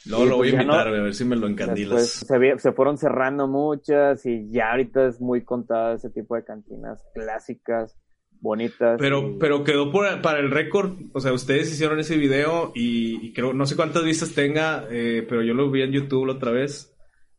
Sí, 0.04 0.10
lo 0.28 0.36
voy 0.36 0.50
pues 0.50 0.52
a 0.52 0.56
ya 0.56 0.62
invitar, 0.62 0.86
no. 0.88 0.94
a 0.96 1.00
ver 1.02 1.14
si 1.14 1.24
me 1.24 1.36
lo 1.36 1.46
encandilas. 1.48 2.00
Después 2.00 2.26
se, 2.28 2.38
vi- 2.38 2.58
se 2.58 2.72
fueron 2.72 2.98
cerrando 2.98 3.48
muchas 3.48 4.24
y 4.26 4.50
ya 4.50 4.70
ahorita 4.72 5.06
es 5.08 5.20
muy 5.20 5.42
contada 5.44 5.94
ese 5.94 6.10
tipo 6.10 6.36
de 6.36 6.44
cantinas 6.44 7.02
clásicas, 7.14 7.96
bonitas. 8.40 8.96
Pero, 9.00 9.30
y- 9.30 9.38
pero 9.38 9.64
quedó 9.64 9.90
por, 9.90 10.20
para 10.20 10.40
el 10.40 10.50
récord. 10.50 10.92
O 11.12 11.20
sea, 11.20 11.32
ustedes 11.32 11.72
hicieron 11.72 11.98
ese 11.98 12.16
video 12.16 12.72
y, 12.74 13.26
y 13.26 13.32
creo, 13.32 13.52
no 13.54 13.64
sé 13.66 13.76
cuántas 13.76 14.04
vistas 14.04 14.34
tenga, 14.34 14.84
eh, 14.90 15.24
pero 15.28 15.42
yo 15.42 15.54
lo 15.54 15.70
vi 15.70 15.82
en 15.82 15.92
YouTube 15.92 16.26
la 16.26 16.34
otra 16.34 16.50
vez. 16.52 16.90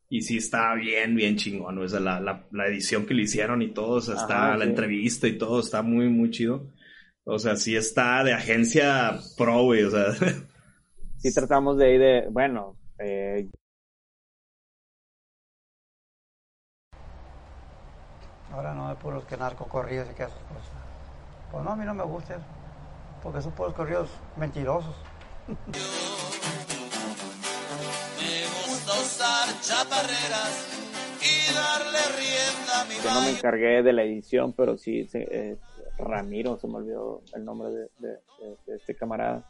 Y 0.07 0.21
sí 0.21 0.37
está 0.37 0.73
bien, 0.75 1.15
bien 1.15 1.35
chingón, 1.35 1.79
o 1.79 1.87
sea, 1.87 1.99
la, 1.99 2.19
la, 2.21 2.47
la 2.51 2.67
edición 2.67 3.07
que 3.07 3.15
le 3.15 3.23
hicieron 3.23 3.63
y 3.63 3.73
todo, 3.73 3.95
o 3.95 4.01
sea, 4.01 4.13
está 4.15 4.49
Ajá, 4.49 4.57
la 4.57 4.65
sí. 4.65 4.69
entrevista 4.69 5.27
y 5.27 5.35
todo, 5.37 5.59
está 5.59 5.81
muy, 5.81 6.09
muy 6.09 6.29
chido. 6.29 6.71
O 7.23 7.39
sea, 7.39 7.55
sí 7.55 7.75
está 7.75 8.23
de 8.23 8.31
agencia 8.33 9.17
pro, 9.35 9.63
güey, 9.63 9.83
o 9.83 9.89
sea. 9.91 10.05
sí 11.25 11.33
tratamos 11.33 11.77
de 11.77 11.93
ir 11.93 11.99
de, 11.99 12.27
bueno, 12.29 12.77
eh, 12.99 13.49
Ahora 18.53 18.73
no 18.73 18.91
es 18.91 18.97
puros 18.99 19.25
que 19.25 19.35
narcocorridos 19.35 20.07
y 20.11 20.13
que 20.13 20.23
esas 20.23 20.37
cosas. 20.43 20.71
Pues 21.51 21.63
no, 21.63 21.71
a 21.71 21.75
mí 21.75 21.83
no 21.83 21.93
me 21.93 22.03
gusta 22.03 22.35
eso. 22.35 22.45
Porque 23.21 23.41
son 23.41 23.51
puros 23.53 23.73
corridos 23.73 24.09
mentirosos. 24.37 24.95
yo 33.03 33.13
no 33.13 33.21
me 33.21 33.31
encargué 33.31 33.83
de 33.83 33.93
la 33.93 34.03
edición, 34.03 34.53
pero 34.53 34.77
sí, 34.77 35.07
eh, 35.13 35.57
Ramiro, 35.97 36.57
se 36.57 36.67
me 36.67 36.75
olvidó 36.75 37.21
el 37.33 37.45
nombre 37.45 37.69
de, 37.69 37.89
de- 37.99 38.07
de- 38.09 38.57
de 38.67 38.75
este 38.75 38.95
camarada, 38.95 39.43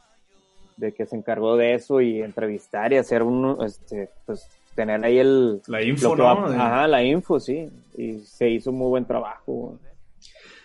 de 0.77 0.91
que 0.93 1.05
se 1.05 1.15
encargó 1.15 1.55
de 1.57 1.73
eso 1.73 2.01
y 2.01 2.21
entrevistar 2.21 2.91
y 2.93 2.97
hacer 2.97 3.23
un, 3.23 3.57
este, 3.65 4.09
pues, 4.25 4.47
tener 4.75 5.03
ahí 5.05 5.17
el... 5.19 5.61
La 5.67 5.81
info, 5.81 6.15
va- 6.17 6.45
Ajá, 6.53 6.87
la 6.87 7.03
info, 7.03 7.39
sí. 7.39 7.69
Y 7.97 8.19
se 8.19 8.49
hizo 8.49 8.71
un 8.71 8.77
muy 8.79 8.89
buen 8.89 9.05
trabajo. 9.05 9.79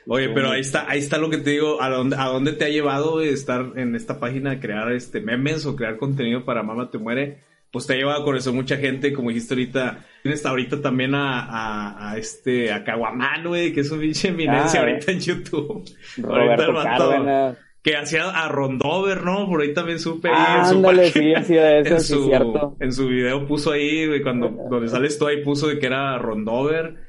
Oye, 0.09 0.31
pero 0.31 0.51
ahí 0.51 0.63
está, 0.63 0.89
ahí 0.91 0.99
está 0.99 1.19
lo 1.19 1.31
que 1.31 1.37
te 1.39 1.51
digo, 1.51 1.81
¿a 1.81 1.89
dónde, 1.91 2.17
a 2.19 2.25
dónde 2.27 2.53
te 2.53 2.65
ha 2.65 2.69
llevado 2.69 3.21
estar 3.21 3.73
en 3.77 3.95
esta 3.95 4.19
página, 4.19 4.59
crear 4.59 4.91
este 4.93 5.21
memes 5.21 5.67
o 5.67 5.77
crear 5.77 5.97
contenido 5.99 6.45
para 6.45 6.63
Mama 6.63 6.91
Te 6.91 6.99
Muere? 6.99 7.39
Pues 7.71 7.87
te 7.87 7.93
ha 7.93 7.97
llevado 7.97 8.23
a 8.23 8.25
conocer 8.25 8.53
mucha 8.53 8.77
gente, 8.79 9.13
como 9.13 9.29
dijiste 9.29 9.55
ahorita, 9.55 10.05
tienes 10.25 10.45
ahorita 10.45 10.83
también 10.83 11.15
a, 11.15 11.45
a, 11.45 12.11
a 12.11 12.17
este, 12.19 12.73
a 12.73 12.83
Caguamán, 12.83 13.47
güey, 13.47 13.73
que 13.73 13.83
es 13.83 13.91
un 13.93 14.01
pinche 14.01 14.29
eminencia 14.29 14.81
Ah, 14.81 14.85
ahorita 14.85 15.13
en 15.13 15.21
YouTube. 15.21 15.85
ahorita 16.17 16.27
Roberto 16.27 16.65
el 16.67 16.73
vato, 16.73 17.11
Cárdenas. 17.11 17.57
Que 17.83 17.97
hacía 17.97 18.29
a 18.31 18.49
Rondover, 18.49 19.23
¿no? 19.25 19.47
Por 19.49 19.63
ahí 19.63 19.73
también 19.73 19.99
supe 19.99 20.29
Ah, 20.33 20.59
en 20.61 20.67
su 20.67 20.77
ándale, 20.77 21.03
página. 21.11 21.43
sí, 21.43 21.57
eso, 21.57 21.65
en 21.95 22.01
sí, 22.01 22.13
su, 22.15 22.25
cierto. 22.27 22.77
en 22.81 22.93
su 22.93 23.09
video 23.09 23.47
puso 23.47 23.73
ahí, 23.73 24.07
güey, 24.07 24.23
cuando, 24.23 24.49
donde 24.71 24.89
sales 24.89 25.19
tú 25.19 25.27
ahí 25.27 25.43
puso 25.43 25.67
de 25.69 25.79
que 25.79 25.87
era 25.87 26.19
Rondover. 26.19 27.09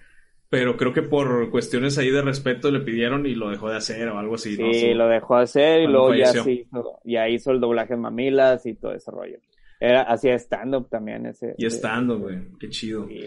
Pero 0.50 0.76
creo 0.76 0.92
que 0.92 1.02
por 1.02 1.50
cuestiones 1.50 1.98
ahí 1.98 2.10
de 2.12 2.22
respeto 2.22 2.72
le 2.72 2.82
pidieron 2.82 3.26
y 3.26 3.36
lo 3.36 3.50
dejó 3.50 3.70
de 3.70 3.78
hacer 3.78 4.10
o 4.10 4.20
algo 4.20 4.36
así. 4.36 4.58
Sí, 4.58 4.62
¿no? 4.62 4.74
Su- 4.74 4.96
lo 4.98 5.08
dejó 5.08 5.38
hacer 5.38 5.80
y 5.80 5.84
cuando 5.86 6.00
luego 6.10 6.16
ya, 6.16 6.28
se 6.44 6.52
hizo, 6.52 7.00
ya 7.06 7.30
hizo 7.30 7.52
el 7.52 7.62
doblaje 7.62 7.94
en 7.94 8.02
Mamilas 8.02 8.66
y 8.66 8.74
todo 8.74 8.94
ese 8.94 9.12
rollo. 9.12 9.38
Era, 9.80 10.02
hacía 10.02 10.36
stand-up 10.36 10.90
también 10.90 11.26
ese. 11.26 11.56
Y 11.58 11.66
estando, 11.66 12.20
güey. 12.20 12.38
Qué 12.60 12.68
chido. 12.70 13.08
Sí, 13.08 13.22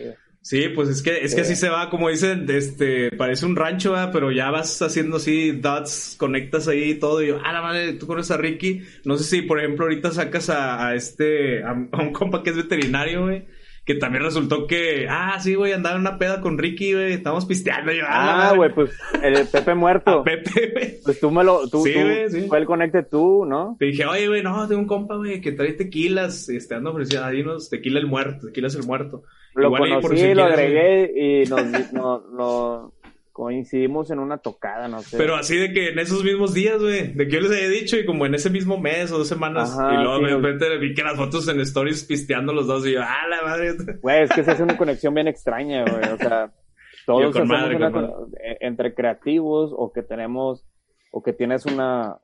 Sí, 0.44 0.68
pues 0.68 0.90
es 0.90 1.00
que, 1.00 1.24
es 1.24 1.34
que 1.34 1.40
así 1.40 1.56
se 1.56 1.70
va, 1.70 1.88
como 1.88 2.10
dicen, 2.10 2.44
este, 2.50 3.10
parece 3.12 3.46
un 3.46 3.56
rancho, 3.56 3.92
¿verdad? 3.92 4.10
pero 4.12 4.30
ya 4.30 4.50
vas 4.50 4.82
haciendo 4.82 5.16
así 5.16 5.52
dots, 5.52 6.16
conectas 6.18 6.68
ahí 6.68 6.90
y 6.90 6.94
todo, 6.96 7.22
y 7.22 7.28
yo, 7.28 7.40
ah, 7.42 7.50
la 7.50 7.62
madre, 7.62 7.94
tú 7.94 8.06
conoces 8.06 8.30
a 8.30 8.36
Ricky, 8.36 8.82
no 9.04 9.16
sé 9.16 9.24
si, 9.24 9.40
por 9.40 9.58
ejemplo, 9.58 9.86
ahorita 9.86 10.10
sacas 10.10 10.50
a, 10.50 10.86
a 10.86 10.94
este, 10.94 11.62
a, 11.62 11.70
a 11.70 12.02
un 12.02 12.12
compa 12.12 12.42
que 12.42 12.50
es 12.50 12.56
veterinario, 12.56 13.22
güey, 13.22 13.44
que 13.84 13.94
también 13.96 14.24
resultó 14.24 14.66
que, 14.66 15.06
ah, 15.10 15.38
sí, 15.40 15.54
güey, 15.54 15.72
andaba 15.72 15.94
en 15.96 16.00
una 16.00 16.18
peda 16.18 16.40
con 16.40 16.56
Ricky, 16.58 16.94
güey, 16.94 17.12
estábamos 17.12 17.44
pisteando, 17.44 17.92
yo, 17.92 18.04
ah, 18.06 18.08
Ah, 18.32 18.36
madre". 18.36 18.56
güey, 18.56 18.74
pues 18.74 18.90
el 19.22 19.46
Pepe 19.46 19.74
muerto. 19.74 20.10
A 20.20 20.24
Pepe, 20.24 20.70
güey. 20.72 20.94
Pues 21.04 21.20
tú 21.20 21.30
me 21.30 21.44
lo, 21.44 21.68
tú, 21.68 21.82
Sí, 21.84 21.92
tú- 21.92 22.00
güey, 22.00 22.30
sí. 22.30 22.40
fue 22.48 22.58
el 22.58 22.64
conecte 22.66 23.02
tú, 23.02 23.44
¿no? 23.44 23.76
Te 23.78 23.86
dije, 23.86 24.06
oye, 24.06 24.26
güey, 24.28 24.42
no, 24.42 24.66
tengo 24.66 24.80
un 24.80 24.86
compa, 24.86 25.16
güey, 25.16 25.40
que 25.40 25.52
trae 25.52 25.72
tequilas, 25.74 26.48
este, 26.48 26.74
ando 26.74 26.90
ofreciendo 26.92 27.26
ahí 27.26 27.42
unos 27.42 27.68
tequila 27.68 28.00
el 28.00 28.06
muerto, 28.06 28.46
tequila 28.46 28.68
es 28.68 28.74
el 28.76 28.84
muerto. 28.84 29.22
Lo 29.54 29.66
Igual 29.66 29.84
ahí 29.84 29.92
por 29.92 30.02
conocí, 30.02 30.20
si 30.22 30.34
lo 30.34 30.46
quieres, 30.46 30.58
agregué 30.58 31.42
y 31.42 31.44
nos, 31.48 31.62
no, 31.92 32.24
no- 32.32 32.92
coincidimos 33.34 34.12
en 34.12 34.20
una 34.20 34.38
tocada, 34.38 34.86
no 34.86 35.02
sé. 35.02 35.18
Pero 35.18 35.34
así 35.34 35.56
de 35.56 35.72
que 35.72 35.88
en 35.88 35.98
esos 35.98 36.22
mismos 36.22 36.54
días, 36.54 36.80
güey, 36.80 37.12
de 37.14 37.26
que 37.26 37.34
yo 37.34 37.40
les 37.40 37.50
había 37.50 37.68
dicho 37.68 37.96
y 37.98 38.06
como 38.06 38.26
en 38.26 38.34
ese 38.36 38.48
mismo 38.48 38.78
mes 38.78 39.10
o 39.10 39.18
dos 39.18 39.26
semanas, 39.26 39.76
Ajá, 39.76 39.92
y 39.92 40.04
luego 40.04 40.18
sí, 40.20 40.24
de 40.26 40.34
güey. 40.34 40.42
repente 40.52 40.78
vi 40.78 40.94
que 40.94 41.02
las 41.02 41.16
fotos 41.16 41.48
en 41.48 41.58
stories 41.60 42.04
pisteando 42.04 42.52
los 42.52 42.68
dos 42.68 42.86
y 42.86 42.92
yo, 42.92 43.00
ah, 43.02 43.26
la 43.28 43.42
madre. 43.42 43.72
Güey, 44.00 44.22
es 44.22 44.30
que 44.30 44.44
se 44.44 44.52
hace 44.52 44.62
una 44.62 44.76
conexión 44.76 45.12
bien 45.14 45.26
extraña, 45.26 45.82
güey. 45.84 46.12
O 46.12 46.16
sea, 46.16 46.52
todos 47.06 47.30
hacemos 47.30 47.48
madre, 47.48 47.74
una 47.76 47.90
con 47.90 48.06
con- 48.12 48.32
eh, 48.40 48.56
entre 48.60 48.94
creativos 48.94 49.72
o 49.76 49.92
que 49.92 50.02
tenemos, 50.04 50.64
o 51.10 51.20
que 51.20 51.32
tienes 51.32 51.66
una, 51.66 52.16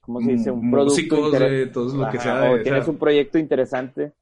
¿cómo 0.00 0.22
se 0.22 0.32
dice? 0.32 0.50
Un 0.50 0.70
producto 0.70 0.94
Músicos, 0.94 1.32
inter- 1.34 1.48
güey, 1.50 1.70
todo 1.70 1.94
lo 2.02 2.10
que 2.10 2.18
sea. 2.18 2.50
O 2.50 2.56
de- 2.56 2.62
tienes 2.62 2.88
un 2.88 2.96
proyecto 2.98 3.36
interesante, 3.38 4.14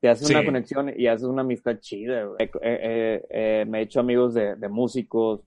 te 0.00 0.08
haces 0.08 0.26
Sí. 0.26 0.34
una 0.34 0.42
conexión 0.42 0.90
y 0.96 1.06
haces 1.06 1.26
una 1.28 1.42
amistad 1.42 1.76
chida, 1.80 2.24
güey. 2.24 2.36
Eh, 2.40 2.50
eh, 2.62 3.22
eh, 3.30 3.64
me 3.68 3.80
he 3.80 3.82
hecho 3.82 4.00
amigos 4.00 4.32
de, 4.32 4.56
de 4.56 4.68
músicos, 4.70 5.42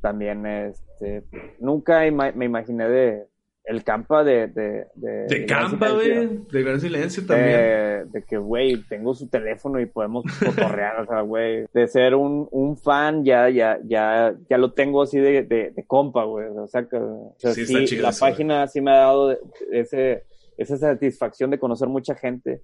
también, 0.00 0.46
este, 0.46 1.24
nunca 1.58 2.06
ima- 2.06 2.32
me 2.34 2.44
imaginé 2.46 2.88
de, 2.88 3.26
el 3.64 3.84
campa 3.84 4.24
de, 4.24 4.48
de, 4.48 4.86
de, 4.94 5.26
De 5.28 5.46
campa, 5.46 5.90
güey, 5.90 6.40
de 6.50 6.62
gran 6.62 6.80
silencio 6.80 7.24
también. 7.26 7.50
De, 7.50 8.04
de 8.06 8.22
que, 8.24 8.36
güey, 8.38 8.82
tengo 8.88 9.14
su 9.14 9.28
teléfono 9.28 9.78
y 9.80 9.86
podemos 9.86 10.24
cotorrear, 10.44 11.00
o 11.00 11.06
sea, 11.06 11.20
güey, 11.20 11.66
de 11.72 11.86
ser 11.86 12.14
un, 12.14 12.48
un 12.50 12.76
fan 12.76 13.24
ya, 13.24 13.48
ya, 13.50 13.78
ya, 13.84 14.34
ya 14.48 14.58
lo 14.58 14.72
tengo 14.72 15.02
así 15.02 15.18
de, 15.20 15.42
de, 15.44 15.70
de 15.70 15.84
compa, 15.86 16.24
güey, 16.24 16.48
o 16.48 16.66
sea, 16.66 16.84
que, 16.88 16.96
o 16.96 17.34
sea, 17.38 17.52
Sí, 17.52 17.66
sí, 17.66 17.74
está 17.74 17.84
chido 17.86 18.02
la 18.02 18.08
eso, 18.08 18.20
página 18.24 18.66
sí 18.66 18.80
me 18.80 18.90
ha 18.90 18.96
dado 18.96 19.38
ese, 19.70 20.24
esa 20.56 20.76
satisfacción 20.76 21.50
de 21.50 21.58
conocer 21.58 21.88
mucha 21.88 22.14
gente, 22.14 22.62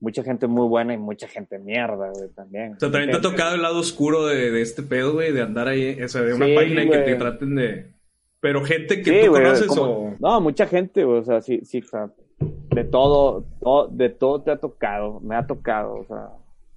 mucha 0.00 0.22
gente 0.22 0.46
muy 0.46 0.68
buena 0.68 0.94
y 0.94 0.98
mucha 0.98 1.26
gente 1.28 1.58
mierda, 1.58 2.10
güey, 2.14 2.28
también. 2.34 2.74
O 2.74 2.80
sea, 2.80 2.90
también 2.90 3.10
te 3.10 3.16
ha 3.16 3.20
tocado 3.20 3.54
el 3.54 3.62
lado 3.62 3.78
oscuro 3.78 4.26
de, 4.26 4.50
de 4.50 4.60
este 4.62 4.82
pedo, 4.82 5.14
güey, 5.14 5.32
de 5.32 5.42
andar 5.42 5.68
ahí, 5.68 6.00
o 6.02 6.08
sea, 6.08 6.22
de 6.22 6.34
una 6.34 6.46
Sí, 6.46 6.54
página 6.54 6.84
y 6.84 6.90
que 6.90 6.98
te 6.98 7.14
traten 7.16 7.54
de... 7.54 7.92
Pero 8.40 8.62
gente 8.64 9.02
que 9.02 9.10
Sí, 9.20 9.24
tú 9.26 9.30
güey, 9.32 9.42
conoces 9.42 9.66
como- 9.66 9.82
o... 9.82 10.14
No, 10.20 10.40
mucha 10.40 10.66
gente, 10.66 11.04
güey, 11.04 11.20
o 11.20 11.24
sea, 11.24 11.40
sí, 11.40 11.60
sí, 11.64 11.78
o 11.78 11.88
sea, 11.88 12.10
de 12.38 12.84
todo, 12.84 13.44
todo, 13.60 13.88
de 13.88 14.10
todo 14.10 14.42
te 14.42 14.50
ha 14.50 14.56
tocado, 14.58 15.20
me 15.20 15.34
ha 15.34 15.46
tocado, 15.46 15.94
o 15.94 16.04
sea, 16.04 16.28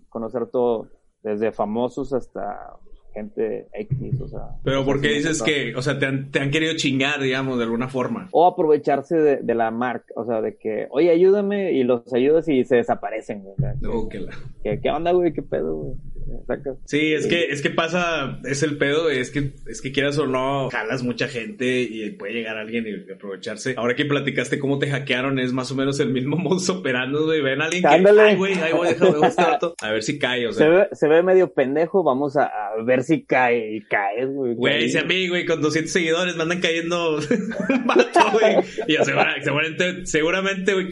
conocer 0.08 0.48
todo, 0.48 0.88
desde 1.22 1.52
famosos 1.52 2.14
hasta 2.14 2.74
gente 3.14 3.68
X, 3.74 4.22
o 4.22 4.28
sea. 4.28 4.40
Pero 4.64 4.86
¿por 4.86 5.02
qué 5.02 5.10
dices 5.10 5.42
que, 5.42 5.76
o 5.76 5.82
sea, 5.82 5.98
te 6.00 6.06
han, 6.06 6.32
te 6.32 6.40
han 6.40 6.52
querido 6.52 6.74
chingar, 6.76 7.20
digamos, 7.22 7.58
de 7.58 7.64
alguna 7.66 7.88
forma? 7.88 8.28
O 8.32 8.46
aprovecharse 8.48 9.16
de, 9.18 9.38
de 9.38 9.56
la 9.56 9.72
marca, 9.72 10.14
o 10.16 10.26
sea, 10.26 10.42
de 10.42 10.56
que, 10.58 10.88
oye, 10.92 11.10
ayúdame, 11.10 11.72
y 11.74 11.84
los 11.84 12.14
ayudas 12.14 12.48
y 12.48 12.64
se 12.66 12.78
desaparecen, 12.78 13.42
güey. 13.44 13.54
o 13.54 13.62
sea, 13.62 13.74
No, 13.82 14.08
que 14.10 14.20
la... 14.20 14.32
que- 14.64 14.80
¿Qué 14.82 14.90
onda, 14.90 15.12
güey? 15.12 15.34
¿Qué 15.34 15.42
pedo, 15.42 15.76
güey? 15.76 15.94
Sí, 16.86 17.14
es 17.14 17.28
que, 17.28 17.46
es 17.46 17.62
que 17.62 17.70
pasa, 17.70 18.40
es 18.46 18.64
el 18.64 18.78
pedo, 18.78 19.10
es 19.10 19.32
que, 19.32 19.52
es 19.68 19.82
que 19.82 19.92
quieras 19.92 20.18
o 20.18 20.28
no, 20.28 20.70
jalas 20.70 21.04
mucha 21.04 21.28
gente 21.28 21.82
y 21.82 22.10
puede 22.12 22.34
llegar 22.34 22.58
alguien 22.58 22.86
y 22.88 23.12
aprovecharse. 23.12 23.74
Ahora 23.78 23.96
que 23.96 24.06
platicaste 24.06 24.60
cómo 24.60 24.80
te 24.80 24.90
hackearon, 24.90 25.40
es 25.40 25.54
más 25.54 25.72
o 25.72 25.76
menos 25.76 26.00
el 26.00 26.12
mismo 26.12 26.38
modus 26.38 26.70
operando, 26.70 27.26
güey. 27.26 27.42
Ven 27.42 27.62
a 27.62 27.66
alguien 27.66 27.84
que, 27.84 27.88
Ándale. 27.90 28.22
ay, 28.22 28.36
güey, 28.36 28.54
ay, 28.56 28.72
güey, 28.74 28.94
déjame 28.94 29.28
este 29.28 29.42
vato. 29.44 29.76
A 29.82 29.92
ver 29.92 30.04
si 30.04 30.20
cae, 30.20 30.48
o 30.48 30.52
Se 30.52 30.60
sea. 30.60 30.70
ve, 30.70 30.88
se 30.92 31.08
ve 31.08 31.24
medio 31.24 31.54
pendejo, 31.54 32.04
vamos 32.04 32.36
a, 32.38 32.46
a 32.46 32.82
ver 32.84 33.04
si 33.04 33.24
cae, 33.24 33.76
y 33.78 33.82
caes, 33.82 34.28
güey. 34.30 34.56
Güey, 34.56 34.90
si 34.90 34.98
a 34.98 35.04
mí, 35.04 35.28
güey, 35.28 35.46
con 35.46 35.62
200 35.62 35.92
seguidores 35.92 36.36
me 36.36 36.44
andan 36.44 36.60
cayendo 36.62 37.16
un 37.70 37.88
vato, 37.88 38.20
güey. 38.34 38.56
Y 38.88 38.94
yo, 38.96 39.04
segura- 39.06 39.36
seguramente, 39.44 40.06
seguramente, 40.06 40.74
güey, 40.74 40.90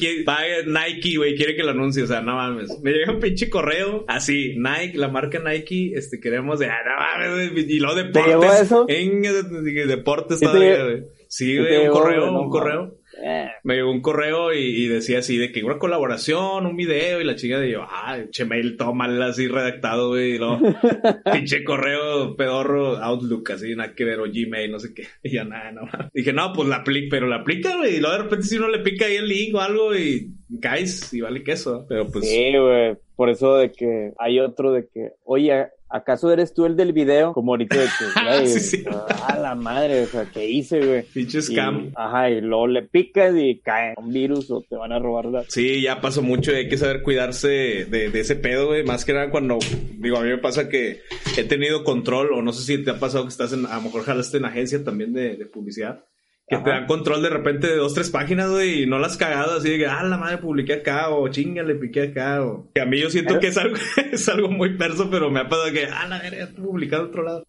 Nike, 0.65 1.17
güey, 1.17 1.35
quiere 1.35 1.55
que 1.55 1.63
lo 1.63 1.71
anuncie. 1.71 2.03
O 2.03 2.07
sea, 2.07 2.21
no 2.21 2.35
mames. 2.35 2.79
Me 2.81 2.91
llega 2.91 3.11
un 3.13 3.19
pinche 3.19 3.49
correo 3.49 4.05
así, 4.07 4.55
Nike, 4.57 4.97
la 4.97 5.07
marca 5.09 5.26
Nike, 5.29 5.91
este, 5.95 6.19
queremos 6.19 6.59
de, 6.59 6.67
ah, 6.67 6.79
no 6.85 7.29
mames. 7.35 7.69
Y 7.69 7.79
luego 7.79 7.95
deportes. 7.95 8.61
eso? 8.61 8.85
En 8.87 9.25
eh, 9.25 9.85
deportes 9.85 10.39
¿Sí 10.39 10.45
te 10.45 10.51
todavía, 10.51 10.83
güey. 10.83 11.03
Sí, 11.27 11.45
¿Sí 11.45 11.57
güey, 11.57 11.69
te 11.69 11.89
un 11.89 11.93
correo, 11.93 12.41
un 12.41 12.49
correo. 12.49 12.97
Eh, 13.23 13.47
Me 13.63 13.75
llegó 13.75 13.91
un 13.91 14.01
correo 14.01 14.53
y, 14.53 14.59
y 14.59 14.87
decía 14.87 15.19
así 15.19 15.37
de 15.37 15.51
que 15.51 15.63
una 15.63 15.79
colaboración, 15.79 16.65
un 16.65 16.75
video 16.75 17.19
y 17.19 17.23
la 17.23 17.35
chica 17.35 17.59
de 17.59 17.71
yo, 17.71 17.81
ah, 17.81 18.19
che 18.29 18.45
mail 18.45 18.77
todo 18.77 18.93
mal 18.93 19.19
así 19.23 19.47
redactado, 19.47 20.09
güey, 20.09 20.33
y 20.33 20.37
luego 20.37 20.59
pinche 21.33 21.63
correo 21.63 22.35
pedorro, 22.35 22.97
Outlook, 22.97 23.51
así, 23.51 23.75
nada 23.75 23.95
que 23.95 24.05
ver, 24.05 24.19
o 24.19 24.25
Gmail, 24.31 24.71
no 24.71 24.79
sé 24.79 24.93
qué. 24.93 25.07
Y 25.23 25.33
ya 25.33 25.43
nada, 25.43 25.71
no. 25.71 25.81
Dije, 26.13 26.31
no, 26.31 26.53
pues 26.53 26.69
la 26.69 26.77
aplica, 26.77 27.07
pero 27.09 27.27
la 27.27 27.37
aplica, 27.37 27.75
güey, 27.75 27.95
y 27.95 27.99
luego 27.99 28.17
de 28.17 28.23
repente 28.23 28.45
si 28.45 28.57
uno 28.57 28.69
le 28.69 28.79
pica 28.79 29.05
ahí 29.05 29.15
el 29.15 29.27
link 29.27 29.55
o 29.55 29.61
algo 29.61 29.95
y 29.95 30.31
caes 30.61 31.13
y 31.13 31.21
vale 31.21 31.43
queso, 31.43 31.85
pero 31.87 32.07
pues... 32.07 32.29
Sí, 32.29 32.51
güey. 32.57 32.95
Por 33.15 33.29
eso 33.29 33.55
de 33.57 33.71
que 33.71 34.13
hay 34.19 34.39
otro 34.39 34.71
de 34.71 34.87
que, 34.87 35.13
oye, 35.23 35.67
¿acaso 35.89 36.31
eres 36.31 36.53
tú 36.53 36.65
el 36.65 36.75
del 36.75 36.93
video? 36.93 37.33
Como 37.33 37.53
ahorita 37.53 37.75
de 37.75 37.85
que, 37.85 38.21
güey, 38.37 38.47
Sí, 38.47 38.59
sí. 38.59 38.83
a 39.27 39.37
la 39.39 39.55
madre, 39.55 40.03
o 40.03 40.05
sea, 40.05 40.25
¿qué 40.31 40.47
hice, 40.47 40.85
güey? 40.85 41.01
Pinche 41.01 41.41
scam. 41.41 41.91
ajá, 41.95 42.29
y 42.29 42.41
luego 42.41 42.67
le 42.67 42.83
picas 42.83 43.33
y 43.35 43.59
cae 43.59 43.95
un 43.97 44.13
virus 44.13 44.51
o 44.51 44.61
te 44.61 44.75
van 44.75 44.91
a 44.91 44.99
robar 44.99 45.25
la... 45.25 45.43
Sí, 45.47 45.81
ya 45.81 45.99
pasó 45.99 46.21
mucho 46.21 46.51
y 46.51 46.55
hay 46.57 46.69
que 46.69 46.77
saber 46.77 47.01
cuidarse 47.01 47.47
de, 47.49 48.09
de 48.11 48.19
ese 48.19 48.35
pedo, 48.35 48.67
güey. 48.67 48.83
Más 48.83 49.03
que 49.03 49.13
nada 49.13 49.31
cuando, 49.31 49.57
digo, 49.97 50.17
a 50.17 50.21
mí 50.21 50.29
me 50.29 50.37
pasa 50.37 50.69
que 50.69 51.01
he 51.37 51.43
tenido 51.43 51.83
control, 51.83 52.33
o 52.33 52.41
no 52.43 52.53
sé 52.53 52.63
si 52.63 52.83
te 52.83 52.91
ha 52.91 52.99
pasado 52.99 53.23
que 53.23 53.29
estás 53.29 53.51
en, 53.53 53.65
a 53.65 53.77
lo 53.77 53.81
mejor 53.81 54.03
jalaste 54.03 54.37
en 54.37 54.45
agencia 54.45 54.83
también 54.83 55.11
de, 55.13 55.35
de 55.37 55.45
publicidad, 55.47 56.03
que 56.49 56.57
te 56.57 56.69
dan 56.69 56.85
control 56.87 57.21
de 57.21 57.29
repente 57.29 57.67
de 57.67 57.75
dos, 57.75 57.93
tres 57.93 58.09
páginas, 58.09 58.49
güey, 58.49 58.83
y 58.83 58.85
no 58.87 58.99
las 58.99 59.17
cagado, 59.17 59.57
así 59.57 59.69
de 59.69 59.79
que, 59.79 59.85
ah, 59.87 60.01
la 60.03 60.17
madre, 60.17 60.37
publiqué 60.37 60.73
acá, 60.75 61.09
o 61.09 61.27
chinga, 61.27 61.61
le 61.63 61.75
piqué 61.75 62.03
acá, 62.03 62.41
o... 62.45 62.69
Que 62.73 62.79
a 62.81 62.85
mí 62.85 62.97
yo 62.99 63.09
siento 63.09 63.37
que 63.39 63.47
es 63.47 63.57
algo, 63.57 63.75
es 64.13 64.29
algo 64.29 64.47
muy 64.47 64.77
perso, 64.77 65.09
pero 65.11 65.29
me 65.29 65.41
ha 65.41 65.49
pasado 65.49 65.71
que, 65.73 65.85
ah, 65.85 66.07
la 66.07 66.19
verga, 66.19 66.47
publicado 66.55 67.03
otro 67.07 67.23
lado. 67.23 67.43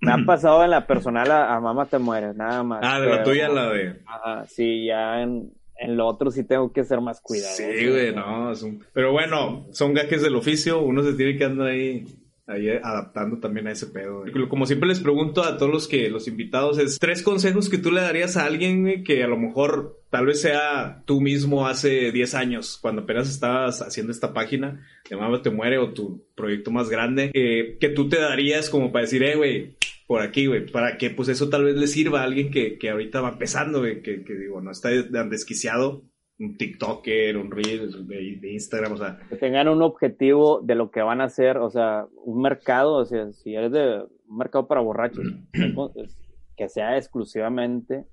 Me 0.00 0.12
ha 0.12 0.18
pasado 0.26 0.62
en 0.64 0.70
la 0.70 0.86
personal 0.86 1.30
a, 1.30 1.54
a 1.54 1.60
mamá 1.60 1.86
te 1.86 1.98
mueres, 1.98 2.36
nada 2.36 2.62
más. 2.62 2.80
Ah, 2.82 3.00
de 3.00 3.08
la 3.08 3.22
tuya 3.22 3.46
a 3.46 3.48
la 3.50 3.70
de... 3.70 3.96
Ajá, 4.06 4.44
sí, 4.46 4.84
ya 4.86 5.22
en, 5.22 5.52
en 5.78 5.96
lo 5.96 6.06
otro 6.06 6.30
sí 6.30 6.44
tengo 6.44 6.70
que 6.72 6.84
ser 6.84 7.00
más 7.00 7.22
cuidadoso. 7.22 7.62
Sí, 7.62 7.88
güey, 7.88 8.14
no, 8.14 8.52
es 8.52 8.62
un- 8.62 8.84
Pero 8.92 9.12
bueno, 9.12 9.66
son 9.72 9.94
gajes 9.94 10.20
del 10.22 10.36
oficio, 10.36 10.80
uno 10.82 11.02
se 11.02 11.14
tiene 11.14 11.38
que 11.38 11.44
andar 11.44 11.68
ahí, 11.68 12.04
ahí 12.46 12.68
adaptando 12.68 13.38
también 13.38 13.66
a 13.66 13.72
ese 13.72 13.86
pedo. 13.86 14.24
Como 14.48 14.66
siempre 14.66 14.88
les 14.88 15.00
pregunto 15.00 15.42
a 15.42 15.56
todos 15.58 15.72
los 15.72 15.88
que, 15.88 16.08
los 16.08 16.28
invitados, 16.28 16.78
es 16.78 16.98
tres 16.98 17.22
consejos 17.22 17.68
que 17.68 17.78
tú 17.78 17.90
le 17.90 18.00
darías 18.00 18.36
a 18.36 18.44
alguien 18.44 19.02
que 19.04 19.24
a 19.24 19.28
lo 19.28 19.36
mejor 19.36 20.00
tal 20.10 20.26
vez 20.26 20.40
sea 20.40 21.02
tú 21.06 21.20
mismo 21.20 21.66
hace 21.66 22.12
10 22.12 22.34
años, 22.34 22.78
cuando 22.80 23.02
apenas 23.02 23.28
estabas 23.28 23.82
haciendo 23.82 24.12
esta 24.12 24.32
página 24.32 24.86
de 25.08 25.16
Mamá 25.16 25.42
Te 25.42 25.50
Muere 25.50 25.78
o 25.78 25.92
tu 25.92 26.24
proyecto 26.34 26.70
más 26.70 26.88
grande, 26.88 27.30
eh, 27.34 27.76
que 27.80 27.88
tú 27.88 28.08
te 28.08 28.20
darías 28.20 28.70
como 28.70 28.92
para 28.92 29.04
decir, 29.04 29.22
eh, 29.24 29.36
güey, 29.36 29.76
por 30.06 30.22
aquí, 30.22 30.46
güey, 30.46 30.66
para 30.66 30.98
que 30.98 31.10
pues 31.10 31.28
eso 31.28 31.48
tal 31.48 31.64
vez 31.64 31.76
le 31.76 31.88
sirva 31.88 32.20
a 32.20 32.24
alguien 32.24 32.50
que, 32.50 32.78
que 32.78 32.90
ahorita 32.90 33.20
va 33.20 33.30
empezando, 33.30 33.82
que, 33.82 34.00
que 34.00 34.34
digo, 34.34 34.60
no 34.60 34.70
está 34.70 34.90
tan 35.10 35.30
desquiciado, 35.30 36.04
un 36.38 36.56
TikToker, 36.56 37.36
un 37.36 37.50
Reel 37.50 38.06
de, 38.06 38.38
de 38.40 38.52
Instagram, 38.52 38.92
o 38.92 38.96
sea, 38.98 39.18
Que 39.28 39.36
tengan 39.36 39.68
un 39.68 39.82
objetivo 39.82 40.60
de 40.60 40.74
lo 40.74 40.90
que 40.90 41.00
van 41.00 41.20
a 41.20 41.24
hacer, 41.24 41.56
o 41.58 41.70
sea, 41.70 42.06
un 42.24 42.42
mercado, 42.42 42.94
o 42.94 43.04
sea, 43.04 43.32
si 43.32 43.54
eres 43.54 43.72
de 43.72 44.04
un 44.28 44.36
mercado 44.36 44.66
para 44.66 44.80
borrachos, 44.82 45.24
entonces, 45.52 46.14
que 46.56 46.68
sea 46.68 46.96
exclusivamente 46.96 48.04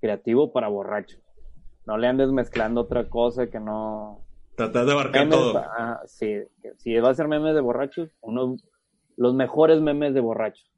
creativo 0.00 0.52
para 0.52 0.68
borrachos. 0.68 1.20
No 1.86 1.96
le 1.96 2.08
andes 2.08 2.30
mezclando 2.30 2.82
otra 2.82 3.08
cosa 3.08 3.48
que 3.48 3.58
no... 3.58 4.24
tratar 4.56 4.84
de 4.86 4.92
abarcar 4.92 5.22
Memes, 5.26 5.38
todo. 5.38 5.58
ah, 5.58 6.00
sí, 6.06 6.36
si 6.76 6.94
va 6.98 7.10
a 7.10 7.14
ser 7.14 7.26
memes 7.26 7.54
de 7.54 7.60
borrachos, 7.60 8.10
unos, 8.20 8.62
los 9.16 9.34
mejores 9.34 9.80
memes 9.80 10.12
de 10.14 10.20
borrachos. 10.20 10.70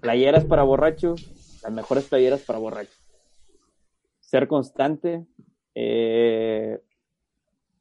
Playeras 0.00 0.44
para 0.46 0.62
borrachos, 0.62 1.60
las 1.62 1.72
mejores 1.72 2.04
playeras 2.08 2.40
para 2.42 2.58
borrachos. 2.58 2.96
Ser 4.30 4.46
constante, 4.46 5.26
eh, 5.74 6.78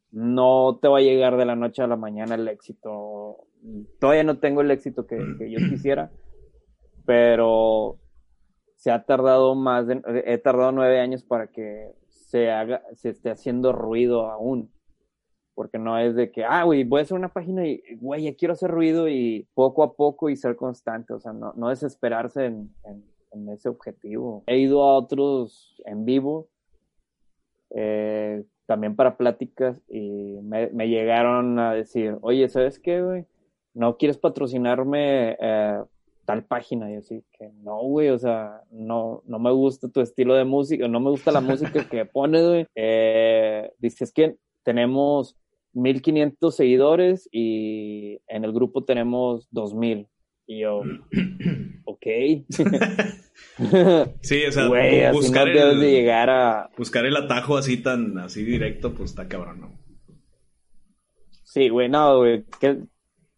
no 0.09 0.79
te 0.81 0.87
va 0.87 0.97
a 0.97 1.01
llegar 1.01 1.37
de 1.37 1.45
la 1.45 1.55
noche 1.55 1.83
a 1.83 1.87
la 1.87 1.95
mañana 1.95 2.33
el 2.33 2.47
éxito. 2.47 3.45
Todavía 3.99 4.23
no 4.23 4.39
tengo 4.39 4.61
el 4.61 4.71
éxito 4.71 5.05
que, 5.05 5.15
que 5.37 5.51
yo 5.51 5.59
quisiera, 5.69 6.11
pero 7.05 7.99
se 8.77 8.89
ha 8.89 9.05
tardado 9.05 9.53
más 9.53 9.85
de, 9.85 10.01
he 10.25 10.39
tardado 10.39 10.71
nueve 10.71 10.99
años 10.99 11.23
para 11.23 11.51
que 11.51 11.93
se 12.09 12.49
haga, 12.49 12.81
se 12.95 13.09
esté 13.09 13.29
haciendo 13.29 13.71
ruido 13.71 14.31
aún. 14.31 14.71
porque 15.53 15.77
no 15.77 15.99
es 15.99 16.15
de 16.15 16.31
que, 16.31 16.43
ah, 16.45 16.63
güey, 16.63 16.83
voy 16.83 17.01
a 17.01 17.03
hacer 17.03 17.15
una 17.15 17.31
página 17.31 17.67
y, 17.67 17.79
güey, 17.97 18.23
ya 18.23 18.35
quiero 18.35 18.53
hacer 18.53 18.71
ruido 18.71 19.07
y 19.07 19.47
poco 19.53 19.83
a 19.83 19.93
poco 19.93 20.31
y 20.31 20.35
ser 20.35 20.55
constante, 20.55 21.13
o 21.13 21.19
sea, 21.19 21.31
no, 21.31 21.53
no 21.55 21.69
desesperarse 21.69 22.45
en, 22.45 22.73
en, 22.85 23.03
en 23.31 23.49
ese 23.49 23.69
objetivo. 23.69 24.43
He 24.47 24.57
ido 24.57 24.83
a 24.83 24.95
otros 24.95 25.81
en 25.85 26.05
vivo, 26.05 26.47
eh, 27.71 28.43
también 28.65 28.95
para 28.95 29.17
pláticas 29.17 29.81
y 29.87 30.37
me, 30.43 30.67
me, 30.69 30.87
llegaron 30.87 31.57
a 31.59 31.73
decir, 31.73 32.17
oye, 32.21 32.47
¿sabes 32.49 32.79
qué, 32.79 33.01
güey? 33.01 33.25
¿No 33.73 33.97
quieres 33.97 34.17
patrocinarme 34.17 35.37
eh, 35.39 35.81
tal 36.25 36.45
página? 36.45 36.91
Y 36.91 36.95
así 36.95 37.23
que 37.31 37.49
no, 37.63 37.79
güey, 37.81 38.09
o 38.09 38.19
sea, 38.19 38.61
no, 38.71 39.23
no 39.25 39.39
me 39.39 39.51
gusta 39.51 39.89
tu 39.89 40.01
estilo 40.01 40.35
de 40.35 40.45
música, 40.45 40.87
no 40.87 40.99
me 40.99 41.09
gusta 41.09 41.31
la 41.31 41.41
música 41.41 41.87
que 41.89 42.05
pones, 42.13 42.45
güey. 42.45 42.65
Eh, 42.75 43.71
dices 43.79 44.11
que 44.11 44.35
tenemos 44.63 45.35
1500 45.73 46.55
seguidores 46.55 47.27
y 47.31 48.19
en 48.27 48.43
el 48.43 48.53
grupo 48.53 48.83
tenemos 48.83 49.47
2000. 49.51 50.07
Y 50.51 50.61
yo, 50.61 50.81
ok. 51.85 52.05
sí, 54.21 54.45
o 54.47 54.51
sea, 54.51 54.65
Güey, 54.67 55.11
buscar, 55.11 55.47
no 55.47 55.53
el, 55.53 55.79
de 55.79 55.91
llegar 55.91 56.31
a... 56.31 56.71
buscar 56.75 57.05
el 57.05 57.15
atajo 57.15 57.55
así 57.55 57.77
tan 57.77 58.17
así 58.17 58.43
directo, 58.43 58.95
pues 58.95 59.11
está 59.11 59.27
cabrón, 59.27 59.61
¿no? 59.61 59.79
Sí, 61.43 61.69
güey, 61.69 61.87
no, 61.87 62.17
güey, 62.17 62.45
que, 62.59 62.79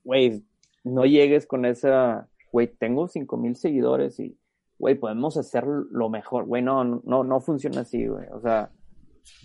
güey, 0.05 0.41
no 0.86 1.05
llegues 1.05 1.45
con 1.47 1.66
esa, 1.66 2.30
güey, 2.49 2.68
tengo 2.68 3.09
5000 3.09 3.57
seguidores 3.57 4.18
y, 4.22 4.38
güey, 4.80 4.95
podemos 4.95 5.36
hacer 5.36 5.66
lo 5.66 6.09
mejor, 6.09 6.45
güey, 6.45 6.64
no, 6.64 6.86
no, 6.86 7.26
no 7.26 7.41
funciona 7.41 7.82
así, 7.82 8.07
güey, 8.07 8.28
o 8.32 8.39
sea, 8.39 8.72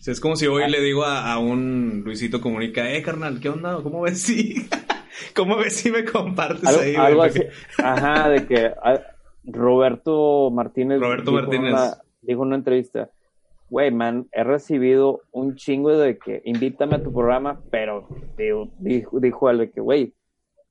es 0.07 0.21
como 0.21 0.37
si 0.37 0.47
hoy 0.47 0.71
le 0.71 0.81
digo 0.81 1.05
a, 1.05 1.33
a 1.33 1.41
un 1.41 2.03
Luisito 2.05 2.41
Comunica, 2.41 2.93
eh, 2.93 3.03
carnal, 3.03 3.41
¿qué 3.41 3.49
onda? 3.49 3.83
¿Cómo 3.83 4.03
ves 4.03 4.23
si, 4.23 4.69
cómo 5.35 5.57
ves 5.57 5.77
si 5.77 5.91
me 5.91 6.05
compartes 6.05 6.67
algo, 6.67 6.81
ahí? 6.81 6.93
güey? 6.93 7.07
algo 7.07 7.23
así, 7.23 7.43
ajá, 7.79 8.29
de 8.29 8.47
que 8.47 8.67
ah, 8.83 9.01
Roberto 9.45 10.51
Martínez, 10.51 11.01
Roberto 11.01 11.31
dijo 11.31 11.43
Martínez. 11.43 11.73
Una, 11.73 11.97
dijo 12.23 12.43
en 12.43 12.47
una 12.49 12.57
entrevista, 12.57 13.11
güey, 13.71 13.91
man, 13.91 14.29
he 14.33 14.45
recibido 14.45 15.23
un 15.33 15.57
chingo 15.57 15.97
de 15.97 16.19
que 16.19 16.43
invítame 16.45 16.97
a 16.97 17.03
tu 17.03 17.13
programa, 17.13 17.61
pero 17.71 18.09
digo, 18.37 18.73
dijo, 18.79 19.21
dijo 19.21 19.51
él 19.51 19.59
de 19.59 19.71
que, 19.71 19.81
güey, 19.81 20.15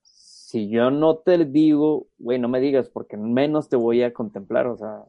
si 0.02 0.70
yo 0.70 0.92
no 0.92 1.18
te 1.18 1.44
digo, 1.46 2.08
güey, 2.18 2.40
no 2.40 2.48
me 2.48 2.62
digas, 2.62 2.90
porque 2.90 3.18
menos 3.18 3.68
te 3.68 3.76
voy 3.76 4.04
a 4.04 4.14
contemplar, 4.14 4.68
o 4.68 4.78
sea, 4.78 5.00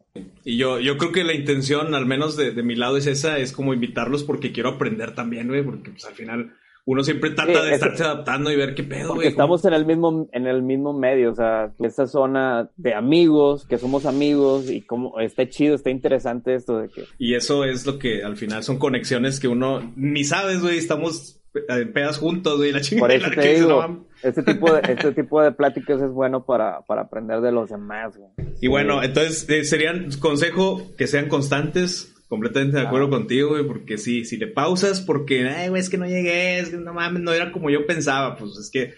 Y 0.44 0.56
yo, 0.56 0.80
yo 0.80 0.96
creo 0.96 1.12
que 1.12 1.24
la 1.24 1.34
intención, 1.34 1.94
al 1.94 2.06
menos 2.06 2.36
de, 2.36 2.52
de 2.52 2.62
mi 2.62 2.74
lado, 2.74 2.96
es 2.96 3.06
esa, 3.06 3.38
es 3.38 3.52
como 3.52 3.74
invitarlos 3.74 4.24
porque 4.24 4.52
quiero 4.52 4.70
aprender 4.70 5.14
también, 5.14 5.48
güey, 5.48 5.62
porque 5.62 5.90
pues 5.90 6.04
al 6.04 6.14
final 6.14 6.52
uno 6.88 7.02
siempre 7.02 7.30
trata 7.30 7.52
Sí, 7.52 7.58
de 7.66 7.74
eso- 7.74 7.74
estarse 7.74 8.04
adaptando 8.04 8.50
y 8.50 8.56
ver 8.56 8.74
qué 8.74 8.84
pedo, 8.84 9.08
porque 9.08 9.16
güey. 9.24 9.28
estamos 9.28 9.64
en 9.64 9.72
el 9.74 9.84
mismo, 9.84 10.28
en 10.32 10.46
el 10.46 10.62
mismo 10.62 10.92
medio, 10.92 11.32
o 11.32 11.34
sea, 11.34 11.72
esa 11.80 12.06
zona 12.06 12.70
de 12.76 12.94
amigos, 12.94 13.66
que 13.66 13.76
somos 13.76 14.06
amigos, 14.06 14.70
y 14.70 14.82
como 14.82 15.18
está 15.20 15.48
chido, 15.48 15.74
está 15.74 15.90
interesante 15.90 16.54
esto 16.54 16.78
de 16.78 16.88
que 16.88 17.04
Y 17.18 17.34
eso 17.34 17.64
es 17.64 17.84
lo 17.86 17.98
que 17.98 18.22
al 18.22 18.36
final 18.36 18.62
son 18.62 18.78
conexiones 18.78 19.40
que 19.40 19.48
uno 19.48 19.92
ni 19.96 20.24
sabes, 20.24 20.62
güey, 20.62 20.78
estamos 20.78 21.40
en 21.68 21.92
pedas 21.92 22.18
juntos, 22.18 22.56
güey, 22.58 22.70
la 22.70 22.78
Por 22.80 22.86
chingada. 22.86 23.14
eso 23.14 23.30
que 23.30 23.36
te 23.36 24.28
este 24.28 24.42
tipo 24.42 24.72
de, 24.72 24.80
este 24.92 25.12
tipo 25.12 25.42
de 25.42 25.52
pláticas 25.52 26.00
es 26.02 26.10
bueno 26.10 26.44
para, 26.44 26.82
para 26.82 27.02
aprender 27.02 27.40
de 27.40 27.50
los 27.52 27.70
demás, 27.70 28.16
güey. 28.16 28.30
Y 28.60 28.68
bueno, 28.68 29.02
entonces 29.02 29.48
eh, 29.48 29.64
serían 29.64 30.08
consejo 30.20 30.82
que 30.96 31.06
sean 31.06 31.28
constantes. 31.28 32.12
Completamente 32.28 32.76
de 32.78 32.86
acuerdo 32.86 33.08
contigo, 33.08 33.50
güey, 33.50 33.64
porque 33.64 33.98
si, 33.98 34.24
si 34.24 34.36
le 34.36 34.48
pausas 34.48 35.00
porque, 35.00 35.48
ay, 35.48 35.68
güey, 35.68 35.80
es 35.80 35.88
que 35.88 35.96
no 35.98 36.06
llegué, 36.06 36.58
es 36.58 36.70
que 36.70 36.76
no 36.76 36.92
mames, 36.92 37.22
no 37.22 37.32
era 37.32 37.52
como 37.52 37.70
yo 37.70 37.86
pensaba, 37.86 38.36
pues 38.36 38.56
es 38.58 38.68
que 38.70 38.94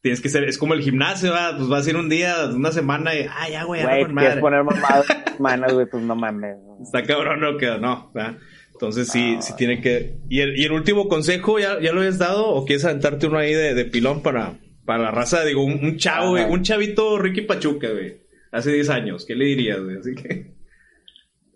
tienes 0.00 0.20
que 0.20 0.28
ser, 0.28 0.42
es 0.44 0.58
como 0.58 0.74
el 0.74 0.82
gimnasio, 0.82 1.30
¿va? 1.30 1.54
pues 1.56 1.68
vas 1.68 1.86
a 1.86 1.90
ir 1.90 1.96
un 1.96 2.08
día, 2.08 2.34
una 2.52 2.72
semana 2.72 3.14
y, 3.14 3.24
ay, 3.30 3.52
ya, 3.52 3.62
güey, 3.64 3.82
ya 3.82 3.88
Güey, 3.88 4.04
con 4.06 4.16
quieres 4.16 4.38
poner 4.40 4.64
mamadas, 4.64 5.06
manas, 5.38 5.72
güey, 5.72 5.86
pues 5.86 6.02
no 6.02 6.16
mames. 6.16 6.56
Está 6.82 7.04
cabrón, 7.04 7.38
no 7.40 7.56
queda, 7.56 7.78
no, 7.78 8.10
¿verdad? 8.12 8.38
Entonces 8.72 9.08
sí, 9.08 9.36
Ah. 9.38 9.42
sí 9.42 9.52
tiene 9.56 9.80
que... 9.80 10.16
¿Y 10.28 10.40
el, 10.40 10.58
y 10.58 10.64
el 10.64 10.72
último 10.72 11.06
consejo 11.06 11.60
ya, 11.60 11.80
ya 11.80 11.92
lo 11.92 12.00
habías 12.00 12.18
dado 12.18 12.48
o 12.48 12.64
quieres 12.64 12.84
aventarte 12.84 13.28
uno 13.28 13.38
ahí 13.38 13.54
de, 13.54 13.74
de 13.74 13.84
pilón 13.84 14.22
para, 14.24 14.58
para 14.84 15.04
la 15.04 15.10
raza? 15.12 15.44
Digo, 15.44 15.62
un, 15.64 15.84
un 15.84 15.98
chavo, 15.98 16.30
güey, 16.30 16.46
un 16.50 16.64
chavito 16.64 17.16
Ricky 17.16 17.42
Pachuca, 17.42 17.90
güey, 17.90 18.22
hace 18.50 18.72
10 18.72 18.90
años, 18.90 19.24
¿qué 19.24 19.36
le 19.36 19.44
dirías, 19.44 19.80
güey? 19.80 19.98
Así 19.98 20.14
que... 20.16 20.52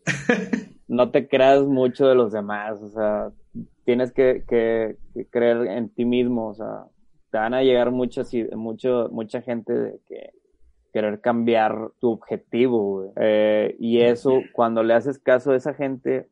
No 0.89 1.11
te 1.11 1.28
creas 1.28 1.64
mucho 1.64 2.07
de 2.07 2.14
los 2.14 2.32
demás, 2.32 2.80
o 2.80 2.89
sea, 2.91 3.30
tienes 3.84 4.12
que, 4.12 4.45
que, 4.47 4.97
que 5.14 5.26
creer 5.26 5.66
en 5.66 5.89
ti 5.89 6.05
mismo, 6.05 6.49
o 6.49 6.55
sea, 6.55 6.84
te 7.30 7.39
van 7.39 7.55
a 7.55 7.62
llegar 7.62 7.91
muchas, 7.91 8.32
mucho, 8.55 9.09
mucha 9.11 9.43
gente 9.43 9.72
de 9.72 10.01
que 10.07 10.30
querer 10.93 11.20
cambiar 11.20 11.91
tu 12.01 12.11
objetivo, 12.11 12.82
güey. 12.82 13.11
Eh, 13.16 13.76
y 13.78 14.01
eso, 14.01 14.41
cuando 14.55 14.82
le 14.82 14.95
haces 14.95 15.18
caso 15.18 15.53
a 15.53 15.57
esa 15.57 15.74
gente, 15.74 16.28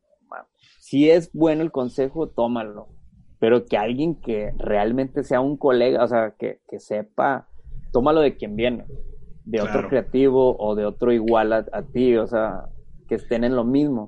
si 0.79 1.09
es 1.09 1.31
bueno 1.33 1.61
el 1.61 1.71
consejo, 1.71 2.29
tómalo. 2.29 2.87
Pero 3.39 3.65
que 3.65 3.77
alguien 3.77 4.15
que 4.15 4.53
realmente 4.57 5.23
sea 5.23 5.41
un 5.41 5.57
colega, 5.57 6.03
o 6.03 6.07
sea, 6.07 6.33
que, 6.37 6.61
que 6.67 6.79
sepa, 6.79 7.47
tómalo 7.91 8.21
de 8.21 8.37
quien 8.37 8.55
viene, 8.55 8.85
de 9.43 9.61
otro 9.61 9.87
creativo 9.87 10.55
o 10.57 10.73
de 10.73 10.85
otro 10.85 11.11
igual 11.11 11.53
a, 11.53 11.65
a 11.71 11.83
ti, 11.83 12.15
o 12.15 12.25
sea, 12.25 12.69
que 13.07 13.15
estén 13.15 13.43
en 13.43 13.55
lo 13.55 13.65
mismo. 13.65 14.07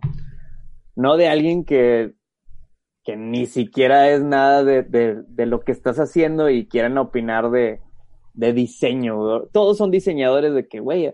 No 0.97 1.15
de 1.15 1.27
alguien 1.27 1.63
que, 1.63 2.15
que 3.03 3.15
ni 3.15 3.45
siquiera 3.45 4.09
es 4.09 4.23
nada 4.23 4.63
de, 4.63 4.81
de, 4.81 5.21
de 5.27 5.45
lo 5.45 5.59
que 5.59 5.71
estás 5.71 5.99
haciendo 5.99 6.49
y 6.49 6.67
quieran 6.67 6.97
opinar 6.97 7.51
de, 7.51 7.81
de 8.33 8.51
diseño. 8.51 9.43
Todos 9.53 9.77
son 9.77 9.91
diseñadores 9.91 10.55
de 10.55 10.67
que, 10.67 10.79
güey, 10.79 11.13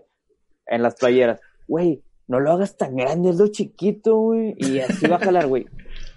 en 0.66 0.82
las 0.82 0.94
playeras, 0.96 1.38
güey, 1.68 2.02
no 2.26 2.40
lo 2.40 2.52
hagas 2.52 2.78
tan 2.78 2.96
grande, 2.96 3.28
es 3.28 3.38
lo 3.38 3.48
chiquito, 3.48 4.16
güey, 4.16 4.54
y 4.56 4.80
así 4.80 5.06
va 5.06 5.16
a 5.16 5.20
jalar, 5.20 5.48
güey. 5.48 5.66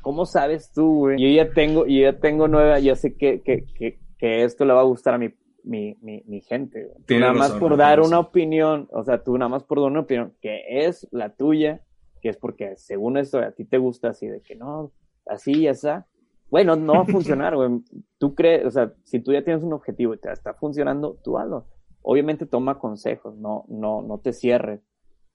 ¿Cómo 0.01 0.25
sabes 0.25 0.71
tú, 0.71 0.99
güey? 0.99 1.21
Yo 1.21 1.27
ya 1.27 1.51
tengo, 1.51 1.85
yo 1.85 2.03
ya 2.03 2.19
tengo 2.19 2.47
nueva, 2.47 2.79
yo 2.79 2.95
sé 2.95 3.17
que, 3.17 3.41
que, 3.41 3.65
que, 3.77 3.99
que 4.17 4.45
esto 4.45 4.63
le 4.63 4.71
va 4.73 4.79
a 4.79 4.85
gustar 4.85 5.15
a 5.15 5.17
mi, 5.17 5.33
mi, 5.65 5.97
mi, 6.01 6.23
mi 6.25 6.39
gente. 6.39 6.87
Tú 7.05 7.19
nada 7.19 7.33
más 7.33 7.51
por 7.51 7.75
dar 7.75 7.97
razón. 7.97 8.13
una 8.13 8.19
opinión, 8.19 8.87
o 8.93 9.03
sea, 9.03 9.21
tú 9.21 9.37
nada 9.37 9.49
más 9.49 9.65
por 9.65 9.81
dar 9.81 9.91
una 9.91 9.99
opinión 9.99 10.33
que 10.41 10.61
es 10.87 11.05
la 11.11 11.35
tuya, 11.35 11.81
que 12.19 12.29
es 12.29 12.37
porque 12.37 12.75
según 12.77 13.17
esto 13.17 13.39
a 13.39 13.51
ti 13.51 13.65
te 13.65 13.77
gusta 13.77 14.09
así 14.09 14.27
de 14.27 14.41
que 14.41 14.55
no, 14.55 14.91
así 15.25 15.61
ya 15.61 15.71
está. 15.71 16.07
Bueno, 16.49 16.75
no 16.75 16.93
va 16.93 17.01
a 17.01 17.05
funcionar, 17.05 17.55
güey. 17.55 17.81
Tú 18.17 18.35
crees, 18.35 18.65
o 18.65 18.71
sea, 18.71 18.93
si 19.03 19.19
tú 19.19 19.33
ya 19.33 19.43
tienes 19.43 19.63
un 19.63 19.73
objetivo 19.73 20.13
y 20.13 20.17
te 20.17 20.31
está 20.31 20.53
funcionando, 20.53 21.17
tú 21.23 21.37
hazlo. 21.37 21.65
Obviamente 22.01 22.45
toma 22.45 22.79
consejos, 22.79 23.35
no, 23.35 23.65
no, 23.67 24.01
no 24.01 24.19
te 24.19 24.31
cierres, 24.31 24.81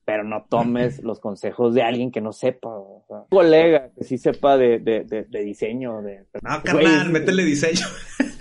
pero 0.05 0.25
no 0.25 0.45
tomes 0.49 1.03
los 1.03 1.21
consejos 1.21 1.75
de 1.75 1.83
alguien 1.83 2.11
que 2.11 2.21
no 2.21 2.33
sepa, 2.33 2.69
o 2.69 3.05
sea, 3.07 3.19
un 3.19 3.29
colega 3.29 3.91
que 3.97 4.03
sí 4.05 4.19
sepa 4.19 4.57
de, 4.57 4.79
de, 4.81 5.05
de, 5.05 5.25
de 5.25 5.45
diseño, 5.45 6.03
de... 6.03 6.25
No, 6.43 6.63
carnal, 6.65 7.11
métele 7.11 7.45
diseño. 7.45 7.87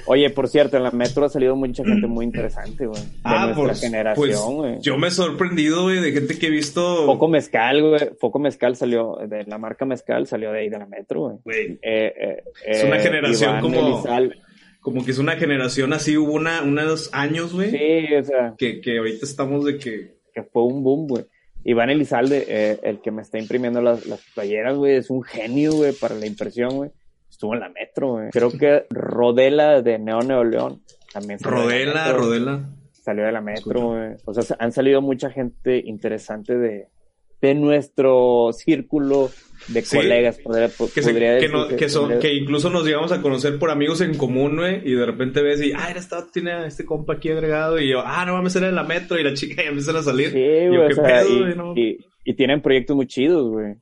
Oye, 0.07 0.31
por 0.31 0.47
cierto, 0.47 0.77
en 0.77 0.83
la 0.83 0.89
metro 0.91 1.23
ha 1.23 1.29
salido 1.29 1.55
mucha 1.55 1.83
gente 1.85 2.07
muy 2.07 2.25
interesante, 2.25 2.87
güey. 2.87 2.99
De 3.01 3.29
nuestra 3.29 3.55
pues, 3.55 3.79
generación, 3.81 4.15
pues, 4.25 4.43
güey. 4.55 4.79
yo 4.81 4.97
me 4.97 5.07
he 5.09 5.11
sorprendido, 5.11 5.83
güey, 5.83 5.99
de 6.01 6.11
gente 6.11 6.39
que 6.39 6.47
he 6.47 6.49
visto... 6.49 7.05
Foco 7.05 7.27
Mezcal, 7.27 7.81
güey. 7.87 8.09
Foco 8.19 8.39
Mezcal 8.39 8.75
salió, 8.75 9.17
de 9.27 9.43
la 9.45 9.59
marca 9.59 9.85
Mezcal 9.85 10.25
salió 10.25 10.51
de 10.51 10.59
ahí 10.61 10.69
de 10.69 10.79
la 10.79 10.87
metro, 10.87 11.21
güey. 11.21 11.37
Güey, 11.43 11.79
Eh, 11.83 12.13
eh, 12.19 12.43
Es 12.65 12.83
una 12.83 12.97
eh, 12.97 13.01
generación 13.01 13.49
Iván 13.59 13.61
como- 13.61 13.79
Elizal. 13.95 14.41
como 14.81 15.05
que 15.05 15.11
es 15.11 15.19
una 15.19 15.33
generación 15.33 15.93
así, 15.93 16.17
hubo 16.17 16.33
una, 16.33 16.63
unos 16.63 17.11
años, 17.13 17.53
güey, 17.53 17.69
Sí, 17.69 18.15
o 18.15 18.23
sea, 18.23 18.55
que, 18.57 18.81
que 18.81 18.97
ahorita 18.97 19.25
estamos 19.27 19.63
de 19.63 19.77
que... 19.77 20.15
que 20.33 20.41
fue 20.43 20.63
un 20.63 20.81
boom, 20.83 21.07
güey. 21.07 21.25
Iván 21.63 21.89
Elizalde, 21.89 22.45
eh, 22.47 22.79
el 22.83 23.01
que 23.01 23.11
me 23.11 23.21
está 23.21 23.37
imprimiendo 23.37 23.81
las, 23.81 24.05
las 24.05 24.21
playeras, 24.33 24.75
güey, 24.75 24.95
es 24.95 25.09
un 25.09 25.23
genio, 25.23 25.73
güey, 25.73 25.93
para 25.93 26.15
la 26.15 26.25
impresión, 26.25 26.75
güey. 26.75 26.91
Estuvo 27.29 27.53
en 27.53 27.61
la 27.61 27.69
metro, 27.69 28.13
güey. 28.13 28.29
Creo 28.31 28.51
que 28.51 28.85
Rodela 28.89 29.81
de 29.81 29.97
Neo 29.99 30.21
Neo 30.21 30.43
León 30.43 30.81
también 31.13 31.39
salió 31.39 31.67
de 31.67 31.85
la 31.85 31.93
Rodela, 31.93 32.05
metro, 32.05 32.21
Rodela. 32.21 32.69
Salió 32.91 33.25
de 33.25 33.31
la 33.31 33.41
metro, 33.41 33.87
güey. 33.87 34.11
O 34.25 34.33
sea, 34.33 34.57
han 34.59 34.71
salido 34.71 35.01
mucha 35.01 35.29
gente 35.29 35.81
interesante 35.85 36.57
de, 36.57 36.87
de 37.41 37.55
nuestro 37.55 38.49
círculo 38.53 39.29
de 39.67 39.81
Sí. 39.83 39.97
colegas, 39.97 40.39
podría, 40.39 40.69
po- 40.69 40.89
Que, 40.93 41.01
se- 41.03 41.11
podría 41.11 41.29
que, 41.37 41.47
decir 41.47 41.51
no- 41.51 41.67
que 41.67 41.89
son, 41.89 42.03
podría- 42.03 42.19
que 42.19 42.33
incluso 42.33 42.69
nos 42.69 42.83
llegamos 42.85 43.11
a 43.11 43.21
conocer 43.21 43.59
por 43.59 43.69
amigos 43.69 44.01
en 44.01 44.15
común, 44.17 44.55
güey, 44.57 44.81
y 44.83 44.93
de 44.93 45.05
repente 45.05 45.41
ves 45.43 45.61
y, 45.61 45.71
ah, 45.75 45.87
era 45.89 45.99
esta, 45.99 46.25
tiene 46.31 46.51
a 46.51 46.65
este 46.65 46.83
compa 46.85 47.13
aquí 47.13 47.29
agregado, 47.29 47.79
y 47.79 47.89
yo, 47.89 48.01
ah, 48.03 48.25
no 48.25 48.33
mames, 48.33 48.55
era 48.55 48.67
de 48.67 48.73
la 48.73 48.83
metro, 48.83 49.19
y 49.19 49.23
la 49.23 49.33
chica 49.33 49.61
ya 49.63 49.69
empiezan 49.69 49.97
a 49.97 50.01
salir. 50.03 50.31
Sí, 50.31 50.39
Y 50.39 50.65
yo, 50.65 50.81
güey, 50.81 50.87
¿qué 50.87 50.93
o 50.93 51.05
sea, 51.05 51.21
pedo, 51.21 51.49
y? 51.49 51.55
No. 51.55 51.73
y- 51.75 51.97
y 52.25 52.33
tienen 52.35 52.61
proyectos 52.61 52.95
muy 52.95 53.05
chidos, 53.07 53.49
güey. 53.49 53.75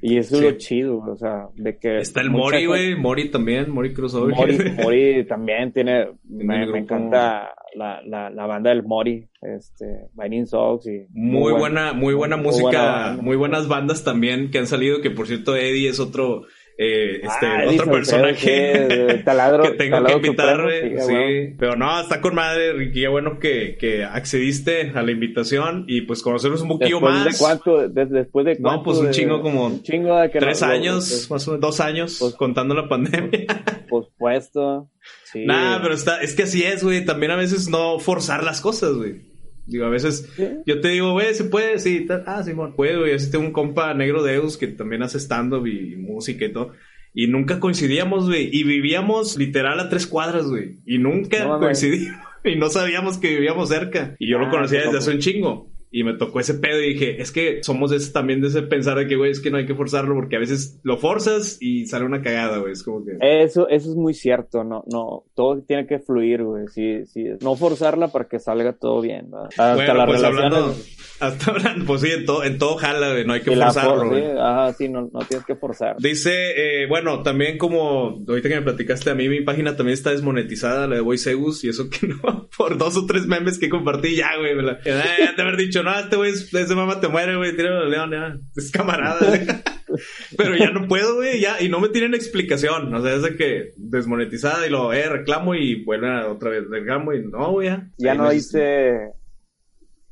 Y 0.00 0.16
eso 0.16 0.36
Sí. 0.36 0.46
es 0.46 0.52
lo 0.52 0.58
chido, 0.58 0.98
o 0.98 1.16
sea, 1.16 1.48
de 1.56 1.76
que... 1.76 1.98
Está 1.98 2.20
el 2.20 2.30
Mori, 2.30 2.66
güey, 2.66 2.94
Mori 2.94 3.30
también, 3.30 3.68
Mori 3.70 3.92
Crossover. 3.92 4.32
Mori, 4.34 4.56
Mori 4.88 5.26
también 5.26 5.72
tiene, 5.72 6.08
me, 6.28 6.62
encanta 6.78 7.50
la, 7.74 8.00
la, 8.06 8.30
la 8.30 8.46
banda 8.46 8.70
del 8.70 8.82
Mori, 8.82 9.28
este, 9.42 10.08
Binding 10.14 10.46
Sox 10.46 10.86
y... 10.86 11.06
Muy 11.10 11.52
buen- 11.52 11.58
buena, 11.58 11.92
muy 11.92 12.14
buena 12.14 12.36
muy 12.36 12.46
música, 12.46 12.68
buena 13.12 13.22
muy 13.22 13.36
buenas 13.36 13.68
bandas 13.68 14.04
también 14.04 14.50
que 14.50 14.58
han 14.58 14.66
salido, 14.66 15.00
que 15.00 15.10
por 15.10 15.26
cierto 15.26 15.54
Eddie 15.56 15.88
es 15.88 16.00
otro 16.00 16.42
eh, 16.80 17.20
este 17.24 17.46
Ah, 17.46 17.64
otro 17.68 17.90
personaje 17.90 18.86
sí, 19.16 19.22
taladro- 19.24 19.62
que 19.64 19.70
tengo 19.72 19.96
que 19.96 20.02
taladro 20.02 20.16
invitar, 20.16 20.56
supremo, 20.60 20.94
güey. 20.94 21.00
sí, 21.06 21.12
güey. 21.12 21.56
pero 21.56 21.74
no, 21.74 22.00
está 22.00 22.20
con 22.20 22.36
madre, 22.36 22.72
Ricky. 22.72 23.00
Qué 23.00 23.08
bueno 23.08 23.40
que, 23.40 23.76
que 23.80 24.04
accediste 24.04 24.92
a 24.94 25.02
la 25.02 25.10
invitación 25.10 25.84
y 25.88 26.02
pues 26.02 26.22
conocernos 26.22 26.62
un 26.62 26.68
poquillo 26.68 27.00
Después 27.00 27.14
más. 27.14 27.24
de 27.24 27.30
cuánto, 27.38 27.88
des- 27.88 28.10
después 28.10 28.46
de 28.46 28.54
No, 28.60 28.68
cuánto 28.68 28.82
pues 28.84 28.98
un 28.98 29.06
de- 29.06 29.10
chingo 29.10 29.42
como 29.42 29.66
un 29.66 29.82
chingo 29.82 30.16
de 30.20 30.30
que 30.30 30.38
Tres 30.38 30.62
no- 30.62 30.68
años, 30.68 30.94
pues, 31.08 31.30
más 31.32 31.48
o 31.48 31.50
menos, 31.50 31.60
dos 31.62 31.80
años, 31.80 32.16
pues- 32.20 32.34
contando 32.36 32.74
la 32.76 32.88
pandemia. 32.88 33.46
pospuesto. 33.88 34.88
Sí. 35.32 35.44
Nah, 35.44 35.80
pero 35.82 35.94
está, 35.94 36.20
es 36.22 36.34
que 36.34 36.44
así 36.44 36.62
es, 36.62 36.82
güey. 36.82 37.04
También 37.04 37.32
a 37.32 37.36
veces 37.36 37.68
no 37.68 37.98
forzar 37.98 38.42
las 38.44 38.60
cosas, 38.60 38.94
güey. 38.94 39.22
Digo, 39.66 39.84
a 39.84 39.90
veces 39.90 40.28
Sí. 40.36 40.46
yo 40.66 40.80
te 40.80 40.88
digo, 40.88 41.12
güey, 41.12 41.34
¿se 41.34 41.44
puede? 41.44 41.78
Sí, 41.78 42.06
ah, 42.26 42.42
Simón, 42.42 42.74
puede, 42.74 42.96
güey. 42.98 43.12
Así 43.14 43.30
tengo 43.30 43.44
un 43.44 43.52
compa 43.52 43.92
negro 43.94 44.22
Deus 44.22 44.56
que 44.56 44.66
también 44.68 45.02
hace 45.02 45.18
stand-up 45.18 45.66
y 45.66 45.96
música 45.96 46.46
y 46.46 46.52
todo. 46.52 46.72
Y 47.12 47.26
nunca 47.26 47.60
coincidíamos, 47.60 48.26
güey. 48.26 48.48
Y 48.52 48.64
vivíamos 48.64 49.36
literal 49.36 49.78
a 49.80 49.88
tres 49.88 50.06
cuadras, 50.06 50.46
güey. 50.46 50.78
Y 50.86 50.98
nunca 50.98 51.44
No. 51.44 51.60
Y 52.44 52.56
no 52.56 52.70
sabíamos 52.70 53.18
que 53.18 53.30
vivíamos 53.30 53.68
cerca. 53.68 54.14
Y 54.18 54.30
yo 54.30 54.38
lo 54.38 54.46
Ah, 54.46 54.50
conocía 54.50 54.82
desde 54.84 54.98
hace 54.98 55.10
un 55.10 55.18
chingo. 55.18 55.70
Y 55.90 56.04
me 56.04 56.14
tocó 56.14 56.40
ese 56.40 56.54
pedo 56.54 56.80
y 56.82 56.92
dije, 56.94 57.22
es 57.22 57.32
que 57.32 57.62
somos 57.62 57.90
de 57.90 57.96
ese, 57.96 58.12
también 58.12 58.40
de 58.42 58.48
ese 58.48 58.62
pensar 58.62 58.98
de 58.98 59.06
que, 59.06 59.16
güey, 59.16 59.30
es 59.30 59.40
que 59.40 59.50
no 59.50 59.56
hay 59.56 59.64
que 59.66 59.74
forzarlo 59.74 60.14
porque 60.14 60.36
a 60.36 60.38
veces 60.38 60.78
lo 60.82 60.98
forzas 60.98 61.56
y 61.60 61.86
sale 61.86 62.04
una 62.04 62.20
cagada, 62.22 62.58
güey. 62.58 62.72
Es 62.72 62.82
como 62.82 63.04
que... 63.04 63.12
Eso, 63.20 63.68
eso 63.68 63.90
es 63.90 63.96
muy 63.96 64.12
cierto, 64.12 64.64
no, 64.64 64.84
no, 64.92 65.24
todo 65.34 65.62
tiene 65.62 65.86
que 65.86 65.98
fluir, 65.98 66.42
güey, 66.42 66.66
sí, 66.68 67.06
sí, 67.06 67.24
no 67.40 67.56
forzarla 67.56 68.08
para 68.08 68.26
que 68.28 68.38
salga 68.38 68.74
todo 68.74 69.00
bien, 69.00 69.30
¿verdad? 69.30 69.46
Hasta 69.48 69.74
bueno, 69.74 69.94
las 69.94 70.06
pues 70.06 70.22
hablando, 70.24 70.74
hasta 71.20 71.50
hablando, 71.50 71.84
pues 71.86 72.00
sí, 72.02 72.10
en 72.10 72.26
todo, 72.26 72.44
en 72.44 72.58
todo 72.58 72.76
jala, 72.76 73.12
güey, 73.12 73.24
no 73.26 73.32
hay 73.32 73.40
que 73.40 73.56
la 73.56 73.66
forzarlo, 73.72 73.96
for- 73.96 74.08
güey. 74.08 74.22
sí, 74.24 74.28
ajá, 74.38 74.72
sí, 74.74 74.88
no, 74.90 75.08
no 75.12 75.20
tienes 75.20 75.46
que 75.46 75.54
forzar. 75.56 75.96
Dice, 75.98 76.82
eh, 76.82 76.86
bueno, 76.86 77.22
también 77.22 77.56
como 77.56 78.22
ahorita 78.28 78.48
que 78.50 78.56
me 78.56 78.62
platicaste 78.62 79.08
a 79.10 79.14
mí, 79.14 79.28
mi 79.28 79.40
página 79.40 79.74
también 79.76 79.94
está 79.94 80.10
desmonetizada, 80.10 80.86
la 80.86 80.96
de 80.96 81.00
Voiceus, 81.00 81.64
y 81.64 81.70
eso 81.70 81.88
que 81.88 82.06
no, 82.22 82.48
por 82.56 82.76
dos 82.76 82.96
o 82.98 83.06
tres 83.06 83.26
memes 83.26 83.58
que 83.58 83.68
compartí, 83.70 84.16
ya, 84.16 84.36
güey, 84.38 84.54
me 84.54 84.62
la, 84.62 84.78
ya 84.84 85.34
te 85.34 85.42
haber 85.42 85.56
dicho, 85.56 85.77
no, 85.82 85.98
este 85.98 86.16
güey, 86.16 86.30
es- 86.32 86.52
ese 86.52 86.74
mamá 86.74 87.00
te 87.00 87.08
muere, 87.08 87.36
güey, 87.36 87.54
tíralo 87.56 87.80
al 87.80 87.90
león, 87.90 88.10
ya, 88.10 88.36
es 88.56 88.70
camarada. 88.70 89.18
Pero 90.36 90.54
ya 90.56 90.70
no 90.70 90.86
puedo, 90.86 91.16
güey, 91.16 91.40
ya, 91.40 91.60
y 91.62 91.68
no 91.68 91.80
me 91.80 91.88
tienen 91.88 92.14
explicación, 92.14 92.92
o 92.94 93.02
sea, 93.02 93.14
es 93.14 93.22
de 93.22 93.36
que 93.36 93.70
desmonetizada 93.76 94.66
y 94.66 94.70
lo, 94.70 94.92
eh, 94.92 95.08
reclamo 95.08 95.54
y 95.54 95.82
vuelven 95.84 96.10
a 96.12 96.28
otra 96.28 96.50
vez, 96.50 96.64
reclamo 96.68 97.12
y 97.14 97.24
no, 97.26 97.52
güey, 97.52 97.68
ya. 97.68 97.88
Ya 97.96 98.14
no 98.14 98.30
hice 98.32 99.12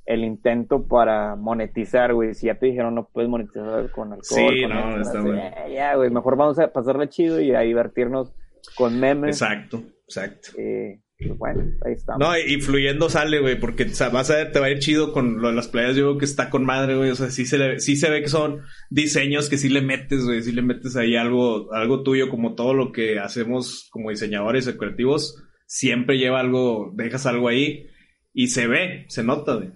el 0.06 0.24
intento 0.24 0.86
para 0.86 1.34
monetizar, 1.36 2.14
güey, 2.14 2.32
si 2.34 2.46
ya 2.46 2.58
te 2.58 2.66
dijeron 2.66 2.94
no 2.94 3.08
puedes 3.12 3.28
monetizar 3.28 3.90
con 3.90 4.12
alcohol, 4.12 4.22
Sí, 4.22 4.62
con 4.62 4.70
no, 4.70 5.00
está 5.02 5.18
eh, 5.18 5.22
bueno. 5.22 5.42
ya, 5.74 5.94
güey, 5.96 6.10
mejor 6.10 6.36
vamos 6.36 6.58
a 6.58 6.72
pasarla 6.72 7.08
chido 7.08 7.40
y 7.40 7.54
a 7.54 7.60
divertirnos 7.60 8.32
con 8.76 8.98
memes, 8.98 9.40
Exacto, 9.40 9.82
exacto. 10.08 10.50
eh, 10.58 11.00
bueno, 11.38 11.62
ahí 11.84 11.94
estamos. 11.94 12.20
No, 12.20 12.36
y 12.38 12.60
fluyendo 12.60 13.08
sale, 13.08 13.40
güey, 13.40 13.58
porque 13.58 13.84
o 13.84 13.88
sea, 13.88 14.10
vas 14.10 14.30
a 14.30 14.36
ver, 14.36 14.52
te 14.52 14.60
va 14.60 14.66
a 14.66 14.70
ir 14.70 14.78
chido 14.80 15.12
con 15.12 15.40
lo 15.40 15.48
de 15.48 15.54
las 15.54 15.68
playas. 15.68 15.96
Yo 15.96 16.04
creo 16.04 16.18
que 16.18 16.24
está 16.26 16.50
con 16.50 16.64
madre, 16.64 16.96
güey. 16.96 17.10
O 17.10 17.14
sea, 17.14 17.30
sí 17.30 17.46
se, 17.46 17.58
le- 17.58 17.80
sí 17.80 17.96
se 17.96 18.10
ve 18.10 18.20
que 18.22 18.28
son 18.28 18.62
diseños 18.90 19.48
que 19.48 19.56
sí 19.58 19.68
le 19.68 19.80
metes, 19.80 20.24
güey. 20.24 20.42
Sí 20.42 20.52
le 20.52 20.62
metes 20.62 20.96
ahí 20.96 21.16
algo, 21.16 21.72
algo 21.72 22.02
tuyo, 22.02 22.28
como 22.28 22.54
todo 22.54 22.74
lo 22.74 22.92
que 22.92 23.18
hacemos 23.18 23.88
como 23.90 24.10
diseñadores 24.10 24.68
o 24.68 24.76
creativos. 24.76 25.42
Siempre 25.66 26.18
lleva 26.18 26.40
algo, 26.40 26.92
dejas 26.94 27.26
algo 27.26 27.48
ahí 27.48 27.86
y 28.32 28.48
se 28.48 28.66
ve, 28.66 29.06
se 29.08 29.24
nota, 29.24 29.54
güey. 29.56 29.70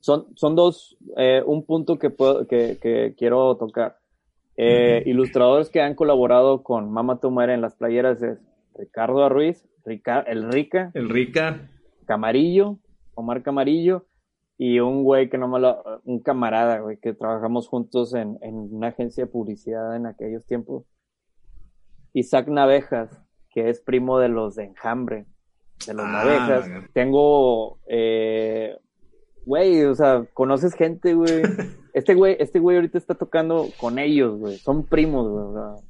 Son, 0.00 0.26
son 0.36 0.54
dos, 0.54 0.96
eh, 1.16 1.42
un 1.44 1.66
punto 1.66 1.98
que, 1.98 2.10
puedo, 2.10 2.46
que, 2.46 2.78
que 2.80 3.14
quiero 3.18 3.56
tocar. 3.56 3.96
Eh, 4.56 5.02
Ilustradores 5.06 5.68
que 5.68 5.80
han 5.80 5.94
colaborado 5.94 6.62
con 6.62 6.90
Mama 6.92 7.20
Tu 7.20 7.30
Muere 7.30 7.54
en 7.54 7.60
las 7.60 7.74
playeras 7.74 8.22
es 8.22 8.38
Ricardo 8.76 9.24
Arruiz, 9.24 9.64
Rica- 9.88 10.20
el 10.26 10.50
Rica, 10.52 10.90
El 10.94 11.08
Rica, 11.08 11.68
Camarillo, 12.06 12.78
Omar 13.14 13.42
Camarillo, 13.42 14.06
y 14.56 14.80
un 14.80 15.04
güey 15.04 15.28
que 15.30 15.38
no 15.38 15.48
me 15.48 15.60
lo, 15.60 15.82
un 16.04 16.20
camarada, 16.20 16.80
güey, 16.80 16.98
que 16.98 17.14
trabajamos 17.14 17.68
juntos 17.68 18.14
en, 18.14 18.38
en 18.42 18.54
una 18.74 18.88
agencia 18.88 19.24
de 19.24 19.30
publicidad 19.30 19.94
en 19.96 20.06
aquellos 20.06 20.44
tiempos. 20.46 20.84
Isaac 22.12 22.48
Navejas, 22.48 23.10
que 23.50 23.68
es 23.70 23.80
primo 23.80 24.18
de 24.18 24.28
los 24.28 24.56
de 24.56 24.64
Enjambre, 24.64 25.26
de 25.86 25.94
los 25.94 26.04
Ah, 26.06 26.10
Navejas. 26.12 26.68
Tengo, 26.92 27.78
eh, 27.88 28.76
güey, 29.44 29.84
o 29.84 29.94
sea, 29.94 30.24
conoces 30.34 30.74
gente, 30.74 31.14
güey. 31.14 31.42
Este 31.94 32.14
güey, 32.14 32.36
este 32.38 32.60
güey 32.60 32.76
ahorita 32.76 32.96
está 32.96 33.14
tocando 33.16 33.66
con 33.80 33.98
ellos, 33.98 34.38
güey. 34.38 34.56
Son 34.58 34.84
primos, 34.86 35.28
güey. 35.28 35.44
O 35.46 35.52
sea, 35.52 35.87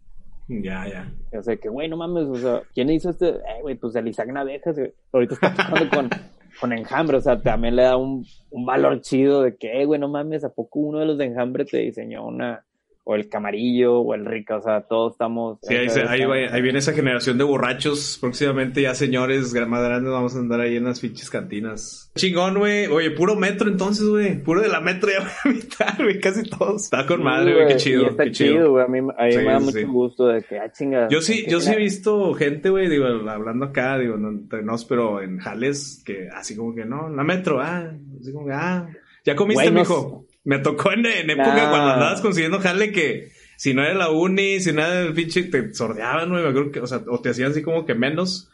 ya, 0.49 0.87
ya. 0.89 1.39
o 1.39 1.43
sea, 1.43 1.57
que, 1.57 1.69
güey, 1.69 1.89
no 1.89 1.97
mames, 1.97 2.25
o 2.25 2.37
sea, 2.37 2.63
¿quién 2.75 2.91
hizo 2.91 3.11
este? 3.11 3.29
Eh, 3.29 3.61
güey, 3.63 3.77
pues 3.77 3.95
el 3.97 4.09
Isaac 4.09 4.29
Navejas, 4.29 4.77
güey. 4.77 4.93
Ahorita 5.13 5.35
está 5.35 5.55
tocando 5.55 5.97
con, 5.97 6.11
con 6.61 6.73
Enjambre, 6.73 7.19
o 7.19 7.21
sea, 7.21 7.41
también 7.41 7.77
le 7.77 7.83
da 7.83 7.97
un, 7.97 8.25
un 8.51 8.67
valor 8.67 9.01
chido 9.01 9.43
de 9.43 9.57
que, 9.57 9.81
eh, 9.81 9.85
güey, 9.85 10.01
no 10.01 10.09
mames, 10.09 10.45
¿a 10.45 10.53
poco 10.53 10.81
uno 10.81 11.01
de 11.01 11.07
los 11.07 11.19
de 11.19 11.27
Enjambre 11.27 11.65
te 11.65 11.79
diseñó 11.79 12.27
una, 12.27 12.65
o 13.11 13.15
el 13.15 13.31
Camarillo, 13.31 14.01
o 14.01 14.15
el 14.15 14.27
Rica, 14.27 14.59
o 14.59 14.61
sea, 14.61 14.83
todos 14.83 15.13
estamos... 15.13 15.59
Sí, 15.63 15.75
ahí, 15.75 15.89
se- 15.89 16.03
ahí, 16.03 16.27
va- 16.27 16.35
ahí 16.55 16.61
viene 16.61 16.81
esa 16.81 16.93
generación 16.93 17.39
de 17.39 17.45
borrachos. 17.45 18.19
Próximamente 18.21 18.83
ya 18.83 18.95
señores 18.95 19.55
más 19.67 19.83
grandes 19.83 20.13
vamos 20.13 20.37
a 20.37 20.41
andar 20.41 20.61
ahí 20.61 20.77
en 20.77 20.85
las 20.85 21.01
pinches 21.01 21.31
cantinas. 21.31 22.13
Chingón, 22.17 22.59
güey. 22.59 22.87
Oye, 22.89 23.11
puro 23.13 23.35
metro 23.35 23.71
entonces, 23.71 24.07
güey. 24.07 24.43
Puro 24.43 24.61
de 24.61 24.69
la 24.69 24.81
metro 24.83 25.09
ya 25.19 25.21
voy 25.21 25.31
a 25.45 25.49
invitar, 25.49 25.97
güey. 26.03 26.21
Casi 26.21 26.43
todos. 26.51 26.85
Está 26.85 27.07
con 27.07 27.23
madre, 27.23 27.55
güey. 27.55 27.69
Qué 27.69 27.77
chido. 27.77 28.03
Y 28.03 28.07
está 28.09 28.25
qué 28.25 28.33
chido, 28.33 28.73
güey, 28.73 28.85
a 28.85 28.89
mí, 28.89 28.99
a 28.99 29.25
mí 29.25 29.33
Sí, 29.33 29.39
me 29.39 29.45
da 29.45 29.59
sí, 29.61 29.65
mucho 29.65 29.89
gusto 29.91 30.27
de 30.27 30.43
que, 30.43 30.59
ah, 30.59 30.71
chinga. 30.71 31.09
Yo 31.09 31.23
sí, 31.23 31.47
yo 31.49 31.61
sí 31.61 31.73
he 31.73 31.77
visto 31.77 32.35
gente, 32.35 32.69
güey, 32.69 32.91
digo, 32.91 33.07
hablando 33.07 33.65
acá, 33.65 33.97
digo, 33.99 34.19
no 34.19 34.29
entre 34.29 34.63
nos, 34.63 34.85
pero 34.85 35.23
en 35.23 35.39
jales, 35.39 36.03
que 36.05 36.29
así 36.37 36.55
como 36.55 36.75
que 36.75 36.85
no, 36.85 37.09
la 37.09 37.25
metro, 37.25 37.59
ah, 37.63 37.91
así 38.21 38.35
como 38.35 38.49
que, 38.49 38.53
ah, 38.53 38.87
ya 39.25 39.35
comiste, 39.35 39.71
no 39.71 39.81
mijo. 39.81 40.27
Me 40.45 40.59
tocó 40.59 40.93
en, 40.93 41.05
en 41.07 41.31
época 41.31 41.55
Nah. 41.55 41.71
cuando 41.71 41.91
andabas 41.91 42.21
consiguiendo 42.21 42.59
jale 42.61 42.93
que 42.93 43.31
si 43.57 43.75
no 43.75 43.83
era 43.83 43.95
la 43.95 44.11
uni, 44.11 44.61
si 44.61 44.73
no 44.73 44.83
era 44.83 45.01
el 45.01 45.15
pinche, 45.15 45.43
te 45.45 45.75
sordeaban, 45.75 46.31
güey, 46.31 46.43
me 46.43 46.49
acuerdo 46.51 46.71
que, 46.71 46.81
o 46.81 46.87
sea, 46.87 47.03
o 47.09 47.21
te 47.21 47.31
hacían 47.31 47.51
así 47.51 47.63
como 47.63 47.85
que 47.85 47.95
menos. 47.95 48.51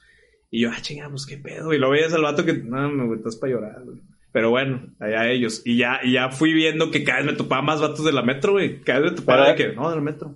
Y 0.50 0.62
yo, 0.62 0.70
ah, 0.70 0.80
chinga, 0.80 1.08
pues 1.10 1.26
qué 1.26 1.36
pedo. 1.36 1.74
Y 1.74 1.78
lo 1.78 1.90
veías 1.90 2.14
al 2.14 2.22
vato 2.22 2.44
que, 2.44 2.54
no, 2.54 2.88
me 2.88 3.16
estás 3.16 3.36
para 3.36 3.52
llorar, 3.52 3.82
güey. 3.84 3.98
Pero 4.32 4.50
bueno, 4.50 4.94
allá 4.98 5.28
ellos. 5.30 5.62
Y 5.64 5.76
ya, 5.76 6.00
y 6.02 6.12
ya 6.12 6.30
fui 6.30 6.52
viendo 6.52 6.90
que 6.90 7.04
cada 7.04 7.18
vez 7.18 7.26
me 7.26 7.32
topaba 7.34 7.62
más 7.62 7.80
vatos 7.80 8.04
de 8.04 8.12
la 8.12 8.22
metro, 8.22 8.52
güey. 8.52 8.80
Cada 8.80 9.00
vez 9.00 9.12
me 9.12 9.16
topaba 9.18 9.48
de 9.50 9.54
que, 9.54 9.72
no, 9.74 9.90
de 9.90 9.96
la 9.96 10.02
metro. 10.02 10.34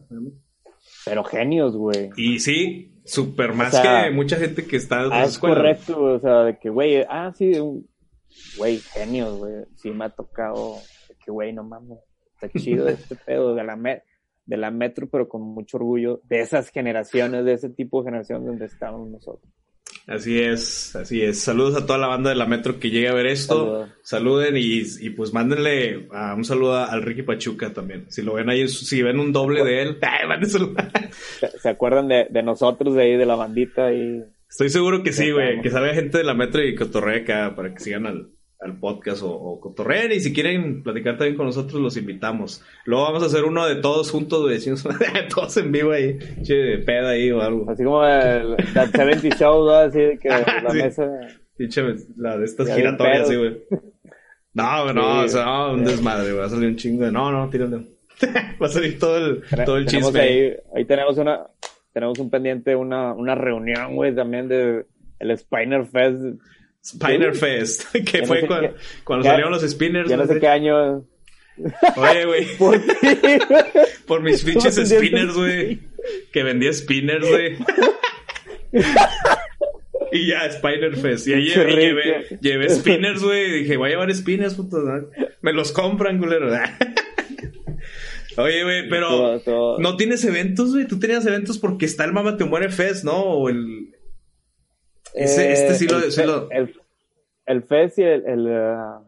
Pero 1.05 1.25
genios, 1.25 1.75
güey. 1.75 2.11
Y 2.17 2.39
sí, 2.41 2.93
súper 3.05 3.55
más 3.55 3.73
sea, 3.73 4.05
que 4.05 4.11
mucha 4.11 4.37
gente 4.37 4.67
que 4.67 4.77
está 4.77 5.05
en 5.05 5.13
Ah, 5.13 5.25
es 5.25 5.39
correcto, 5.39 6.01
o 6.01 6.21
sea, 6.21 6.45
de 6.45 6.59
que, 6.59 6.69
güey, 6.69 7.03
ah, 7.09 7.33
sí, 7.35 7.53
güey, 8.57 8.79
genios, 8.79 9.39
güey, 9.39 9.65
sí 9.77 9.91
me 9.91 10.05
ha 10.05 10.11
tocado, 10.11 10.77
que, 11.29 11.33
güey, 11.33 11.53
no 11.53 11.63
mames, 11.63 11.99
está 12.35 12.49
chido 12.59 12.89
este 12.89 13.17
pedo 13.27 13.55
de 13.55 13.65
la, 13.65 13.77
me- 13.77 14.03
de 14.47 14.57
la 14.57 14.71
metro, 14.71 15.09
pero 15.11 15.29
con 15.29 15.43
mucho 15.43 15.77
orgullo 15.77 16.23
de 16.25 16.41
esas 16.41 16.71
generaciones, 16.71 17.45
de 17.45 17.53
ese 17.53 17.69
tipo 17.69 18.01
de 18.03 18.07
generación 18.07 18.47
donde 18.47 18.65
estamos 18.65 19.07
nosotros. 19.11 19.53
Así 20.07 20.41
es, 20.41 20.97
así 20.97 21.21
es. 21.23 21.39
Saludos 21.43 21.77
a 21.77 21.85
toda 21.85 21.99
la 21.99 22.07
banda 22.07 22.31
de 22.31 22.37
la 22.37 22.47
Metro 22.47 22.79
que 22.79 22.89
llegue 22.89 23.09
a 23.09 23.15
ver 23.15 23.27
esto. 23.27 23.55
Saludos. 23.57 23.91
Saluden 24.03 24.57
y, 24.57 24.83
y 25.01 25.11
pues 25.11 25.35
mándenle 25.35 26.09
ah, 26.13 26.35
un 26.35 26.45
saludo 26.45 26.77
al 26.77 27.03
Ricky 27.03 27.23
Pachuca 27.25 27.75
también. 27.75 28.11
Si 28.11 28.23
lo 28.23 28.33
ven 28.35 28.49
ahí, 28.49 28.67
si 28.69 29.03
ven 29.03 29.21
un 29.21 29.35
doble 29.35 29.63
de 29.65 29.83
él, 29.83 29.99
ay. 30.03 30.49
¿Se, 31.61 31.69
acuerdan 31.69 32.09
de, 32.09 32.27
de 32.31 32.43
nosotros, 32.43 32.95
de 32.95 33.03
ahí, 33.03 33.17
de 33.19 33.27
la 33.27 33.35
bandita 33.35 33.93
y 33.93 34.25
Estoy 34.49 34.71
seguro 34.71 35.03
que 35.03 35.13
sí, 35.13 35.31
güey. 35.31 35.61
Que 35.61 35.69
salga 35.69 35.93
gente 35.93 36.17
de 36.17 36.25
la 36.25 36.33
Metro 36.33 36.65
y 36.65 36.75
cotorrea 36.75 37.19
acá 37.21 37.55
para 37.55 37.75
que 37.75 37.81
sigan 37.81 38.07
al, 38.07 38.31
al 38.61 38.79
podcast 38.79 39.23
o, 39.23 39.31
o 39.31 39.61
cotorreen. 39.61 40.13
Y 40.13 40.21
si 40.21 40.33
quieren 40.33 40.83
platicar 40.83 41.17
también 41.17 41.37
con 41.37 41.47
nosotros, 41.47 41.81
los 41.81 41.97
invitamos. 41.97 42.63
Luego 42.85 43.05
vamos 43.05 43.23
a 43.23 43.27
hacer 43.27 43.45
uno 43.45 43.67
de 43.67 43.77
todos 43.77 44.11
juntos, 44.11 44.43
güey. 44.43 44.55
decimos, 44.55 44.85
todos 45.35 45.57
en 45.59 45.71
vivo 45.73 45.93
ahí. 45.93 46.19
Che, 46.43 46.55
de 46.55 46.79
peda 46.79 47.11
ahí 47.11 47.31
o 47.31 47.41
algo. 47.41 47.71
así 47.71 47.85
como 47.85 48.05
el 48.05 48.57
That 48.75 48.91
70 48.91 49.37
Show, 49.37 49.65
¿no? 49.65 49.71
así 49.75 49.99
que 50.21 50.29
la 50.63 50.71
Sí. 50.71 50.77
mesa... 50.79 51.11
La 52.17 52.39
de 52.39 52.45
estas 52.45 52.73
giratorias, 52.75 53.29
sí, 53.29 53.35
güey. 53.37 53.59
No, 54.55 54.93
no, 54.93 55.21
Sí. 55.21 55.25
o 55.25 55.29
sea, 55.29 55.45
no, 55.45 55.73
un 55.75 55.85
desmadre, 55.85 56.29
güey. 56.31 56.39
Va 56.41 56.47
a 56.47 56.49
salir 56.49 56.69
un 56.69 56.77
chingo 56.77 57.05
de. 57.05 57.13
No, 57.13 57.31
no, 57.33 57.49
tírale. 57.51 57.79
Va 58.63 58.67
a 58.67 58.69
salir 58.69 58.99
todo 58.99 59.17
el, 59.17 59.43
todo 59.65 59.77
el 59.77 59.87
tenemos 59.87 60.09
chisme. 60.13 60.21
ahí, 60.21 60.53
ahí 60.75 60.85
tenemos 60.85 61.19
una, 61.19 61.47
tenemos 61.93 62.19
un 62.19 62.31
pendiente, 62.31 62.75
una, 62.77 63.13
una 63.13 63.35
reunión, 63.37 63.95
güey, 63.95 64.15
también 64.15 64.49
de 64.49 64.87
el 65.21 65.39
Spiner 65.39 65.85
Fest. 65.87 66.41
Spinner 66.89 67.35
Sí. 67.35 67.41
Fest, 67.41 67.85
que 67.93 68.03
Ya 68.05 68.21
no 68.21 68.27
fue 68.27 68.41
sé 68.41 68.47
cuando, 68.47 68.69
qué- 68.75 68.81
cuando 69.05 69.25
ya- 69.25 69.31
salieron 69.31 69.53
los 69.53 69.63
spinners. 69.71 70.09
Ya 70.09 70.17
no 70.17 70.27
sé 70.27 70.39
qué 70.41 70.49
año. 70.49 71.05
Oye, 71.97 72.25
güey, 72.25 72.47
¿Por 72.59 72.81
por 74.07 74.23
mis 74.23 74.43
pinches 74.45 74.77
spinners, 74.77 75.35
güey. 75.35 75.81
Que 76.33 76.43
vendía 76.45 76.73
spinners, 76.73 77.29
güey. 77.29 77.57
Y 80.13 80.29
ya, 80.29 80.47
Spider 80.47 80.97
Fest. 80.97 81.27
Y 81.29 81.35
ahí 81.35 81.45
llevé, 81.49 82.39
llevé, 82.41 82.69
spinners, 82.71 83.23
güey. 83.23 83.45
Y 83.51 83.53
dije, 83.63 83.77
voy 83.77 83.89
a 83.89 83.91
llevar 83.93 84.15
spinners, 84.15 84.55
puto. 84.55 84.79
Me 85.43 85.53
los 85.53 85.71
compran, 85.73 86.19
culero. 86.19 86.49
Oye, 88.39 88.63
güey, 88.63 88.89
pero 88.89 89.09
Todo- 89.09 89.41
todo- 89.41 89.79
no 89.81 89.97
tienes 89.97 90.25
eventos, 90.25 90.73
güey. 90.73 90.87
Tú 90.87 90.99
tenías 90.99 91.27
eventos 91.27 91.59
porque 91.59 91.85
está 91.87 92.05
el 92.05 92.13
Mama 92.13 92.37
Te 92.37 92.45
Muere 92.45 92.71
Fest, 92.71 93.05
¿no? 93.05 93.17
O 93.21 93.49
el. 93.49 93.95
Ese- 95.15 95.53
este 95.53 95.75
sí 95.75 95.87
lo- 95.89 95.99
Eh, 96.01 96.05
el, 96.07 96.13
sí 96.13 96.21
fe- 96.21 96.27
lo- 96.27 96.51
el, 96.51 96.75
el 97.47 97.63
fest 97.63 97.99
y 97.99 98.03
el, 98.03 98.27
el, 98.27 98.47
uh, 98.47 99.05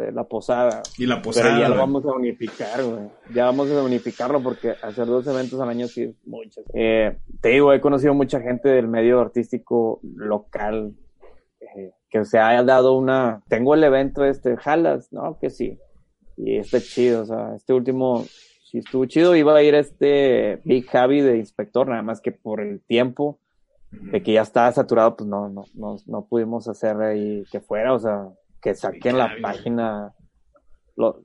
de 0.00 0.12
la 0.12 0.24
posada. 0.24 0.82
Y 0.98 1.06
la 1.06 1.16
Pero 1.16 1.22
posada. 1.24 1.60
ya 1.60 1.68
lo 1.68 1.76
vamos 1.76 2.04
a 2.06 2.12
unificar, 2.12 2.82
güey. 2.82 3.08
Ya 3.34 3.46
vamos 3.46 3.70
a 3.70 3.82
unificarlo 3.82 4.40
porque 4.40 4.74
hacer 4.82 5.06
dos 5.06 5.26
eventos 5.26 5.60
al 5.60 5.68
año 5.68 5.88
sí 5.88 6.04
es 6.04 6.14
mucho. 6.26 6.62
Eh, 6.74 7.16
te 7.40 7.48
digo, 7.50 7.72
he 7.72 7.80
conocido 7.80 8.14
mucha 8.14 8.40
gente 8.40 8.68
del 8.68 8.86
medio 8.88 9.20
artístico 9.20 10.00
local 10.02 10.94
eh, 11.60 11.90
que 12.08 12.24
se 12.24 12.38
haya 12.38 12.62
dado 12.62 12.96
una... 12.96 13.42
Tengo 13.48 13.74
el 13.74 13.82
evento 13.82 14.24
este, 14.24 14.56
jalas, 14.56 15.12
¿no? 15.12 15.38
Que 15.40 15.50
sí. 15.50 15.78
Y 16.36 16.56
está 16.58 16.80
chido, 16.80 17.22
o 17.22 17.26
sea, 17.26 17.54
este 17.56 17.72
último 17.72 18.24
sí 18.64 18.78
estuvo 18.78 19.04
chido. 19.06 19.34
Iba 19.34 19.56
a 19.56 19.62
ir 19.62 19.74
este 19.74 20.60
Big 20.64 20.86
Javi 20.88 21.20
de 21.20 21.36
inspector, 21.38 21.88
nada 21.88 22.02
más 22.02 22.20
que 22.20 22.30
por 22.32 22.60
el 22.60 22.80
tiempo 22.80 23.40
de 24.00 24.22
que 24.22 24.32
ya 24.32 24.42
estaba 24.42 24.70
saturado, 24.72 25.16
pues 25.16 25.28
no, 25.28 25.48
no, 25.48 25.64
no, 25.74 25.96
no 26.06 26.24
pudimos 26.26 26.68
hacer 26.68 26.96
ahí 27.00 27.44
que 27.50 27.60
fuera, 27.60 27.92
o 27.94 27.98
sea, 27.98 28.28
que 28.60 28.74
saquen 28.74 29.18
la 29.18 29.34
página, 29.42 30.12
lo- 30.96 31.22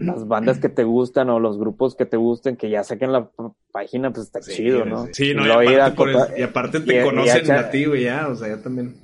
las 0.00 0.26
bandas 0.26 0.58
que 0.58 0.68
te 0.68 0.82
gustan 0.84 1.30
o 1.30 1.38
los 1.38 1.56
grupos 1.58 1.94
que 1.94 2.04
te 2.04 2.16
gusten, 2.16 2.56
que 2.56 2.68
ya 2.70 2.82
saquen 2.82 3.12
la 3.12 3.30
página, 3.72 4.10
pues 4.10 4.26
está 4.26 4.42
Sí, 4.42 4.54
chido, 4.56 4.84
¿no? 4.84 5.06
Sí, 5.12 5.34
no, 5.34 5.46
y 5.62 5.74
aparte, 5.74 5.96
por 5.96 6.10
y 6.36 6.42
aparte 6.42 6.80
te 6.80 7.00
y 7.00 7.04
conocen 7.04 7.44
echa- 7.44 7.60
a 7.60 7.70
ti, 7.70 7.84
güey, 7.84 8.04
ya. 8.04 8.26
O 8.28 8.34
sea, 8.34 8.48
ya 8.48 8.60
también. 8.62 8.96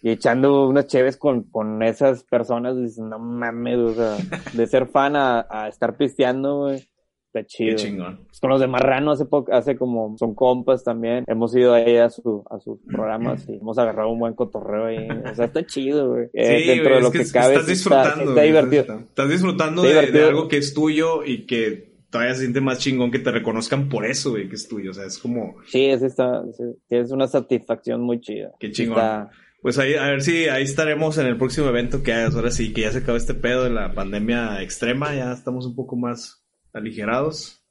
y 0.00 0.10
echando 0.10 0.66
unas 0.68 0.86
cheves 0.86 1.16
con, 1.16 1.42
con 1.44 1.82
esas 1.82 2.24
personas, 2.24 2.76
dices, 2.76 2.98
no 2.98 3.18
mames, 3.18 3.78
o 3.78 3.94
sea, 3.94 4.16
de 4.52 4.66
ser 4.66 4.86
fan 4.86 5.14
a, 5.16 5.46
a 5.50 5.68
estar 5.68 5.96
pisteando, 5.96 6.58
güey, 6.64 6.88
está 7.34 7.44
chido. 7.46 7.70
Qué 7.70 7.82
chingón. 7.82 8.20
Pues 8.26 8.40
con 8.40 8.50
los 8.50 8.60
de 8.60 8.66
Marrano 8.66 9.10
hace 9.12 9.24
poco, 9.26 9.52
hace 9.52 9.76
como, 9.76 10.16
son 10.18 10.34
compas 10.34 10.84
también, 10.84 11.24
hemos 11.26 11.54
ido 11.56 11.74
ahí 11.74 11.96
a 11.96 12.08
su, 12.10 12.44
a 12.50 12.60
sus 12.60 12.78
programas 12.86 13.48
y 13.48 13.54
hemos 13.56 13.76
agarrado 13.78 14.10
un 14.10 14.18
buen 14.20 14.34
cotorreo 14.34 14.86
ahí, 14.86 15.08
o 15.30 15.34
sea, 15.34 15.46
está 15.46 15.64
chido, 15.66 16.10
güey. 16.10 16.26
Eh, 16.32 16.60
Sí, 16.62 16.68
dentro 16.68 16.84
güey, 16.90 16.94
de 16.96 17.00
lo 17.00 17.06
es 17.08 17.12
que, 17.12 17.18
que, 17.24 17.30
cabe, 17.30 17.54
estás 17.54 17.68
está, 17.68 17.72
disfrutando. 17.72 18.30
está 18.30 18.42
divertido. 18.42 18.80
Estás, 18.82 19.00
estás 19.00 19.28
disfrutando 19.30 19.84
Está 19.84 20.18
de, 20.18 20.24
algo 20.24 20.48
que 20.48 20.58
es 20.58 20.74
tuyo 20.74 21.24
y 21.24 21.46
que 21.46 21.94
todavía 22.10 22.34
se 22.34 22.40
siente 22.42 22.60
más 22.60 22.78
chingón 22.78 23.10
que 23.10 23.18
te 23.18 23.32
reconozcan 23.32 23.88
por 23.88 24.06
eso, 24.06 24.30
güey, 24.30 24.48
que 24.48 24.54
es 24.54 24.68
tuyo. 24.68 24.92
O 24.92 24.94
sea, 24.94 25.06
es 25.06 25.18
como, 25.18 25.56
Sí, 25.66 25.86
es, 25.86 26.02
esta, 26.02 26.44
sí, 26.52 26.62
es 26.90 27.10
una 27.10 27.26
satisfacción 27.26 28.00
muy 28.02 28.20
chida. 28.20 28.52
Qué 28.60 28.70
chingón. 28.70 28.98
Está- 28.98 29.30
pues 29.62 29.78
ahí, 29.78 29.94
a 29.94 30.04
ver 30.08 30.20
si 30.20 30.46
ahí 30.48 30.62
estaremos 30.62 31.16
en 31.16 31.26
el 31.26 31.38
próximo 31.38 31.68
evento 31.68 32.02
que 32.02 32.12
hagas. 32.12 32.34
Ahora 32.36 32.50
sí, 32.50 32.74
que 32.74 32.82
ya 32.82 32.92
se 32.92 32.98
acabó 32.98 33.16
este 33.16 33.32
pedo 33.32 33.64
de 33.64 33.70
la 33.70 33.94
pandemia 33.94 34.60
extrema, 34.62 35.14
ya 35.14 35.32
estamos 35.32 35.64
un 35.66 35.74
poco 35.74 35.96
más 35.96 36.43
aligerados. 36.74 37.62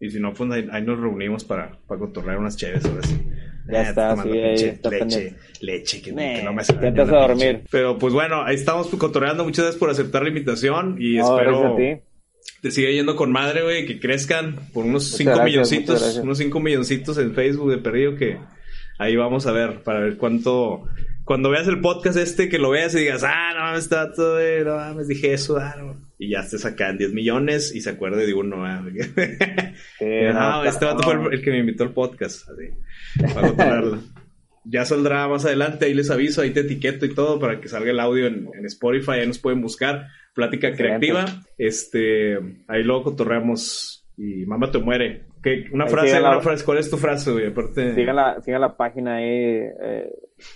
Y 0.00 0.10
si 0.10 0.18
no, 0.18 0.32
pues 0.32 0.50
ahí, 0.50 0.68
ahí 0.72 0.82
nos 0.82 0.98
reunimos 0.98 1.44
para, 1.44 1.78
para 1.86 2.00
cotorrear 2.00 2.38
unas 2.38 2.56
chéves, 2.56 2.84
ahora 2.86 3.02
sí. 3.02 3.20
Ya 3.68 3.82
Eh, 3.82 3.88
está, 3.90 4.22
sí, 4.22 4.30
ahí 4.30 4.54
está 4.54 4.90
leche, 4.90 5.36
leche, 5.60 6.02
que, 6.02 6.10
no 6.12 6.52
me 6.52 6.62
hace 6.62 6.72
la 6.72 6.78
a 6.78 6.82
pinche. 6.82 7.04
dormir. 7.04 7.62
Pero 7.70 7.98
pues 7.98 8.12
bueno, 8.12 8.42
ahí 8.42 8.56
estamos 8.56 8.88
cotorreando. 8.88 9.44
Muchas 9.44 9.64
gracias 9.66 9.78
por 9.78 9.90
aceptar 9.90 10.22
la 10.22 10.28
invitación 10.28 10.96
y 10.98 11.18
No, 11.18 11.38
espero 11.38 11.76
te 12.60 12.70
sigue 12.70 12.94
yendo 12.94 13.16
con 13.16 13.32
madre, 13.32 13.62
güey, 13.62 13.86
que 13.86 13.98
crezcan 13.98 14.56
por 14.72 14.84
unos 14.84 15.04
Muchas 15.04 15.16
5 15.18 15.30
gracias, 15.30 15.44
milloncitos, 15.44 16.16
unos 16.22 16.38
5 16.38 16.60
milloncitos 16.60 17.18
en 17.18 17.34
Facebook 17.34 17.70
de 17.70 17.78
perdido 17.78 18.16
que 18.16 18.38
ahí 18.98 19.16
vamos 19.16 19.46
a 19.46 19.52
ver, 19.52 19.82
para 19.82 20.00
ver 20.00 20.16
cuánto, 20.16 20.84
cuando 21.24 21.50
veas 21.50 21.66
el 21.66 21.80
podcast 21.80 22.16
este, 22.16 22.48
que 22.48 22.58
lo 22.58 22.70
veas 22.70 22.94
y 22.94 23.00
digas, 23.00 23.24
ah, 23.24 23.52
no 23.54 23.60
mames, 23.60 23.84
está 23.84 24.12
todo, 24.12 24.38
no 24.64 24.76
mames, 24.76 25.08
dije 25.08 25.32
eso, 25.32 25.56
ah, 25.56 25.74
no. 25.78 25.96
Y 26.22 26.28
ya 26.28 26.38
estés 26.40 26.64
acá 26.64 26.88
en 26.90 26.98
10 26.98 27.12
millones 27.14 27.74
y 27.74 27.80
se 27.80 27.90
acuerde 27.90 28.24
de 28.26 28.32
uno, 28.34 28.64
ah, 28.64 28.80
Sí, 29.98 30.04
no, 30.32 30.32
no, 30.32 30.64
este 30.64 30.84
vato 30.84 31.02
fue 31.02 31.14
el, 31.14 31.32
el 31.34 31.42
que 31.42 31.50
me 31.50 31.58
invitó 31.58 31.82
al 31.82 31.92
podcast, 31.92 32.48
así, 32.48 33.34
para. 33.56 33.82
Ya 34.64 34.84
saldrá 34.84 35.26
más 35.26 35.44
adelante, 35.44 35.86
ahí 35.86 35.94
les 35.94 36.10
aviso, 36.12 36.40
ahí 36.40 36.50
te 36.50 36.60
etiqueto 36.60 37.04
y 37.06 37.12
todo 37.14 37.40
para 37.40 37.60
que 37.60 37.66
salga 37.66 37.90
el 37.90 37.98
audio 37.98 38.28
en, 38.28 38.48
en 38.56 38.64
Spotify, 38.66 39.12
ahí 39.14 39.26
nos 39.26 39.40
pueden 39.40 39.60
buscar, 39.60 40.06
Plática 40.34 40.68
Excelente. 40.68 41.08
Creativa, 41.08 41.42
este, 41.58 42.36
ahí 42.68 42.84
luego 42.84 43.02
cotorreamos 43.02 44.06
y 44.16 44.46
mamá 44.46 44.70
te 44.70 44.78
muere. 44.78 45.24
¿Qué? 45.42 45.64
Una 45.72 45.86
Ahí 45.86 45.90
frase, 45.90 46.20
la- 46.20 46.30
una 46.30 46.40
frase, 46.40 46.64
¿cuál 46.64 46.78
es 46.78 46.88
tu 46.88 46.96
frase, 46.98 47.32
güey? 47.32 47.48
Aparte, 47.48 47.96
Sigan 47.96 48.14
la, 48.14 48.40
sigan 48.42 48.60
la 48.60 48.76
página 48.76 49.16
ahí, 49.16 49.26
eh, 49.26 50.08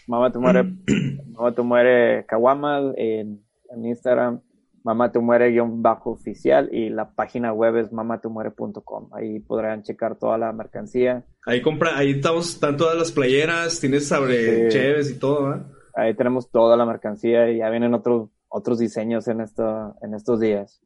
Mamá 0.07 0.31
te 0.31 0.39
muere, 0.39 0.63
Mamá 1.33 1.53
te 1.53 1.63
muere 1.63 2.25
Caguamas 2.27 2.95
en, 2.97 3.43
en 3.75 3.85
Instagram, 3.87 4.41
Mamá 4.87 5.11
te 5.11 5.19
muere 5.19 5.51
guion 5.51 5.83
bajo 5.83 6.13
oficial 6.13 6.69
y 6.73 6.91
la 6.91 7.11
página 7.11 7.53
web 7.53 7.77
es 7.77 7.93
mamatemuere.com. 7.93 9.09
Ahí 9.13 9.41
podrán 9.41 9.83
checar 9.83 10.15
toda 10.17 10.39
la 10.39 10.53
mercancía. 10.53 11.25
ahí 11.45 11.61
compra, 11.61 11.99
ahí 11.99 12.13
estamos, 12.13 12.51
están 12.51 12.77
todas 12.77 12.97
las 12.97 13.11
playeras, 13.11 13.81
tienes 13.81 14.07
sobre 14.07 14.71
Sí. 14.71 14.79
cheves 14.79 15.11
y 15.11 15.19
todo, 15.19 15.43
¿verdad? 15.49 15.67
Ahí 15.97 16.15
tenemos 16.15 16.51
toda 16.53 16.77
la 16.77 16.87
mercancía 16.87 17.51
y 17.51 17.59
ya 17.59 17.69
vienen 17.71 17.95
otros 17.95 18.31
otros 18.49 18.79
diseños 18.79 19.27
en 19.27 19.41
esto, 19.41 19.97
en 20.03 20.15
estos 20.15 20.39
días. 20.39 20.81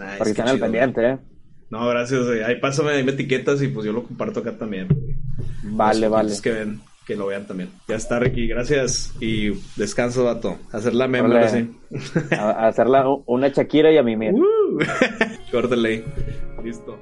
Ay, 0.00 0.16
Porque 0.18 0.32
es 0.32 0.38
están 0.38 0.48
al 0.48 0.58
pendiente, 0.58 1.10
eh. 1.12 1.18
No, 1.70 1.86
gracias, 1.88 2.26
güey. 2.26 2.42
Ahí 2.42 2.60
pásame, 2.60 2.90
ahí 2.90 3.04
me 3.04 3.12
etiquetas 3.12 3.62
y 3.62 3.68
pues 3.68 3.86
yo 3.86 3.92
lo 3.92 4.02
comparto 4.02 4.40
acá 4.40 4.58
también. 4.58 4.88
Vale, 5.62 6.00
Los 6.00 6.10
vale. 6.10 6.32
que 6.42 6.50
ven, 6.50 6.80
que 7.06 7.16
lo 7.16 7.26
vean 7.26 7.46
también. 7.46 7.70
Ya 7.88 7.96
está, 7.96 8.18
Ricky, 8.18 8.46
gracias 8.46 9.14
y 9.20 9.50
descanso, 9.76 10.24
vato. 10.24 10.58
Hacer 10.72 10.94
la 10.94 11.06
meme, 11.08 11.28
ahora 11.28 11.48
sí. 11.48 11.70
Hacerla 12.30 13.04
una 13.26 13.48
Shakira 13.48 13.92
y 13.92 13.98
a 13.98 14.02
mimir. 14.02 14.32
Uh. 14.34 14.78
Córtale 15.50 15.88
ahí. 15.88 16.04
Listo. 16.62 16.98